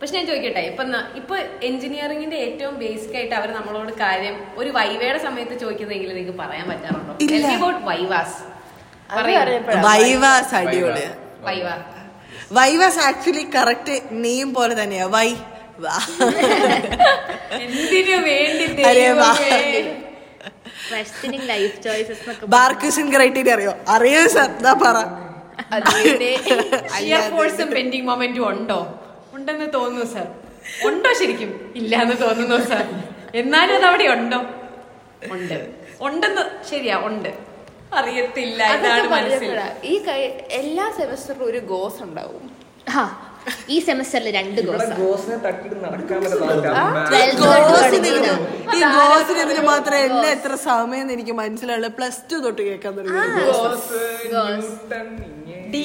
പക്ഷെ 0.00 0.14
ഞാൻ 0.14 0.26
ചോദിക്കട്ടെ 0.26 0.60
ഇപ്പൊ 0.60 0.84
ഇപ്പൊ 1.20 1.36
എഞ്ചിനീയറിംഗിന്റെ 1.62 2.36
ഏറ്റവും 2.36 2.78
ബേസിക് 2.78 3.16
ആയിട്ട് 3.16 3.34
അവർ 3.34 3.50
നമ്മളോട് 3.52 3.92
കാര്യം 3.92 4.36
ഒരു 4.56 4.70
വൈവയുടെ 4.70 5.18
സമയത്ത് 5.18 5.58
ചോദിക്കുന്നെങ്കിൽ 5.60 6.08
നിങ്ങൾക്ക് 6.14 6.38
പറയാൻ 6.38 6.68
പറ്റാറുണ്ടോ. 6.68 7.12
About 7.54 7.84
vivas. 7.86 8.38
വൈവാസ് 9.86 10.54
അടിപൊളി 10.54 11.04
viva. 11.40 11.68
Vivas 12.52 12.98
actually 12.98 13.44
correct 13.54 14.00
name 14.12 14.54
പോലെ 14.54 14.82
തന്നെയാ. 14.82 15.06
വൈ. 15.06 15.28
എന്തിനു 17.52 18.16
വേണ്ടി 18.26 18.66
ബാർക്യൂഷൻ 22.44 23.14
ക്രൈറ്റീരിയ 23.14 23.54
അറിയോ? 23.54 23.72
അറിയോ 23.88 24.28
സർ 24.28 24.48
എന്താ 24.50 24.72
പറ. 24.72 25.25
അതിന്റെ 25.74 26.30
ഷിയർ 26.94 27.22
ഫോഴ്സും 27.32 27.68
പെൻഡിങ് 27.74 28.06
മൊമെന്റും 28.10 28.44
ഉണ്ടോ? 28.50 28.80
ഉണ്ടെന്ന് 29.36 29.66
തോന്നുന്നു 29.76 30.06
സർ 30.14 30.26
ഉണ്ടോ 30.88 31.10
ശരിക്കും? 31.20 31.50
ഇല്ല 31.80 31.92
എന്ന് 32.04 32.16
തോന്നുന്നു 32.24 32.58
സർ 32.70 32.84
എന്നാലും 33.40 33.74
അത് 33.78 33.86
അവിടെ 33.90 34.06
ഉണ്ടോ? 34.16 34.40
ഉണ്ട്. 35.36 35.58
ഉണ്ടെന്ന് 36.06 36.44
ശരിയാ 36.70 36.96
ഉണ്ട്. 37.10 37.30
അറിയത്തില്ല 37.98 38.60
ഇതാണ് 38.76 39.08
മനസ്സിൽ. 39.14 39.50
ഈ 39.90 39.94
എല്ലാ 40.60 40.86
സെമസ്റ്ററിലും 41.00 41.46
ഒരു 41.50 41.60
ഗോസ് 41.72 42.00
ഉണ്ടാവും. 42.06 42.44
ഈ 43.74 43.76
സെമസ്റ്ററിൽ 43.88 44.28
രണ്ട് 44.36 44.58
ഗോസിനെ 44.68 45.36
ഈ 48.76 48.80
ഇതിന് 49.42 49.62
എന്നെ 50.06 50.28
എത്ര 50.36 50.54
സമയം 50.70 51.06
എനിക്ക് 51.16 51.34
മനസ്സിലാവുള്ളൂ. 51.42 51.90
പ്ലസ് 51.98 52.22
ടു 52.30 52.38
തൊട്ട് 52.46 52.62
കേൾക്കാൻ 52.68 52.92
തുടങ്ങി 52.98 53.20
ഡി 55.72 55.82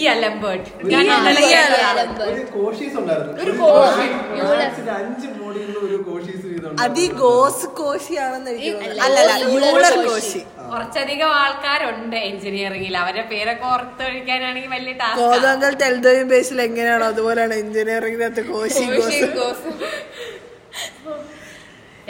വീതം 6.45 6.79
അത് 6.85 7.01
ഗോസ് 7.21 7.67
കോശിയാണെന്ന്. 7.79 8.51
അല്ലല്ല 9.05 9.31
യൂളർ 9.53 9.93
കോശി. 10.07 10.41
കുറച്ചധികം 10.71 11.31
ആൾക്കാരുണ്ട് 11.41 12.17
എഞ്ചിനീയറിംഗിൽ. 12.29 12.95
അവരുടെ 13.03 13.25
പേരൊക്കെ 13.31 13.65
ഓർത്തൊഴിക്കാനാണെങ്കിൽ 13.73 14.71
വലിയ 14.75 14.93
ടാസ്ക് 15.01 15.21
കോതങ്കൽ 15.21 15.73
തെൽദോയും 15.83 16.27
ബേസിൽ 16.33 16.61
എങ്ങനെയാണോ 16.67 17.05
അതുപോലെയാണ് 17.13 17.55
എഞ്ചിനീയറിംഗിനകത്ത് 17.63 18.43
കോശി 18.51 18.83
ഗോസ്. 18.97 19.21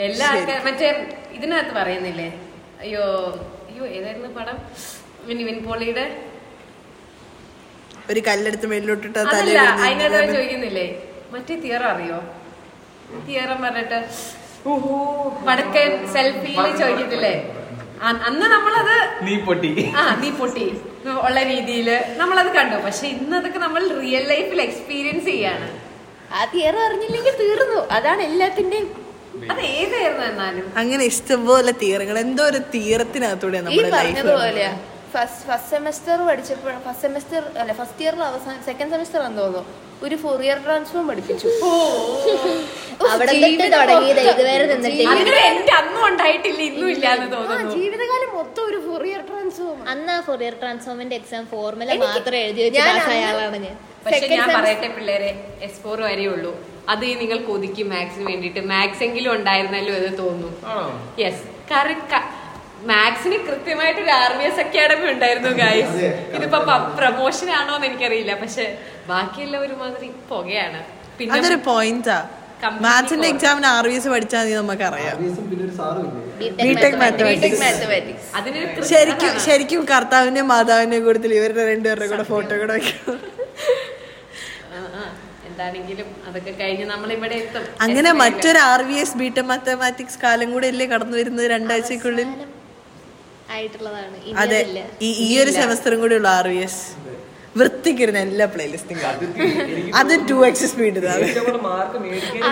എല്ലാ 0.06 0.26
ആൾക്കാരും 0.34 0.64
മറ്റേ 0.68 0.88
ഇതിനകത്ത് 1.38 1.72
പറയുന്നില്ലേ? 1.80 2.28
അയ്യോ 2.82 3.04
അയ്യോ 3.68 3.84
ഏതായിരുന്നു 3.96 4.30
പടം? 4.38 4.58
വിൻ 5.26 5.58
പോളിയുടെ 5.66 6.04
ഒരു 8.10 8.20
കല്ലെടുത്ത് 8.28 8.66
അതിനകത്ത് 8.66 9.48
വീഴുന്ന 9.86 10.32
ചോദിക്കുന്നില്ലേ 10.36 10.86
മറ്റേ 11.32 11.54
തിയറ 11.64 11.82
അറിയോ? 11.94 12.18
തിയറം 13.26 13.58
പറഞ്ഞിട്ട് 13.64 13.98
വടക്കൻ 15.48 15.90
സെൽഫിയിൽ 16.14 16.68
ചോദിക്കത്തില്ലേ 16.80 17.34
അന്ന് 18.28 18.46
നമ്മളത് 18.54 18.96
നീ 19.26 19.34
പൊട്ടി. 19.48 19.70
ആ 20.00 20.02
നീ 20.22 20.28
പൊട്ടി. 20.40 20.66
ഉള്ള 21.26 21.38
രീതിയിൽ 21.50 21.88
നമ്മളത് 22.20 22.50
കണ്ടു. 22.56 22.76
പക്ഷെ 22.86 23.04
ഇന്ന് 23.16 23.34
അതൊക്കെ 23.40 23.60
നമ്മൾ 23.66 23.82
റിയൽ 24.00 24.24
ലൈഫിൽ 24.32 24.60
എക്സ്പീരിയൻസ് 24.68 25.26
ചെയ്യാണ്. 25.32 25.68
ആ 26.36 26.40
തിയറ 26.54 26.76
അറിഞ്ഞില്ലെങ്കിൽ 26.88 27.34
തീർന്നു. 27.42 27.80
അതാണ് 27.98 28.22
എല്ലാത്തിന്റെയും 28.30 28.88
അത് 29.52 29.60
ഏതായിരുന്നു 29.76 30.24
എന്നാലും? 30.30 30.66
അങ്ങനെ 30.80 31.04
ഇഷ്ടംപോലെ 31.12 31.72
തീരങ്ങൾ 31.82 32.16
എന്തോ 32.24 32.42
ഒരു 32.52 32.60
തീരത്തിനകത്തൂടെ 32.74 33.58
നമ്മൾ 33.66 33.70
നമ്മുടെ 33.70 33.90
ലൈഫ് 33.96 34.16
പറഞ്ഞതുപോലെയാ. 34.16 34.72
ഫസ്റ്റ് 35.14 35.44
ഫസ്റ്റ് 35.48 35.70
സെമസ്റ്റർ 35.74 36.18
പഠിച്ചപ്പോൾ 36.28 36.74
ഫസ്റ്റ് 36.86 37.04
സെമസ്റ്റർ 37.06 37.42
അല്ല 37.62 37.72
ഫസ്റ്റ് 37.80 38.02
ഇയറിൽ 38.04 38.22
അവസാനം 38.30 38.60
സെക്കൻഡ് 38.68 38.92
സെമസ്റ്റർ 38.94 39.20
ആണെന്ന് 39.24 39.42
തോന്നുന്നു. 39.42 39.62
ഒരു 40.06 40.16
ഫോറിയർ 40.22 40.58
ട്രാൻസ്ഫോം 40.64 41.04
പഠിപ്പിച്ചു. 41.10 41.48
അവിടെ 43.12 43.32
തുടങ്ങിയത് 43.74 44.20
ഇതുവരെ 44.32 45.42
എനിക്ക് 45.50 45.74
അന്നും 45.80 46.02
ഉണ്ടായിട്ടില്ല 46.08 46.60
ഇന്നും 46.70 46.88
ഇല്ല 46.94 47.06
എന്ന് 47.16 47.28
തോന്നുന്നു. 47.36 47.72
ജീവിതകാലം 47.76 48.30
മൊത്തം 48.38 48.62
ഒരു 48.70 48.78
ഫോറിയർ 48.86 49.20
ട്രാൻസ്ഫോം 49.30 49.78
അന്ന് 49.92 50.12
ആ 50.16 50.18
ഫൊറിയർ 50.28 50.56
ട്രാൻസ്ഫോമിന്റെ 50.62 51.16
എക്സാം 51.20 51.44
ഫോർമുല 51.52 51.98
മാത്രം 52.04 52.38
എഴുതി 52.44 52.60
വെച്ച് 52.64 52.80
ഞാൻ 52.80 52.92
പാസ്സായ 52.98 53.22
അന്ന് 53.22 53.30
ആളാണ് 53.30 53.60
ഞാൻ. 53.66 53.76
പക്ഷെ 54.06 54.26
ഞാൻ 54.34 54.48
പറയട്ടെ 54.58 54.90
പിള്ളേരെ 54.98 55.30
എസ് 55.68 55.80
ഫോർ 55.84 55.98
വരെ 56.08 56.26
ഉള്ളൂ. 56.34 56.52
അത് 56.92 57.04
നിങ്ങൾ 57.22 57.38
കൊതിക്കും 57.50 57.88
മാത്സിന് 57.94 58.24
വേണ്ടിട്ട് 58.30 58.60
മാത്സ് 58.72 59.02
എങ്കിലും 59.08 59.30
ഉണ്ടായിരുന്നല്ലോ 59.38 59.92
എന്ന് 60.00 60.14
തോന്നുന്നു. 60.22 60.50
യെസ് 61.24 61.44
കാരണം 61.72 62.00
മാത്സിന് 62.82 63.36
കൃത്യമായിട്ട് 63.46 64.00
ഒരു 64.00 64.12
ആർ 64.14 64.32
ബി 64.38 64.44
എസ് 64.44 64.60
അക്കാഡമി 64.60 65.06
ഉണ്ടായിരുന്നു 65.12 65.50
ഗൈസ് 65.58 66.04
ഇതിപ്പോ 66.36 66.58
പ്രൊമോഷൻ 66.98 67.50
ആണോ 67.58 67.72
എന്ന് 67.74 67.88
എനിക്കറിയില്ല. 67.90 68.34
പക്ഷെ 68.34 68.64
ബാക്കിയെല്ലാം 69.08 69.62
ഒരുമാതിരി 69.62 70.08
പുകയാണ്. 70.30 70.80
പിന്നെ 71.18 71.34
അതൊരു 71.36 71.58
പോയിന്റാ 71.66 72.18
മാത്സിന്റെ. 72.82 73.28
എക്സാമിന് 73.28 73.66
ആർ 73.68 73.84
വി 73.88 73.94
എസ് 73.94 74.08
പഠിച്ചാൽ 74.08 74.42
മതി 74.42 74.54
നമുക്കറിയാം. 74.54 75.14
ആർവീസും 75.14 75.44
പിന്നെ 75.50 75.64
ഒരു 75.64 75.74
സാറും 75.78 76.04
ഇല്ലേ? 76.40 76.66
ബിടെക് 76.66 76.96
മാത്തമാറ്റിക്സ് 76.96 77.64
അതിനൊരു 78.34 78.84
ശരിക്കും 78.90 79.32
ശരിക്കും 79.46 79.82
കർത്താവിന്റെ 79.90 80.42
മാതാവിന്റെ 80.50 80.98
കൂടുതൽ 81.00 81.34
ഇവരുടെ 81.34 81.64
രണ്ടുപേരുടെ 81.72 82.08
കൂടെ 82.12 82.24
ഫോട്ടോ 82.30 82.54
കൂടെ 82.56 82.72
വെക്കും. 82.78 83.18
ആ, 84.70 84.80
ആ. 84.94 85.04
എന്താണെങ്കിലും 85.48 86.08
അതൊക്കെ 86.28 86.52
കഴിഞ്ഞ് 86.60 86.86
നമ്മൾ 86.86 87.08
ഇവിടെ 87.12 87.36
എത്തും. 87.36 87.64
അങ്ങനെ 87.80 88.12
മറ്റൊരു 88.22 88.60
R 88.68 88.82
V 88.82 88.98
S 89.02 89.16
BTech 89.16 89.48
mathematics 89.50 90.20
കാലം 90.22 90.50
കൂടെ 90.52 90.66
അല്ലേ 90.66 90.86
കടന്നു 90.86 91.16
വരുന്നത് 91.16 91.48
രണ്ടാഴ്ചക്കുള്ളിൽ 91.50 92.30
ആയിട്ടുള്ളതാണ്. 93.52 94.16
അതെ 94.42 94.60
ഈ 95.02 95.12
ഈ 95.24 95.30
ഒരു 95.42 95.52
സെമസ്റ്ററും 95.60 96.00
കൂടി 96.02 96.16
ഉള്ള 96.20 96.30
ആർ 96.38 96.48
വി 96.48 96.60
എസ്. 96.66 96.82
വൃത്തിക്കിരുന്ന 97.56 98.18
എല്ലാ 98.26 98.44
പ്ലേലിസ്റ്റും 98.52 98.98
അത് 99.94 100.12
ടു 100.28 100.36
എക്സ് 100.46 100.66
സ്പീഡ് 100.70 101.00
മാർക്ക് 101.64 101.98
മേടിക്കാൻ 102.04 102.44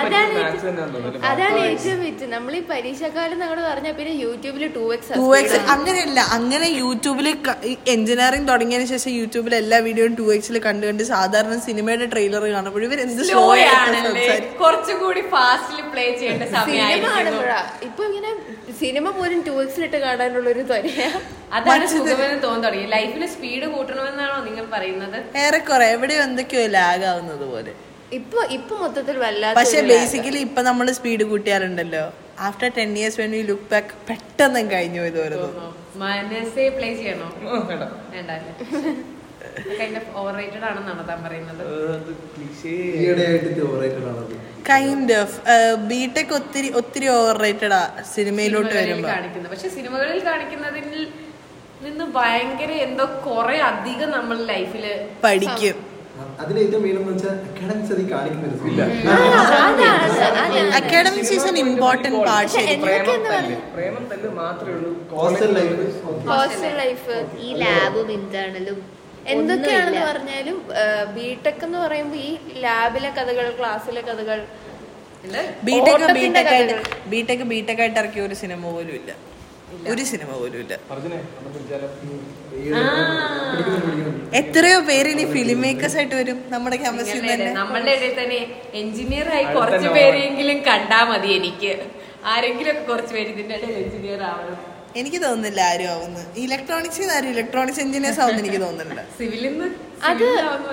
അതാണ് 1.28 1.60
ഏറ്റവും 1.62 2.00
വിറ്റ് 2.02 2.26
നമ്മൾ 2.34 2.52
ഈ 2.58 2.62
പരീക്ഷക്കാലം 2.70 3.38
നമ്മൾ 3.42 3.58
പറഞ്ഞ 3.68 3.90
പിന്നെ 3.98 4.12
യൂട്യൂബിൽ 4.24 4.64
ടു 4.74 4.84
എക്സ് 4.96 5.12
ടു 5.14 5.28
എക്സ് 5.38 5.60
അങ്ങനെയല്ല. 5.74 6.20
അങ്ങനെ 6.36 6.68
യൂട്യൂബിൽ 6.80 7.28
എഞ്ചിനീയറിംഗ് 7.94 8.48
തുടങ്ങിയതിന് 8.50 8.90
ശേഷം 8.92 9.12
യൂട്യൂബിൽ 9.16 9.54
എല്ലാ 9.60 9.78
വീഡിയോയും 9.86 10.16
ടു 10.20 10.26
എക്സിൽ 10.36 10.58
കണ്ടു 10.66 10.84
കണ്ട് 10.86 11.04
സാധാരണ 11.12 11.56
സിനിമയുടെ 11.68 12.08
ട്രെയിലർ 12.12 12.44
കാണുമ്പോൾ 12.54 12.84
ഇവർ 12.88 13.00
എന്ത് 13.06 13.22
സ്ലോ 13.22 13.38
slow 13.38 13.48
ആയിട്ട് 13.54 13.74
ആണല്ലേ? 13.80 14.04
സംസാരിക്കും 14.20 14.58
കുറച്ചും 14.62 14.98
കൂടി 15.04 15.22
ഫാസ്റ്റിൽ 15.34 15.80
പ്ലേ 15.92 16.06
ചെയ്യേണ്ട 16.20 16.44
സമയമാണ് 16.54 17.58
ഇപ്പൊ 17.88 18.02
ഇങ്ങനെ 18.08 18.30
സിനിമ 18.80 19.06
പോലും 19.18 19.40
ടു 19.46 19.54
എക്സിലിട്ട് 19.62 19.98
കാണാനുള്ള 20.04 20.48
ഒരു 20.54 20.62
ത്വരയാ 20.70 21.08
അതാണ് 21.56 21.86
സുഖമെന്ന് 21.94 22.40
തോന്നി 22.46 22.64
തുടങ്ങി 22.66 22.86
ലൈഫിന് 22.94 23.26
സ്പീഡ് 23.34 23.66
കൂട്ടണമെന്നാണോ 23.74 24.36
നിങ്ങൾ 24.48 24.66
പറയുന്നത്? 24.74 25.18
ഏറെക്കുറെ 25.44 25.86
എവിടെയോ 25.96 26.22
എന്തൊക്കെയോ 26.28 26.64
ലാഗ് 26.78 27.06
ആവുന്നത് 27.12 27.44
പോലെ. 27.52 27.72
ഇപ്പൊ 28.18 28.40
ഇപ്പൊ 28.56 28.74
മൊത്തത്തിൽ 28.82 29.16
വല്ലാത്ത 29.24 29.56
പക്ഷെ. 29.58 29.80
ബേസിക്കലി 29.92 30.40
ഇപ്പൊ 30.46 30.60
നമ്മൾ 30.68 30.86
speed 30.98 31.24
കൂട്ടിയാലുണ്ടല്ലോ. 31.32 32.04
After 32.48 32.68
ten 32.78 32.90
years 32.98 33.18
when 33.22 33.32
you 33.38 33.42
look 33.50 33.68
back 33.72 33.94
പെട്ടെന്ന് 34.08 34.62
കഴിഞ്ഞു 34.74 35.00
പോയത് 35.02 35.20
ഓരോ 35.26 35.40
മനസ്സേ 36.02 36.66
പ്ലേ 36.76 36.90
ചെയ്യണോ? 37.00 37.28
വേണ്ട. 38.14 38.32
കൈൻഡ് 44.68 45.14
ഓഫ് 45.22 45.36
ബിടെക് 45.90 46.32
ഒത്തിരി 46.34 46.68
ഒത്തിരി 46.72 47.06
ഓവർ 47.08 47.36
റേറ്റഡാ 47.38 47.82
സിനിമയിലോട്ട് 48.14 48.68
വരുമ്പോൾ 48.68 48.92
വരുമ്പോ. 48.92 49.08
കാണിക്കുന്നത്. 49.08 49.52
പക്ഷെ 49.52 49.68
സിനിമകളിൽ 49.68 50.18
കാണിക്കുന്നതിൽ 50.24 51.06
നിന്ന് 51.82 52.04
ഭയങ്കര 52.04 52.70
എന്തോ 52.86 53.04
കുറെ 53.26 53.56
അധികം 53.58 54.10
നമ്മൾ 54.10 54.38
ലൈഫിൽ 54.44 54.84
പഠിക്കും. 55.24 55.76
അക്കാഡമിക് 60.80 61.24
സീസൺ 61.24 61.58
ഇമ്പോർട്ടന്റ് 61.58 62.20
പാർട്ട് 62.26 62.60
പ്രേമം 62.82 63.24
തല്ല് 63.32 63.56
പ്രേമം 63.74 64.04
തല്ല് 64.12 64.28
മാത്രമേ 64.28 64.72
ഉള്ളൂ. 64.72 64.92
ഹോസ്റ്റൽ 66.26 66.74
ലൈഫ് 66.84 67.16
ഈ 67.38 67.54
ലാബും 67.54 68.08
ഇന്റേണലും 68.12 68.99
എന്തൊക്കെയാണെന്ന് 69.26 70.00
പറഞ്ഞാലും 70.06 70.56
ബിടെക് 71.14 71.64
എന്ന് 71.64 71.78
പറയുമ്പോ 71.78 72.16
ഈ 72.18 72.30
ലാബിലെ 72.60 73.10
കഥകൾ 73.10 73.54
ക്ലാസ്സിലെ 73.58 74.00
കഥകൾ 74.00 74.38
ബിടെക് 75.64 76.04
ബിടെക് 76.14 76.52
ആയിട്ട് 76.52 76.76
ബിടെക് 77.08 77.42
ബിടെക് 77.44 77.80
ആയിട്ട് 77.80 77.98
ഇറക്കിയ 77.98 78.22
ഒരു 78.22 78.34
സിനിമ 78.34 78.62
പോലും 78.70 78.94
ഇല്ല. 78.94 79.10
ഒരു 79.88 80.04
സിനിമ 80.04 80.30
പോലും 80.32 80.60
ഇല്ല. 80.60 80.74
എത്രയോ 84.34 84.80
പേര് 84.80 85.08
ഇനി 85.08 85.24
ഫിലിം 85.32 85.60
മേക്കേഴ്സ് 85.60 85.96
ആയിട്ട് 85.96 86.14
വരും 86.14 86.44
നമ്മുടെ 86.48 86.76
ക്യാമ്പസിൽ 86.76 87.18
തന്നെ. 87.18 87.34
ഇടയിൽ- 87.36 87.54
നമ്മളുടെ 87.54 87.90
ഇടയിൽ 87.90 88.14
തന്നെ 88.20 88.40
എഞ്ചിനീയർ 88.74 89.28
ആയി 89.28 89.44
കുറച്ച് 89.56 89.88
പേരെങ്കിലും 89.96 90.64
കണ്ടാ 90.64 91.04
മതി 91.04 91.28
എനിക്ക്. 91.32 91.72
ആരെങ്കിലും 92.24 92.70
ഒക്കെ 92.72 92.84
കുറച്ച് 92.84 93.14
പേര് 93.14 93.28
ഇതിന്റെ 93.28 93.54
ഇടയിൽ 93.54 93.76
എഞ്ചിനീയർ 93.76 94.22
ആവണം. 94.22 94.58
എനിക്ക് 94.94 95.18
തോന്നുന്നില്ല 95.22 95.60
ആരും 95.66 95.88
ആവുന്നു 95.90 96.22
ഇലക്ട്രോണിക്സ് 96.42 97.10
ആരും 97.14 97.30
ഇലക്ട്രോണിക്സ് 97.34 97.82
എഞ്ചിനീയേഴ്സ് 97.84 98.22
ആവുന്ന 98.22 98.40
എനിക്ക് 98.42 98.60
തോന്നുന്നുണ്ട് 98.60 99.02
സിവിലിൽ 99.18 99.56
അത് 100.08 100.24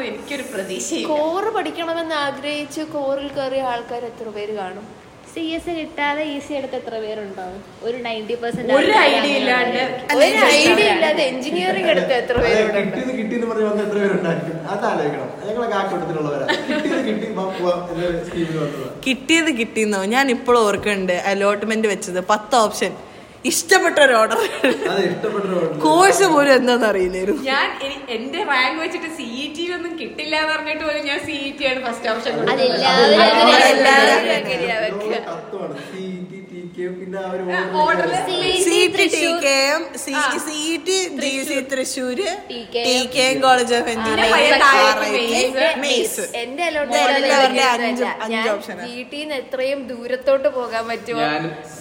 എനിക്കൊരു 0.03 0.43
പ്രതീക്ഷ 0.51 0.99
കോറ് 1.09 1.49
പഠിക്കണമെന്ന് 1.55 2.15
ആഗ്രഹിച്ച് 2.25 2.83
കോറിൽ 2.93 3.27
കയറിയ 3.33 3.63
ആൾക്കാർ 3.71 4.03
എത്ര 4.09 4.29
പേര് 4.35 4.53
കാണും? 4.57 4.85
സി 5.31 5.43
എസ് 5.55 5.71
കിട്ടാതെ 5.77 6.23
ഈസി 6.29 6.53
എടുത്ത് 6.53 6.75
എത്ര 6.77 6.93
പേരുണ്ടാവും 7.01 7.57
ഒരു 7.83 7.97
നയന്റി 8.05 8.35
ഒരു 8.77 8.93
ഐഡിയ 9.07 9.33
ഇല്ലാണ്ട് 9.39 9.81
ഒരു 10.15 10.37
ഐഡിയ 10.59 10.85
ഇല്ലാതെ 10.93 11.23
എഞ്ചിനീയറിംഗ് 11.31 11.91
എടുത്ത 11.93 12.11
എത്ര 12.21 12.35
പേരുണ്ട്? 12.45 12.79
കിട്ടിയത് 12.79 13.11
കിട്ടിയെന്ന് 13.19 13.47
പറഞ്ഞ് 13.51 13.67
വന്ന 13.69 13.81
എത്ര 13.83 13.97
പേരുണ്ടായിരിക്കും? 14.03 14.55
അത് 14.73 14.85
ആലോചിക്കണം. 14.89 15.29
ഞങ്ങളൊക്കെ 15.41 15.75
ആ 15.75 15.83
കൂട്ടത്തിലുള്ളവരാ. 15.91 16.47
കിട്ടിയത് 16.69 17.03
കിട്ടി 17.09 17.27
വാ, 17.35 17.45
എന്നൊരു 17.91 18.23
സ്കീമിൽ 18.23 18.57
വന്നതാ. 18.57 18.89
കിട്ടിയത് 19.05 19.51
കിട്ടിയെന്നോ 19.59 20.01
ഞാൻ 20.15 20.25
ഇപ്പോഴും 20.35 20.61
ഓർക്കുന്നുണ്ട് 20.63 21.15
അലോട്ട്മെന്റ് 21.31 21.89
വെച്ചത് 21.93 22.19
പത്ത് 22.31 22.57
ഓപ്ഷൻ 22.63 22.93
ഇഷ്ടപ്പെട്ട 23.47 23.97
ഒരു 23.99 24.13
ഓർഡർ 24.13 24.39
കോഴ്സ് 25.83 26.25
പോലും 26.33 26.53
എന്താന്ന് 26.55 26.87
അറിയില്ലായിരുന്നു. 26.89 27.43
ഞാൻ 27.45 27.67
എന്റെ 28.15 28.39
റാങ്ക് 28.49 28.79
വെച്ചിട്ട് 28.83 29.09
സി 29.17 29.27
ഇ 29.37 29.47
ടി 29.55 29.65
ഒന്നും 29.75 29.93
കിട്ടില്ല 29.99 30.35
എന്ന് 30.37 30.53
പറഞ്ഞിട്ട് 30.53 30.83
പോലും 30.83 31.03
ഞാൻ 31.05 31.19
സി 31.27 31.37
ഇ 31.41 31.51
ടി 31.51 31.65
ആണ് 31.65 31.81
first 31.85 32.09
option 32.09 32.33
Thrissur 41.71 42.27
college 43.41 43.73
of 43.75 43.89
എന്റെ. 43.89 44.11
വീട്ടിൽ 48.87 49.17
നിന്ന് 49.19 49.35
എത്രയും 49.35 49.79
ദൂരത്തോട്ട് 49.87 50.47
പോകാൻ 50.57 50.87
പറ്റുമോ? 50.87 51.21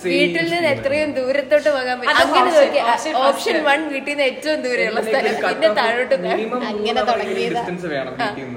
വീട്ടിൽ 0.04 0.44
നിന്ന് 0.52 0.68
എത്രയും 0.68 1.12
ദൂരത്തോട്ട് 1.12 1.68
പോകാൻ 1.76 2.00
പറ്റും 2.00 2.16
അങ്ങനെ 2.16 2.50
option, 2.50 2.64
നോക്കിയാ 2.64 3.26
ഓപ്ഷൻ. 3.28 3.54
വൺ 3.64 3.80
വീട്ടിൽ 3.92 4.12
നിന്ന് 4.12 4.24
ഏറ്റവും 4.24 4.62
ദൂരെയുള്ള 4.62 5.00
സ്ഥലം. 5.02 5.34
പിന്നെ 5.48 5.68
താഴോട്ട് 5.80 6.14
അങ്ങനെ 6.70 7.02
തുടങ്ങിയതാ. 7.02 7.64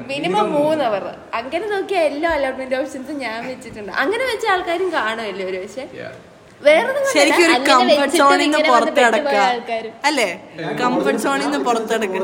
മിനിമം 0.08 0.54
മൂന്ന് 0.54 0.84
അവർ 0.84 1.04
അങ്ങനെ 1.34 1.66
നോക്കിയാൽ 1.68 2.04
എല്ലാ 2.04 2.30
അലോട്ട്മെന്റ് 2.30 2.76
ഓപ്ഷൻസും 2.76 3.18
ഞാൻ 3.20 3.48
വെച്ചിട്ടുണ്ട്. 3.48 3.92
അങ്ങനെ 3.92 4.24
വെച്ച 4.26 4.46
ആൾക്കാരും 4.48 4.92
കാണുമല്ലോ 4.92 5.46
ഒരു 5.48 5.58
പക്ഷെ 5.58 5.88
ശരിക്കും 7.12 7.44
ഒരു 7.46 7.54
കംഫർട്ട് 7.70 8.18
സോണിൽ 8.22 8.48
നിന്ന്. 8.48 8.72
അല്ലേ? 10.10 10.28
കംഫർട്ട് 10.82 11.22
സോണിൽ 11.26 11.46
നിന്ന് 11.46 11.60
പുറത്തിടക്കുക 11.68 12.24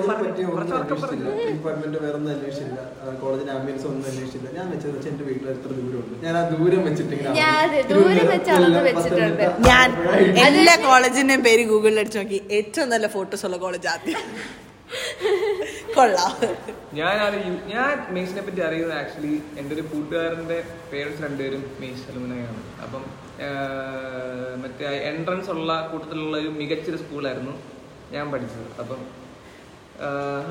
ഡിപ്പാർട്ട്മെന്റ് 1.49 1.97
വേറെ 2.03 2.15
ഒന്നും 2.19 2.31
അന്വേഷിച്ചില്ല 2.33 2.79
കോളേജിന്റെ 3.21 3.53
ആംബിയൻസ് 3.57 3.85
ഒന്നും 3.91 4.07
അന്വേഷിച്ചില്ല 4.11 4.47
ഞാൻ 4.57 4.65
വെച്ചത് 4.73 4.91
വെച്ചാൽ 4.95 5.11
എന്റെ 5.13 5.23
വീട്ടിൽ 5.29 5.47
എത്ര 5.55 5.69
ദൂരമുണ്ട്. 5.79 6.15
ഞാൻ 6.25 6.35
ആ 6.39 6.43
ദൂരം 6.51 6.83
വെച്ചിട്ട് 6.87 7.15
ഞാൻ 9.69 9.87
എല്ലാ 10.47 10.75
കോളേജിന്റെയും 10.87 11.43
പേര് 11.47 11.63
ഗൂഗിളിൽ 11.71 11.99
അടിച്ചു 12.03 12.19
നോക്കി. 12.21 12.41
ഏറ്റവും 12.59 12.89
നല്ല 12.95 13.07
ഫോട്ടോസ് 13.15 13.45
ഉള്ള 13.49 13.57
കോളേജ് 13.65 13.89
ആദ്യം. 13.95 14.21
കൊള്ളാം. 15.95 16.31
ഞാൻ 16.99 17.33
ഞാൻ 17.73 17.93
മെയ്സിനെ 18.15 18.41
പറ്റി 18.47 18.61
അറിയുന്നത് 18.67 18.97
ആക്ച്വലി 19.01 19.35
എന്റെ 19.59 19.71
ഒരു 19.75 19.83
കൂട്ടുകാരന്റെ 19.91 20.57
പേരൻസ് 20.91 21.23
രണ്ടുപേരും 21.25 21.63
മെയ്സ് 21.81 22.05
അലുമിനായാണ് 22.11 22.63
അപ്പം 22.85 23.03
മറ്റേ 24.63 24.89
എൻട്രൻസ് 25.11 25.49
ഉള്ള 25.55 25.71
കൂട്ടത്തിലുള്ള 25.91 26.35
ഒരു 26.43 26.51
മികച്ചൊരു 26.61 26.99
സ്കൂളായിരുന്നു 27.03 27.53
ഞാൻ 28.15 28.25
പഠിച്ചത്. 28.31 28.67
അപ്പം 28.81 29.01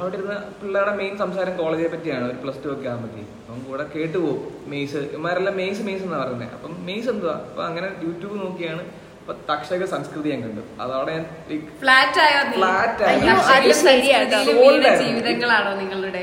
അവിടെ 0.00 0.16
ഇരുന്ന 0.18 0.34
പിള്ളേരുടെ 0.60 0.92
മെയിൻ 1.00 1.14
സംസാരം 1.22 1.54
കോളേജിനെ 1.56 1.88
പറ്റിയാണ്. 1.94 2.24
ഒരു 2.30 2.38
പ്ലസ് 2.42 2.60
ടു 2.64 2.68
ഒക്കെ 2.74 2.88
ആകുമ്പോഴത്തേക്ക് 2.88 3.32
അപ്പം 3.40 3.58
കൂടെ 3.68 3.84
കേട്ടു 3.94 4.18
പോകും 4.18 4.38
മെയ്സ് 4.72 5.00
ഇമാരെല്ലാം 5.16 5.56
മെയ്സ് 5.62 5.82
മെയ്സ് 5.88 6.04
എന്നാണ് 6.06 6.22
പറയുന്നത് 6.22 6.54
അപ്പം 6.58 6.72
മെയ്സ് 6.86 7.08
എന്തുവാ? 7.14 7.34
അപ്പം 7.50 7.64
അങ്ങനെ 7.70 7.88
യൂട്യൂബ് 8.04 8.36
നോക്കിയാണ് 8.44 8.84
തക്ഷക 9.48 9.84
സംസ്കൃതി 9.92 10.28
ഞാൻ 10.32 10.40
കണ്ടു. 10.42 10.62
അതോടെ 10.82 11.12
ഞാൻ 11.12 11.24
ഫ്ലാറ്റ്. 11.80 13.04
ജീവിതങ്ങളാണോ 15.02 15.72
നിങ്ങളുടെ? 15.80 16.22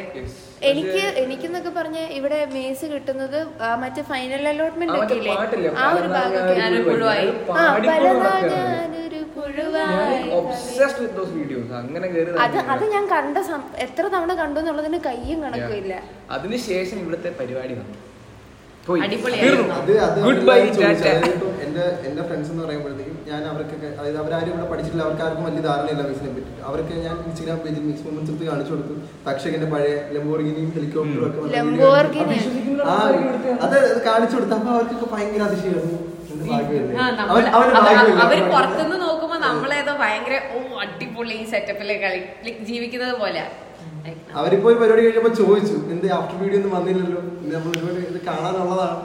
എനിക്ക് 0.69 1.03
എനിക്കെന്നൊക്കെ 1.21 1.71
പറഞ്ഞ 1.71 1.99
ഇവിടെ 2.17 2.39
മേസ് 2.51 2.85
കിട്ടുന്നത് 2.85 3.37
മറ്റേ 3.79 4.01
ഫൈനൽ 4.11 4.43
അലോട്ട്മെന്റ് 4.47 4.97
ഒക്കെ 4.97 5.15
ഇല്ലേ 5.15 5.31
ആ 5.77 5.87
ഒരു 5.93 6.09
ഭാഗമൊക്കെ 6.09 6.53
അത് 12.43 12.57
അത് 12.73 12.85
ഞാൻ 12.93 13.05
കണ്ട 13.07 13.37
എത്ര 13.87 14.05
തവണ 14.07 14.31
കണ്ടു 14.35 14.59
എന്നുള്ളതിന് 14.59 14.99
കയ്യും 15.07 15.41
കണക്കും 15.45 15.75
ഇല്ല 15.75 15.93
അതിനുശേഷം 16.29 16.97
ഇവിടുത്തെ 16.99 17.31
പരിപാടി 17.41 17.73
വന്നു. 17.73 17.97
ചോദിച്ചു. 18.85 19.17
ടാറ്റ. 20.81 21.07
എന്റെ 21.65 21.83
എന്റെ 22.07 22.21
ഫ്രണ്ട്സ് 22.27 22.51
എന്ന് 22.53 22.63
പറയുമ്പോഴത്തേക്കും 22.65 23.17
ഞാൻ 23.29 23.41
അവർക്കൊക്കെ 23.51 23.89
അതായത് 23.99 24.17
അവരാരും 24.23 24.51
ഇവിടെ 24.53 24.67
പഠിച്ചിട്ടില്ല. 24.71 25.03
അവർക്ക് 25.05 25.23
ആർക്കും 25.25 25.43
വലിയ 25.49 25.61
ധാരണയില്ല 25.67 26.03
മിക്സിനെ 26.09 26.31
പറ്റി 26.37 26.53
അവർക്ക് 26.69 26.93
ഞാൻ 27.05 27.15
ഇൻസ്റ്റാഗ്രാം 27.27 27.59
പേജിൽ 27.65 27.83
മിക്സ് 27.89 28.05
മൊമെന്റ്സ് 28.07 28.31
എടുത്ത് 28.33 28.47
കാണിച്ചു 28.51 28.71
കൊടുത്തു. 28.73 28.95
തക്ഷകന്റെ 29.27 29.67
പഴയ 29.73 29.93
ലംബോർഗിനിയും 30.15 30.71
ഹെലികോപ്റ്ററും 30.77 31.25
ഒക്കെ. 31.27 31.39
അത് 33.65 33.77
കാണിച്ചു 34.09 34.35
കൊടുത്തു. 34.37 34.55
അപ്പൊ 34.59 34.71
അവർക്കൊക്കെ 34.75 35.07
ഭയങ്കര 35.15 35.41
അതിശയമായിരുന്നു. 35.49 35.99
അവർ 38.23 38.39
പുറത്തുനിന്ന് 38.53 38.97
നോക്കുമ്പോ 39.05 39.37
നമ്മളേതോ 39.47 39.93
ഭയങ്കര 40.03 40.35
ഓ 40.53 40.59
അടിപൊളി 40.83 41.35
ഈ 41.41 41.43
സെറ്റപ്പിലെ 41.51 41.95
കളി 42.03 42.21
like 42.45 42.61
ജീവിക്കുന്നത് 42.69 43.15
പോലെ 43.23 43.43
അവരിപ്പോ 44.39 44.67
ഒരു 44.71 44.77
പരിപാടി 44.81 45.01
കഴിഞ്ഞപ്പോ 45.05 45.31
ചോദിച്ചു 45.41 45.75
എന്ത് 45.93 46.05
ആഫ്റ്റർ 46.17 46.35
വീഡിയോ 46.43 46.57
ഒന്നും 46.59 46.73
വന്നില്ലല്ലോ? 46.77 47.21
നമ്മൾ 47.53 47.71
ഇത് 48.11 48.19
കാണാനുള്ളതാണ്. 48.29 48.97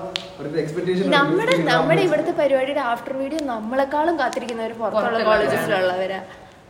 നമ്മുടെ 1.19 1.55
നമ്മുടെ 1.71 2.03
ഇവിടുത്തെ 2.09 2.33
പരിപാടിയുടെ 2.41 2.83
ആഫ്റ്റർ 2.93 3.15
വീഡിയോ 3.23 3.41
നമ്മളെക്കാളും 3.53 4.15
കാത്തിരിക്കുന്നവർ 4.23 4.73
പുറത്തുള്ള 4.81 5.07
പുറത്തുള്ള 5.07 5.29
കോളേജസിലുള്ളവരാ 5.31 6.21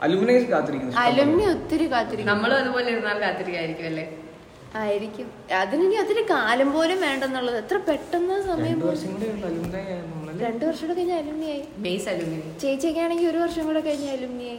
അലുമിനൈസ് 0.06 0.46
കാത്തിരിക്കുന്നു. 0.52 0.94
അലുമിനി 1.06 1.44
ഒത്തിരി 1.54 1.86
കാത്തിരിക്കും. 1.94 2.30
നമ്മളും 2.32 2.56
അതുപോലെ 2.62 2.88
ഇരുന്നാൽ 2.94 3.18
കാത്തിരിക്കായിരിക്കും 3.24 3.86
അല്ലേ? 3.90 4.04
ആയിരിക്കും. 4.82 5.28
അതിനി 5.60 5.96
ഒത്തിരി 6.02 6.22
കാലം 6.34 6.68
പോലും 6.76 6.98
വേണ്ടെന്നുള്ളത്. 7.06 7.56
എത്ര 7.62 7.76
പെട്ടെന്ന് 7.88 8.36
സമയം 8.50 8.74
രണ്ട്. 8.74 8.86
വർഷം 8.90 9.10
കൂടെ 9.12 10.94
കഴിഞ്ഞ 10.98 11.14
അലുമിനി 11.20 11.48
ആയി 11.54 11.62
ബേസ് 11.84 12.08
അലുമിനി. 12.12 12.48
ചേച്ചിയൊക്കെ 12.62 13.00
ആണെങ്കിൽ 13.06 13.28
ഒരു 13.32 13.38
വർഷം 13.44 13.64
കൂടെ 13.70 13.80
കഴിഞ്ഞ 13.88 14.06
അലുമിനി 14.16 14.46
ആയി 14.50 14.58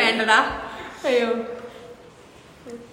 വേണ്ടടാ. 0.00 0.40
അയ്യോ. 1.08 1.28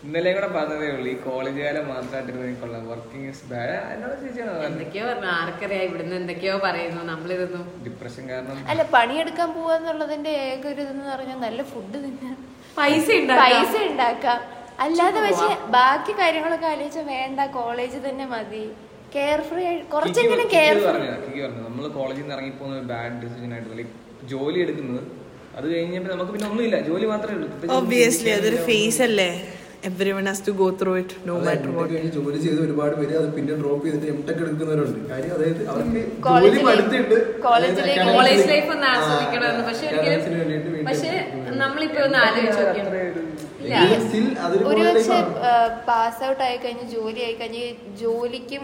ഇന്നലെ 0.04 0.32
കൂടെ 0.36 0.48
പറഞ്ഞതേ 0.48 0.88
ഉള്ളൂ 0.94 1.08
ഈ 1.14 1.18
കോളേജ് 1.26 1.60
കാലം 1.64 1.86
മാത്രമായിട്ടിരുന്ന 1.90 2.54
കൊള്ളാം. 2.62 2.84
വർക്കിംഗ് 2.92 3.32
എന്തൊക്കെയോ 4.68 5.06
പറഞ്ഞു. 5.10 5.30
ആർക്കറിയാം 5.40 5.84
ഇവിടുന്ന് 5.88 6.16
എന്തൊക്കെയോ 6.22 6.56
പറയുന്നു. 6.66 7.02
നമ്മളിരുന്നു 7.12 7.62
ഡിപ്രഷൻ 7.86 8.24
കാരണം 8.30 8.64
അല്ല 8.74 8.84
പണിയെടുക്കാൻ 8.96 9.50
പോവാന്നുള്ളതിന്റെ 9.58 10.32
ഏക 10.48 10.64
ഒരു 10.74 10.82
ഇതെന്ന് 10.86 11.06
പറഞ്ഞാൽ 11.14 11.40
നല്ല 11.48 11.62
ഫുഡ് 11.74 11.98
തിന്നാൻ 12.06 12.36
പൈസ 12.78 13.08
ഉണ്ടാക്കാം. 13.20 13.44
പൈസ 13.44 13.74
ഉണ്ടാക്കാം. 13.90 14.40
അല്ലാതെ 14.86 15.20
പക്ഷെ 15.28 15.48
ബാക്കി 15.78 16.12
കാര്യങ്ങളൊക്കെ 16.22 16.68
ആലോചിച്ചാൽ 16.74 17.06
വേണ്ട 17.14 17.40
കോളേജ് 17.58 18.00
തന്നെ 18.08 18.26
മതി. 18.34 18.66
കെയർ 19.16 19.40
ഫ്രീ 19.50 19.64
കുറച്ചെങ്കിലും 19.94 20.48
കെയർ 20.56 20.76
ഫ്രീ 20.80 20.88
പറഞ്ഞു? 20.90 21.14
നമ്മൾ 21.68 21.84
കോളേജിൽ 22.00 22.22
നിന്ന് 22.24 22.36
ഇറങ്ങിപ്പോകുന്ന 22.36 22.76
ഒരു 22.80 22.88
ബാഡ് 22.94 23.18
ഡിസിഷൻ 23.24 23.52
ആയിട്ട് 23.56 23.86
ജോലി 24.34 24.60
എടുക്കുന്നത് 24.66 25.02
അത് 25.58 25.66
കഴിഞ്ഞപ്പോ 25.70 26.10
നമുക്ക് 26.14 26.32
പിന്നെ 26.34 26.48
ഒന്നുമില്ല 26.50 26.78
ജോലി 26.88 27.06
മാത്രമേ 27.12 27.36
ഉള്ളൂ. 27.38 27.48
ഒബ്വിയസ്ലി 27.78 28.32
അതൊരു 28.32 28.58
ഫേസ് 28.68 29.02
അല്ലേ? 29.08 29.30
Everyone 29.88 30.26
has 30.28 30.44
to 30.46 30.54
go 30.60 30.68
through 30.80 30.92
it 30.98 31.16
no 31.26 31.34
matter 31.42 31.70
what 31.76 31.92
കഴിഞ്ഞ് 31.92 32.12
ജോലി 32.16 32.38
ചെയ്ത് 32.44 32.60
ഒരുപാട് 32.64 32.94
പേര് 33.00 33.14
അത് 33.20 33.28
പിന്നെ 33.36 33.54
ഡ്രോപ്പ് 33.60 33.84
ചെയ്തിട്ട് 33.86 34.08
എംടെക് 34.14 34.42
എടുക്കുന്നവരുണ്ട്. 34.44 35.00
കാര്യം 35.12 35.34
അതായത് 35.36 35.62
അവർക്ക് 35.72 36.02
ജോലി 36.28 36.62
മടുത്തിട്ട് 36.68 37.18
കോളേജ് 37.44 37.82
ലൈഫ് 38.50 38.70
ഒന്ന് 38.76 38.88
ആസ്വദിക്കണമെന്ന്. 38.94 39.64
പക്ഷേ 39.70 39.88
പക്ഷേ. 40.90 41.12
നമ്മളിപ്പോ 41.62 42.02
ഒന്ന് 42.08 42.20
ആലോചിച്ച് 42.24 42.62
നോക്കിയാൽ 42.62 42.90
ഇല്ല. 43.68 43.80
എങ്കിലും 43.98 44.28
അതൊരു 44.46 44.66
ഒരു 44.72 44.82
പക്ഷെ 44.98 45.18
പാസ് 45.90 46.22
ഔട്ട് 46.30 46.44
ആയി 46.48 46.58
കഴിഞ്ഞ് 46.64 46.86
ജോലി 46.96 47.22
ആയി 47.28 47.36
കഴിഞ്ഞ് 47.42 47.64
ജോലിക്കും 48.02 48.64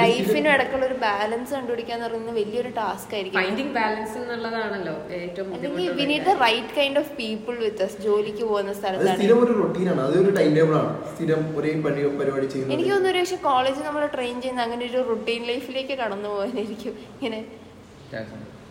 ലൈഫിനും 0.00 0.50
ഇടയ്ക്കുള്ള 0.54 0.84
ഒരു 0.90 0.96
ബാലൻസ് 1.06 1.52
കണ്ടുപിടിക്കുക 1.56 1.94
എന്ന് 1.96 2.06
പറയുന്നത് 2.06 2.36
വലിയൊരു 2.40 2.70
ടാസ്ക് 2.80 3.12
ആയിരിക്കും. 3.16 3.38
ഫൈൻഡിങ് 3.40 3.74
ബാലൻസ് 3.78 4.16
എന്നുള്ളതാണല്ലോ 4.22 4.94
ഏറ്റവും 5.20 5.52
അല്ലെങ്കിൽ 5.56 5.94
we 6.00 6.06
need 6.12 6.26
the 6.30 6.34
right 6.46 6.74
kind 6.80 7.00
of 7.02 7.12
people 7.20 7.56
with 7.64 7.88
ജോലിക്ക് 8.06 8.44
പോകുന്ന 8.50 8.74
സ്ഥലത്താണ്. 8.80 9.16
സ്ഥിരം 9.20 9.40
ഒരു 9.44 9.54
റൊട്ടീനാണ്. 9.62 10.02
അതൊരു 10.08 10.32
ടൈം 10.40 10.58
ആണ്. 10.80 10.92
സ്ഥിരം 11.12 11.42
ഒരേ 11.60 11.72
പണി 11.86 12.02
പരിപാടി 12.20 12.46
ചെയ്യുന്നത്. 12.52 12.74
എനിക്ക് 12.76 12.92
തോന്നുന്നു 12.94 13.14
ഒരു 13.14 13.22
പക്ഷെ 13.24 13.40
കോളേജ് 13.48 13.80
നമ്മൾ 13.88 14.04
ട്രെയിൻ 14.16 14.36
ചെയ്യുന്ന 14.44 14.66
അങ്ങനെ 14.68 14.84
ഒരു 14.90 15.02
റുട്ടീൻ 15.12 15.42
ലൈഫിലേക്ക് 15.52 15.96
കടന്നു 16.02 16.28
പോകാനായിരിക്കും 16.34 16.94
ഇങ്ങനെ 17.16 17.40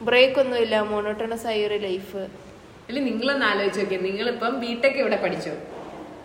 ബ്രേക്ക് 0.07 0.37
ഒന്നുമില്ല 0.41 0.75
മോണോട്ടണസ് 0.91 1.45
ആയ 1.51 1.65
ഒരു 1.69 1.77
ലൈഫ് 1.87 2.21
അല്ല 2.89 2.99
നിങ്ങളൊന്ന് 3.09 3.45
ആലോചിച്ച് 3.51 3.79
നോക്കിയാൽ 3.81 4.03
നിങ്ങളിപ്പം 4.09 4.53
ബിടെക് 4.63 4.99
ഇവിടെ 5.03 5.17
പഠിച്ചു. 5.23 5.53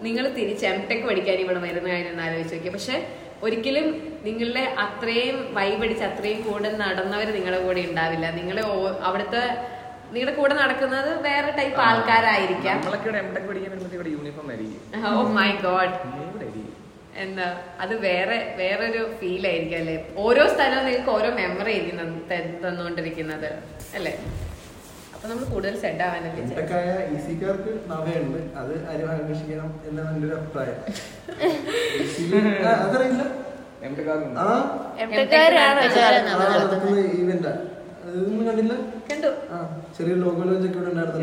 നിങ്ങൾ 0.07 0.25
തിരിച്ച് 0.39 0.65
എം 0.71 0.79
ടെക് 0.89 1.05
പഠിക്കാൻ 1.09 1.39
ഇവിടെ 1.45 1.61
വരുന്ന 1.67 1.89
കാര്യം 1.93 2.11
ഒന്ന് 2.12 2.25
ആലോചിച്ച് 2.29 2.55
നോക്കിയാൽ 2.57 2.75
പക്ഷെ 2.77 2.97
ഒരിക്കലും 3.47 3.87
നിങ്ങളുടെ 4.27 4.62
അത്രയും 4.85 5.39
വൈബടിച്ച് 5.57 6.05
അത്രയും 6.09 6.41
കൂടെ 6.49 6.71
നടന്നവർ 6.83 7.29
നിങ്ങളുടെ 7.37 7.61
കൂടെ 7.67 7.81
ഉണ്ടാവില്ല. 7.91 8.27
നിങ്ങൾ 8.39 8.57
അവിടുത്തെ 9.09 9.43
നിങ്ങളുടെ 10.15 10.35
കൂടെ 10.39 10.55
നടക്കുന്നത് 10.62 11.11
വേറെ 11.27 11.51
ടൈപ്പ് 11.59 11.81
ആൾക്കാരായിരിക്കാം. 11.89 12.79
ഓ 15.11 15.23
മൈ 15.39 15.51
ഗോഡ് 15.67 15.95
ആയിരിക്കും. 16.45 16.71
എന്താ 17.25 17.47
അത് 17.83 17.95
വേറെ 18.07 18.39
വേറൊരു 18.61 19.03
ഫീൽ 19.19 19.45
ആയിരിക്കും 19.51 19.79
അല്ലേ? 19.83 19.97
ഓരോ 20.25 20.45
സ്ഥലവും 20.55 20.85
നിങ്ങൾക്ക് 20.89 21.12
ഓരോ 21.19 21.29
മെമ്മറി 21.41 21.73
ആയിരിക്കും 21.75 21.99
തന്ന് 22.31 22.59
തന്നുകൊണ്ടിരിക്കുന്നത് 22.65 23.51
അല്ലേ? 23.99 24.15
അപ്പൊ 25.25 25.33
നമ്മൾ 25.33 25.45
കൂടുതൽ 25.53 25.75
സെഡ് 25.83 26.03
ആവാനല്ലേ 26.03 26.41
അത് 28.57 28.72
എന്നാണ് 29.89 30.11
എന്റെ 30.14 30.27
ഒരു 30.29 30.35
അഭിപ്രായം. 30.37 30.81
അതറിയില്ല. 32.83 33.22
ചെറിയ 39.97 40.14
ഒക്കെ 40.62 41.22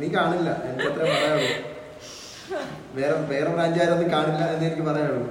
നീ 0.00 0.08
കാണില്ല. 0.16 0.50
എനിക്ക് 0.68 0.88
അത്ര 0.90 1.02
പറയാനുള്ളൂ. 1.06 1.52
വേറെ 2.96 3.14
വേറെ 3.30 3.50
ബ്രാഞ്ചുകാരൊന്നും 3.50 4.08
കാണില്ല 4.10 4.42
എന്ന് 4.54 4.66
എനിക്ക് 4.66 4.84
പറയാനുള്ളൂ. 4.88 5.28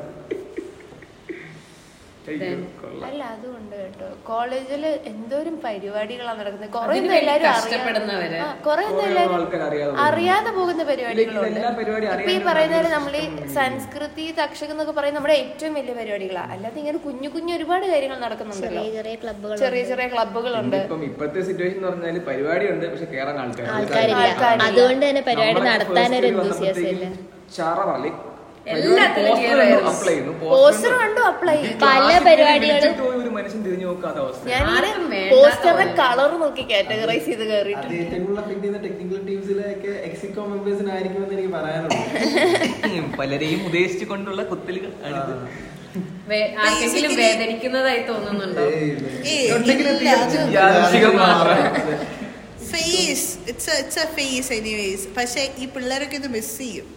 അല്ല 3.08 3.22
അതുകൊണ്ട് 3.34 3.76
കേട്ടോ. 3.76 4.08
കോളേജിൽ 4.28 4.84
എന്തോരം 5.12 5.56
പരിപാടികളാണ് 5.64 6.40
നടക്കുന്നത് 6.42 6.72
കുറെ 6.76 6.98
കഷ്ടപ്പെടുന്നവര്. 7.46 8.40
കുറെ 8.68 8.84
ആൾക്കാർ 9.32 9.74
അറിയാതെ 10.06 10.52
പോകുന്നു. 10.58 10.84
പരിപാടികളുണ്ട്. 10.92 11.62
പരിപാടി 11.80 12.06
ഇപ്പൊ 12.18 12.32
ഈ 12.32 12.40
പറയുന്ന 12.50 12.76
പോലെ 12.78 12.92
നമ്മൾ 12.96 13.16
ഈ 13.22 13.26
സംസ്കൃതി 13.58 14.26
തക്ഷകം 14.42 14.74
എന്നൊക്കെ 14.76 14.96
പറയുന്ന 15.00 15.20
നമ്മുടെ 15.20 15.38
ഏറ്റവും 15.44 15.74
വലിയ 15.80 15.96
പരിപാടികളാണ് 16.00 16.52
അല്ലാതെ 16.56 16.80
ഇങ്ങനെ 16.84 17.02
കുഞ്ഞു 17.08 17.30
കുഞ്ഞു 17.36 17.54
ഒരുപാട് 17.58 17.86
കാര്യങ്ങൾ 17.92 18.20
നടക്കുന്നുണ്ട് 18.26 18.68
ചെറിയ 18.68 18.88
ചെറിയ 18.98 19.16
ക്ലബ്ബുകൾ 19.24 19.56
ചെറിയ 19.64 19.84
ചെറിയ 19.92 20.08
ക്ലബ്ബുകളുണ്ട്. 20.16 20.78
ഇപ്പം 20.84 21.04
ഇപ്പോഴത്തെ 21.10 21.44
സിറ്റുവേഷൻ 21.50 21.78
എന്ന് 21.80 21.90
പറഞ്ഞാൽ 21.92 22.20
പരിപാടിയുണ്ട് 22.32 22.86
പക്ഷെ 22.94 23.10
കേറാൻ 23.16 23.38
ആൾക്കാർ. 23.44 23.68
അതുകൊണ്ട് 24.70 25.06
തന്നെ 25.10 25.24
പരിപാടി 25.30 25.62
നടത്താനൊരു 25.72 26.30
ഒരു 26.44 26.90
ഇല്ല. 26.90 27.06
ചാറവാളി 27.58 28.12
എല്ലാത്തിലും 28.66 29.38
കേറുമായിരുന്നു. 29.42 29.92
അപ്ലൈ 29.92 30.12
ചെയ്യുന്നു. 30.12 30.34
പോസ്റ്റർ 30.42 30.94
കണ്ടു 31.02 31.22
അപ്ലൈ 31.30 31.56
പല 31.84 32.10
പരിപാടികളും 32.28 32.94
വേണ്ടാത്ത 34.50 34.98
പോസ്റ്ററിന്റെ 35.32 35.96
കളർ 36.02 36.32
നോക്കി 36.44 36.64
കാറ്റഗറൈസ് 36.72 37.26
ചെയ്ത് 37.26 37.44
കയറിയിട്ടുണ്ട് 37.44 37.96
പലരെയും 43.18 43.62
ഉദ്ദേശിച്ചുകൊണ്ടുള്ള 43.66 44.44
കുത്തലുകൾ 44.44 44.92
ആർക്കെങ്കിലും 46.66 47.14
വേദനിക്കുന്നതായി 47.16 48.02
തോന്നുന്നുണ്ടോ? 48.10 48.66
Phase 52.72 53.28
it's 53.50 53.72
it's 53.82 54.00
a 54.00 54.08
phase 54.18 54.52
anyways 54.54 55.08
പക്ഷെ 55.18 55.44
ഈ 55.60 55.66
പിള്ളേരൊക്കെ 55.66 56.16
ഇത് 56.16 56.28
മിസ് 56.38 56.58
ചെയ്യും. 56.58 56.88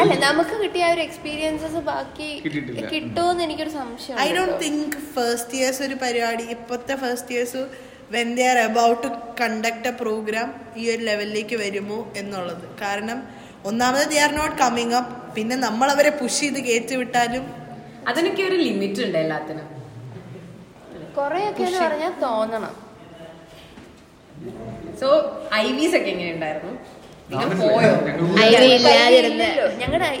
അല്ല 0.00 0.12
നമുക്ക് 0.24 0.54
കിട്ടിയ 0.62 0.84
ഒരു 0.94 1.00
എക്സ്പീരിയൻസസ് 1.00 1.80
ബാക്കി. 1.88 2.28
കിട്ടുമെന്ന് 2.92 3.42
എനിക്കൊരു 3.46 3.72
സംശയം 3.76 4.16
I 4.24 4.28
don't 4.36 4.56
think 4.64 4.96
first 5.14 5.56
years 5.58 5.82
ഒരു 5.88 5.96
പരിപാടി 6.04 6.44
ഇപ്പോഴത്തെ 6.54 6.94
first 7.02 7.32
years 7.34 7.62
when 8.14 8.28
they 8.38 8.44
are 8.52 8.58
about 8.68 9.02
to 9.04 9.10
conduct 9.40 9.88
a 9.88 9.94
program 10.00 10.48
ഈ 10.76 10.90
ഒരു 10.94 11.02
ലെവലിലേക്ക് 11.10 11.56
വരുമോ 11.62 11.98
എന്നുള്ളത്. 12.16 12.64
കാരണം 12.82 13.18
ഒന്നാമത് 13.64 14.06
they 14.12 14.18
are 14.24 14.32
not 14.38 14.56
coming 14.62 14.96
up 15.00 15.14
പിന്നെ 15.36 15.56
നമ്മൾ 15.66 15.88
അവരെ 15.94 16.12
പുഷ് 16.20 16.40
ചെയ്ത് 16.40 16.60
കയറ്റി 16.66 16.96
വിട്ടാലും 17.02 17.44
അതിനൊക്കെ 18.08 18.42
ഒരു 18.48 18.56
ലിമിറ്റ് 18.66 19.02
ഉണ്ട് 19.06 19.18
എല്ലാത്തിനും. 19.18 19.68
കൊറേയൊക്കെ 21.16 21.62
എന്ന് 21.68 21.80
പറഞ്ഞാൽ 21.84 22.12
തോന്നണം. 22.24 22.74
സോ 25.00 25.08
ഐ 25.54 25.66
വിസ് 25.78 25.96
ഒക്കെ 25.98 26.10
എങ്ങനെ 26.14 26.30
ഉണ്ടായിരുന്നു 26.36 26.72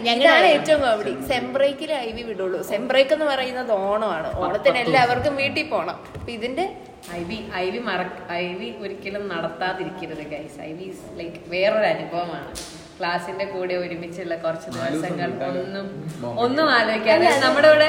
ഞങ്ങളുടെ 0.06 0.48
ഏറ്റവും 0.54 0.80
കോമഡി 0.84 1.12
സെംബ്രേക്കിൽ 1.32 1.90
ഐ 2.06 2.10
വി 2.16 2.22
വിടുള്ളൂ. 2.28 2.58
സെംബ്രേക്ക് 2.70 3.12
എന്ന് 3.16 3.26
പറയുന്നത് 3.32 3.72
ഓണമാണ്. 3.72 4.28
ഓണത്തിന് 4.42 4.78
എല്ലാവർക്കും 4.84 5.34
വീട്ടിൽ 5.42 5.66
പോണം. 5.74 5.96
അപ്പൊ 6.16 6.30
ഇതിന്റെ 6.38 6.64
ഐ 7.18 7.22
വി 7.30 7.38
ഐ 7.62 7.66
വി 7.72 7.80
മറ 7.88 8.00
ഐ 8.42 8.46
വി 8.60 8.68
ഒരിക്കലും 8.84 9.24
നടത്താതിരിക്കരുത് 9.32 10.24
ഗൈസ് 10.32 10.58
ഐ 10.68 10.72
വി 10.78 10.86
ലൈക്ക് 11.20 11.40
വേറൊരു 11.54 11.86
അനുഭവമാണ് 11.94 12.50
ക്ലാസ്സിന്റെ 12.98 13.44
കൂടെ 13.46 13.74
ഒരുമിച്ചുള്ള 13.76 14.34
കുറച്ച് 14.36 14.68
ദിവസങ്ങൾ 14.74 15.30
ഒന്നും 15.60 15.86
ഒന്നും 16.38 16.66
ആലോചിക്കാതെ. 16.74 17.30
നമ്മുടെ 17.44 17.68
ഇവിടെ 17.70 17.88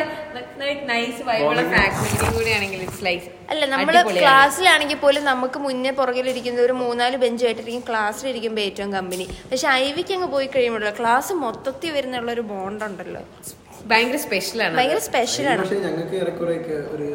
നൈസ് 0.90 1.22
വൈബുള്ള 1.28 1.64
ഫാക്കൽറ്റി 1.74 2.28
കൂടിയാണെങ്കിൽ 2.30 2.82
ഇറ്റ്സ് 2.82 3.04
ലൈക്ക് 3.06 3.28
അല്ല 3.52 3.66
നമ്മൾ 3.74 3.94
ക്ലാസ്സിലാണെങ്കിൽ 4.20 4.98
പോലും 4.98 5.24
നമുക്ക് 5.24 5.60
മുന്നേ 5.60 5.92
പുറകിലിരിക്കുന്ന 5.92 6.62
ഒരു 6.62 6.76
മൂന്നാൽ 6.82 7.16
ബെഞ്ച് 7.24 7.46
ആയിട്ടിരിക്കും 7.46 7.84
ക്ലാസ്സിലിരിക്കുമ്പോൾ 7.90 8.62
ഏറ്റവും 8.62 8.92
കമ്പനി 8.94 9.28
പക്ഷെ 9.52 9.68
ഐവിക്ക് 9.80 10.14
അങ്ങ് 10.14 10.30
പോയി 10.32 10.48
കഴിയുമ്പോഴല്ലോ 10.48 10.96
ക്ലാസ് 11.00 11.34
മൊത്തത്തിൽ 11.44 11.92
വരുന്നുള്ള 11.92 12.32
ഒരു 12.32 12.46
ബോണ്ട് 12.52 12.86
ഉണ്ടല്ലോ. 12.86 13.24
ഭയങ്കര 13.88 14.20
സ്പെഷ്യലാണ് 14.24 14.76
ഭയങ്കര 14.78 15.02
സ്പെഷ്യലാണ് 15.08 15.62
പക്ഷേ 15.62 15.80
ഞങ്ങൾക്ക് 15.82 16.16
ഏറെക്കുറെയൊക്കെ 16.22 16.78
ഒരു 16.96 17.08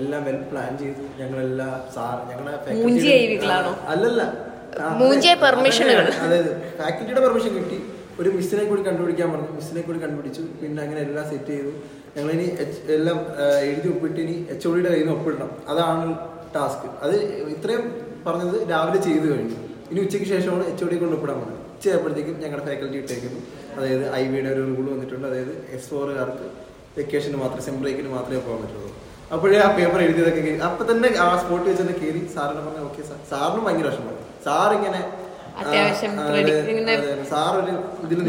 എല്ലാം 0.00 0.22
വെൽ 0.24 0.38
പ്ലാൻ 0.48 0.72
ചെയ്ത്. 0.78 1.02
ഞങ്ങളെല്ലാം 1.20 1.74
സാർ? 1.94 2.16
ആ, 3.68 3.92
അല്ലല്ല. 3.92 4.22
മൂഞ്ചിയ 5.00 5.32
പെർമിഷനുകൾ. 5.42 6.06
അതായത് 6.24 6.50
ഫാക്കൽറ്റിയുടെ 6.78 7.22
പെർമിഷൻ 7.26 7.52
കിട്ടി. 7.58 7.78
ഒരു 8.20 8.28
മിസ്സിനെ 8.36 8.64
കൂടി 8.70 8.82
കണ്ടുപിടിക്കാൻ 8.88 9.28
പറഞ്ഞു. 9.32 9.50
മിസ്സിനെ 9.58 9.82
കൂടി 9.86 9.98
കണ്ടുപിടിച്ചു. 10.04 10.42
പിന്നെ 10.60 10.80
അങ്ങനെ 10.84 11.00
എല്ലാം 11.06 11.24
സെറ്റ് 11.30 11.52
ചെയ്തു. 11.56 11.72
ഞങ്ങളിനി 12.16 12.44
ഇനി 12.44 12.92
എല്ലാം 12.96 13.18
എഴുതി 13.68 13.88
ഒപ്പിട്ട് 13.94 14.18
ഇനി 14.24 14.36
എച്ച് 14.52 14.66
ഒടിയുടെ 14.68 14.90
കയ്യിൽ 14.92 15.06
നിന്ന് 15.06 15.18
ഒപ്പിടണം. 15.18 15.50
അതാണ് 15.72 16.04
ടാസ്ക് 16.54 16.86
അത് 17.04 17.14
ഇത്രയും 17.56 17.84
പറഞ്ഞത് 18.26 18.56
രാവിലെ 18.72 19.00
ചെയ്തു 19.08 19.26
കഴിഞ്ഞു. 19.32 19.58
ഇനി 19.90 20.00
ഉച്ചയ്ക്ക് 20.04 20.28
ശേഷമാണ് 20.34 20.64
എച്ച് 20.70 20.84
ഒടി 20.86 20.96
കൊണ്ട് 21.02 21.16
ഒപ്പിടാൻ 21.16 21.36
പറഞ്ഞത്. 21.42 21.62
ഉച്ച 21.74 21.88
ആയപ്പോഴത്തേക്കും 21.92 22.36
ഞങ്ങളുടെ 22.44 22.64
ഫാക്കൽറ്റി 22.68 22.98
ഇട്ടേക്കുന്നു. 23.02 23.40
അതായത് 23.76 24.04
ഐ 24.20 24.22
വിയുടെ 24.32 24.50
ഒരു 24.54 24.62
റൂൾ 24.70 24.86
വന്നിട്ടുണ്ട്. 24.94 25.26
അതായത് 25.30 25.52
എസ് 25.76 25.88
ഫോറുകാർക്ക് 25.90 26.46
വെക്കേഷന് 26.98 27.38
മാത്രം 27.42 27.62
സെം 27.66 27.76
ബ്രേക്കിന് 27.82 28.10
മാത്രമേ 28.16 28.40
പോകാൻ 28.46 28.60
പറ്റുള്ളൂ. 28.64 28.90
അപ്പോഴേ 29.34 29.56
ആ 29.66 29.68
പേപ്പർ 29.78 30.00
എഴുതിയതൊക്കെ 30.06 30.40
അപ്പം 30.40 30.66
അപ്പൊ 30.68 30.82
തന്നെ 30.90 31.08
ആ 31.24 31.28
സ്പോട്ട് 31.42 31.66
വെച്ച് 31.68 31.82
തന്നെ 31.82 31.94
കയറി 32.00 32.20
സാറിനെ 32.34 32.60
പറഞ്ഞു 32.66 32.82
ഓക്കെ 32.88 33.02
സാർ 33.08 33.18
സാറിനും 33.30 33.64
ഭയങ്കര 33.66 33.86
വിഷമമായി 33.92 34.18
സാർ 34.46 34.70
ഇങ്ങനെ 34.76 35.00
അത്യാവശ്യം 35.60 36.12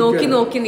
നോക്കി 0.01 0.28
നോക്കി 0.28 0.59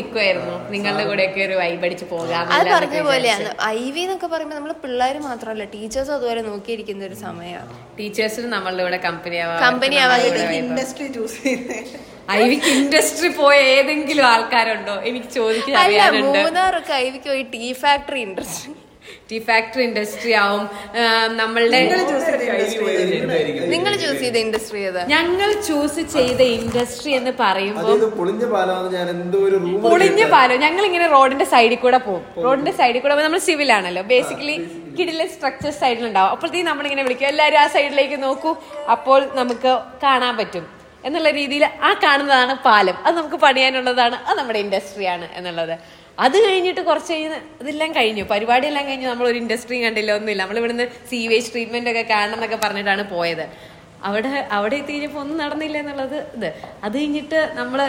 നിങ്ങളുടെ 0.73 1.03
ഒരു 1.45 1.55
വൈബ് 1.59 1.85
അടിച്ച് 1.87 2.05
പോകാം 2.09 2.51
അത് 2.55 2.67
പറഞ്ഞ 2.71 3.01
പോലെയാണ് 3.05 3.49
ഐ 3.69 3.83
വി 3.91 4.01
എന്നൊക്കെ 4.01 4.27
പറയുമ്പോൾ 4.27 4.57
നമ്മൾ 4.57 4.73
പിള്ളേർ 4.83 5.17
മാത്രമല്ല 5.27 5.65
ടീച്ചേഴ്സും 5.75 6.13
അതുപോലെ 6.15 6.43
നോക്കിയിരിക്കുന്ന 6.49 7.05
ഒരു 7.05 7.17
സമയമാണ് 7.21 7.71
ടീച്ചേഴ്സിന് 7.99 8.49
നമ്മളുടെ 8.55 8.83
കൂടെ 8.83 8.99
കമ്പനി 9.01 9.39
കമ്പനി 9.63 9.97
ഇൻഡസ്ട്രി 10.59 11.07
ചൂസ് 11.15 11.39
ചെയ്യുന്നത് 11.43 11.95
ഐവിക്ക് 12.33 12.71
ഇൻഡസ്ട്രി 12.75 13.29
പോയ 13.37 13.55
ഏതെങ്കിലും 13.71 14.25
ആൾക്കാരുണ്ടോ? 14.25 14.95
എനിക്ക് 15.03 15.29
ചോദിക്കാൻ 15.35 16.17
മൂന്നാറൊക്കെ 16.27 16.93
ഐവിക്ക് 16.99 17.29
പോയി 17.29 17.45
tea 17.53 17.65
factory 17.79 18.21
industry 18.25 18.73
tea 19.31 19.37
factory 19.47 19.83
industry 19.87 20.31
ആവും. 20.43 20.63
നമ്മളുടെ 21.41 21.79
നിങ്ങൾ 23.73 23.93
ചൂസ് 24.03 24.19
ചെയ്ത 24.23 24.37
ഇൻഡസ്ട്രി 24.45 24.79
ഏതാ? 24.89 25.01
ഞങ്ങൾ 25.13 25.49
ചൂസ് 25.67 26.01
ചെയ്ത 26.15 26.41
ഇൻഡസ്ട്രി 26.57 27.11
എന്ന് 27.19 27.31
പറയുമ്പോൾ 27.41 27.99
പൊളിഞ്ഞ 29.91 30.23
പാലം. 30.35 30.55
ഞങ്ങൾ 30.65 30.83
ഇങ്ങനെ 30.89 31.07
റോഡിന്റെ 31.15 31.45
സൈഡിൽ 31.53 31.79
കൂടെ 31.85 31.99
പോകും. 32.07 32.23
റോഡിന്റെ 32.45 32.73
സൈഡിൽ 32.79 32.99
കൂടെ 33.05 33.15
നമ്മൾ 33.27 33.43
സിവിൽ 33.49 33.71
ആണല്ലോ. 33.77 34.03
ബേസിക്കലി 34.13 34.57
കിടിലെ 34.99 35.27
സ്ട്രക്ചർ 35.35 35.71
സൈഡിലുണ്ടാവും 35.81 36.31
അപ്പോഴത്തേക്കും 36.33 36.69
നമ്മളിങ്ങനെ 36.71 37.03
വിളിക്കും. 37.07 37.27
എല്ലാവരും 37.33 37.59
ആ 37.59 37.67
സൈഡിലേക്ക് 37.77 38.23
നോക്കൂ. 38.23 38.53
അപ്പോൾ 38.95 39.19
നമുക്ക് 39.39 39.71
കാണാൻ 40.03 40.35
പറ്റും. 40.41 40.65
എന്നുള്ള 41.07 41.29
രീതിയിൽ 41.39 41.63
ആ 41.65 41.89
കാണുന്നതാണ് 42.03 42.53
പാലം. 42.67 42.95
അത് 43.05 43.13
നമുക്ക് 43.17 43.35
പണിയാനുള്ളതാണ്. 43.45 44.15
അത് 44.27 44.35
നമ്മുടെ 44.39 44.59
ഇൻഡസ്ട്രിയാണ് 44.65 45.27
എന്നുള്ളത്. 45.37 45.75
അത് 46.25 46.37
കഴിഞ്ഞിട്ട് 46.45 46.81
കുറച്ച് 46.89 47.11
കഴിഞ്ഞ് 47.13 47.39
ഇതെല്ലാം 47.61 47.91
കഴിഞ്ഞു. 47.97 48.23
പരിപാടിയെല്ലാം 48.31 48.85
കഴിഞ്ഞു 48.89 49.07
നമ്മൾ 49.11 49.25
ഒരു 49.31 49.37
ഇൻഡസ്ട്രി 49.41 49.77
കണ്ടില്ല 49.83 50.11
ഒന്നുമില്ല. 50.17 50.41
നമ്മൾ 50.43 50.57
ഇവിടുന്ന് 50.61 50.85
സീവേജ് 51.11 51.51
ട്രീറ്റ്മെന്റ് 51.53 51.89
ഒക്കെ 51.93 52.03
കാണണം 52.13 52.35
എന്നൊക്കെ 52.37 52.59
പറഞ്ഞിട്ടാണ് 52.63 53.03
പോയത്. 53.13 53.45
അവിടെ 54.07 54.29
അവിടെ 54.57 54.75
എത്തി 54.81 54.91
കഴിഞ്ഞപ്പോൾ 54.93 55.21
ഒന്നും 55.23 55.37
നടന്നില്ല 55.43 55.77
എന്നുള്ളത് 55.83 56.17
ഇത്. 56.37 56.49
അത് 56.85 56.95
കഴിഞ്ഞിട്ട് 56.99 57.39
നമ്മൾ 57.59 57.79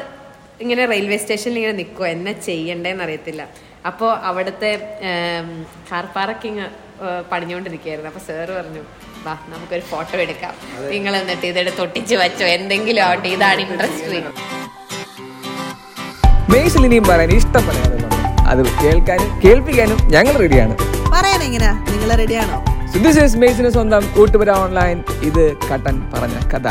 ഇങ്ങനെ 0.64 0.84
റെയിൽവേ 0.92 1.18
സ്റ്റേഷനിൽ 1.22 1.58
ഇങ്ങനെ 1.60 1.76
നിൽക്കുക 1.82 2.06
എന്നെ 2.14 2.32
ചെയ്യണ്ടേന്ന് 2.48 3.04
അറിയത്തില്ല 3.06 3.42
അപ്പോൾ 3.90 4.10
അവിടുത്തെ 4.30 4.70
കാർ 5.90 6.06
പാർക്കിങ് 6.16 6.66
പണിഞ്ഞുകൊണ്ടിരിക്കുകയായിരുന്നു 7.30 8.10
അപ്പോൾ 8.12 8.24
സാറ് 8.28 8.52
പറഞ്ഞു 8.58 8.82
വാ 9.26 9.34
നമുക്കൊരു 9.52 9.84
ഫോട്ടോ 9.92 10.16
എടുക്കാം. 10.24 10.54
നിങ്ങൾ 10.94 11.12
എന്നിട്ട് 11.20 11.46
ഇതെടുത്ത് 11.52 11.82
ഒട്ടിച്ച് 11.86 12.14
വെച്ചോ. 12.22 12.46
എന്തെങ്കിലും 12.56 13.02
ആവട്ടെ. 13.06 13.28
ഇതാണ് 13.36 13.60
ഇൻട്രസ്റ്റ് 13.66 14.16
ഇനിയും 16.88 17.04
പറയാൻ 17.08 17.32
ഇഷ്ടം 17.36 17.64
അത് 18.50 18.62
കേൾക്കാനും 18.82 19.30
കേൾപ്പിക്കാനും 19.44 19.98
ഞങ്ങൾ 20.08 20.34
റെഡിയാണ് 20.36 20.74
പറയാൻ 21.12 21.42
എങ്ങനെയാ? 21.42 21.72
നിങ്ങൾ 21.90 22.10
റെഡിയാണോ 22.16 22.58
സ്വന്തം 23.70 24.02
കൂട്ടുപുര 24.16 24.50
ഓൺലൈൻ 24.60 24.96
ഇത് 25.22 25.44
കട്ടൻ 25.68 25.96
പറഞ്ഞ 26.14 26.36
കഥ. 26.54 26.66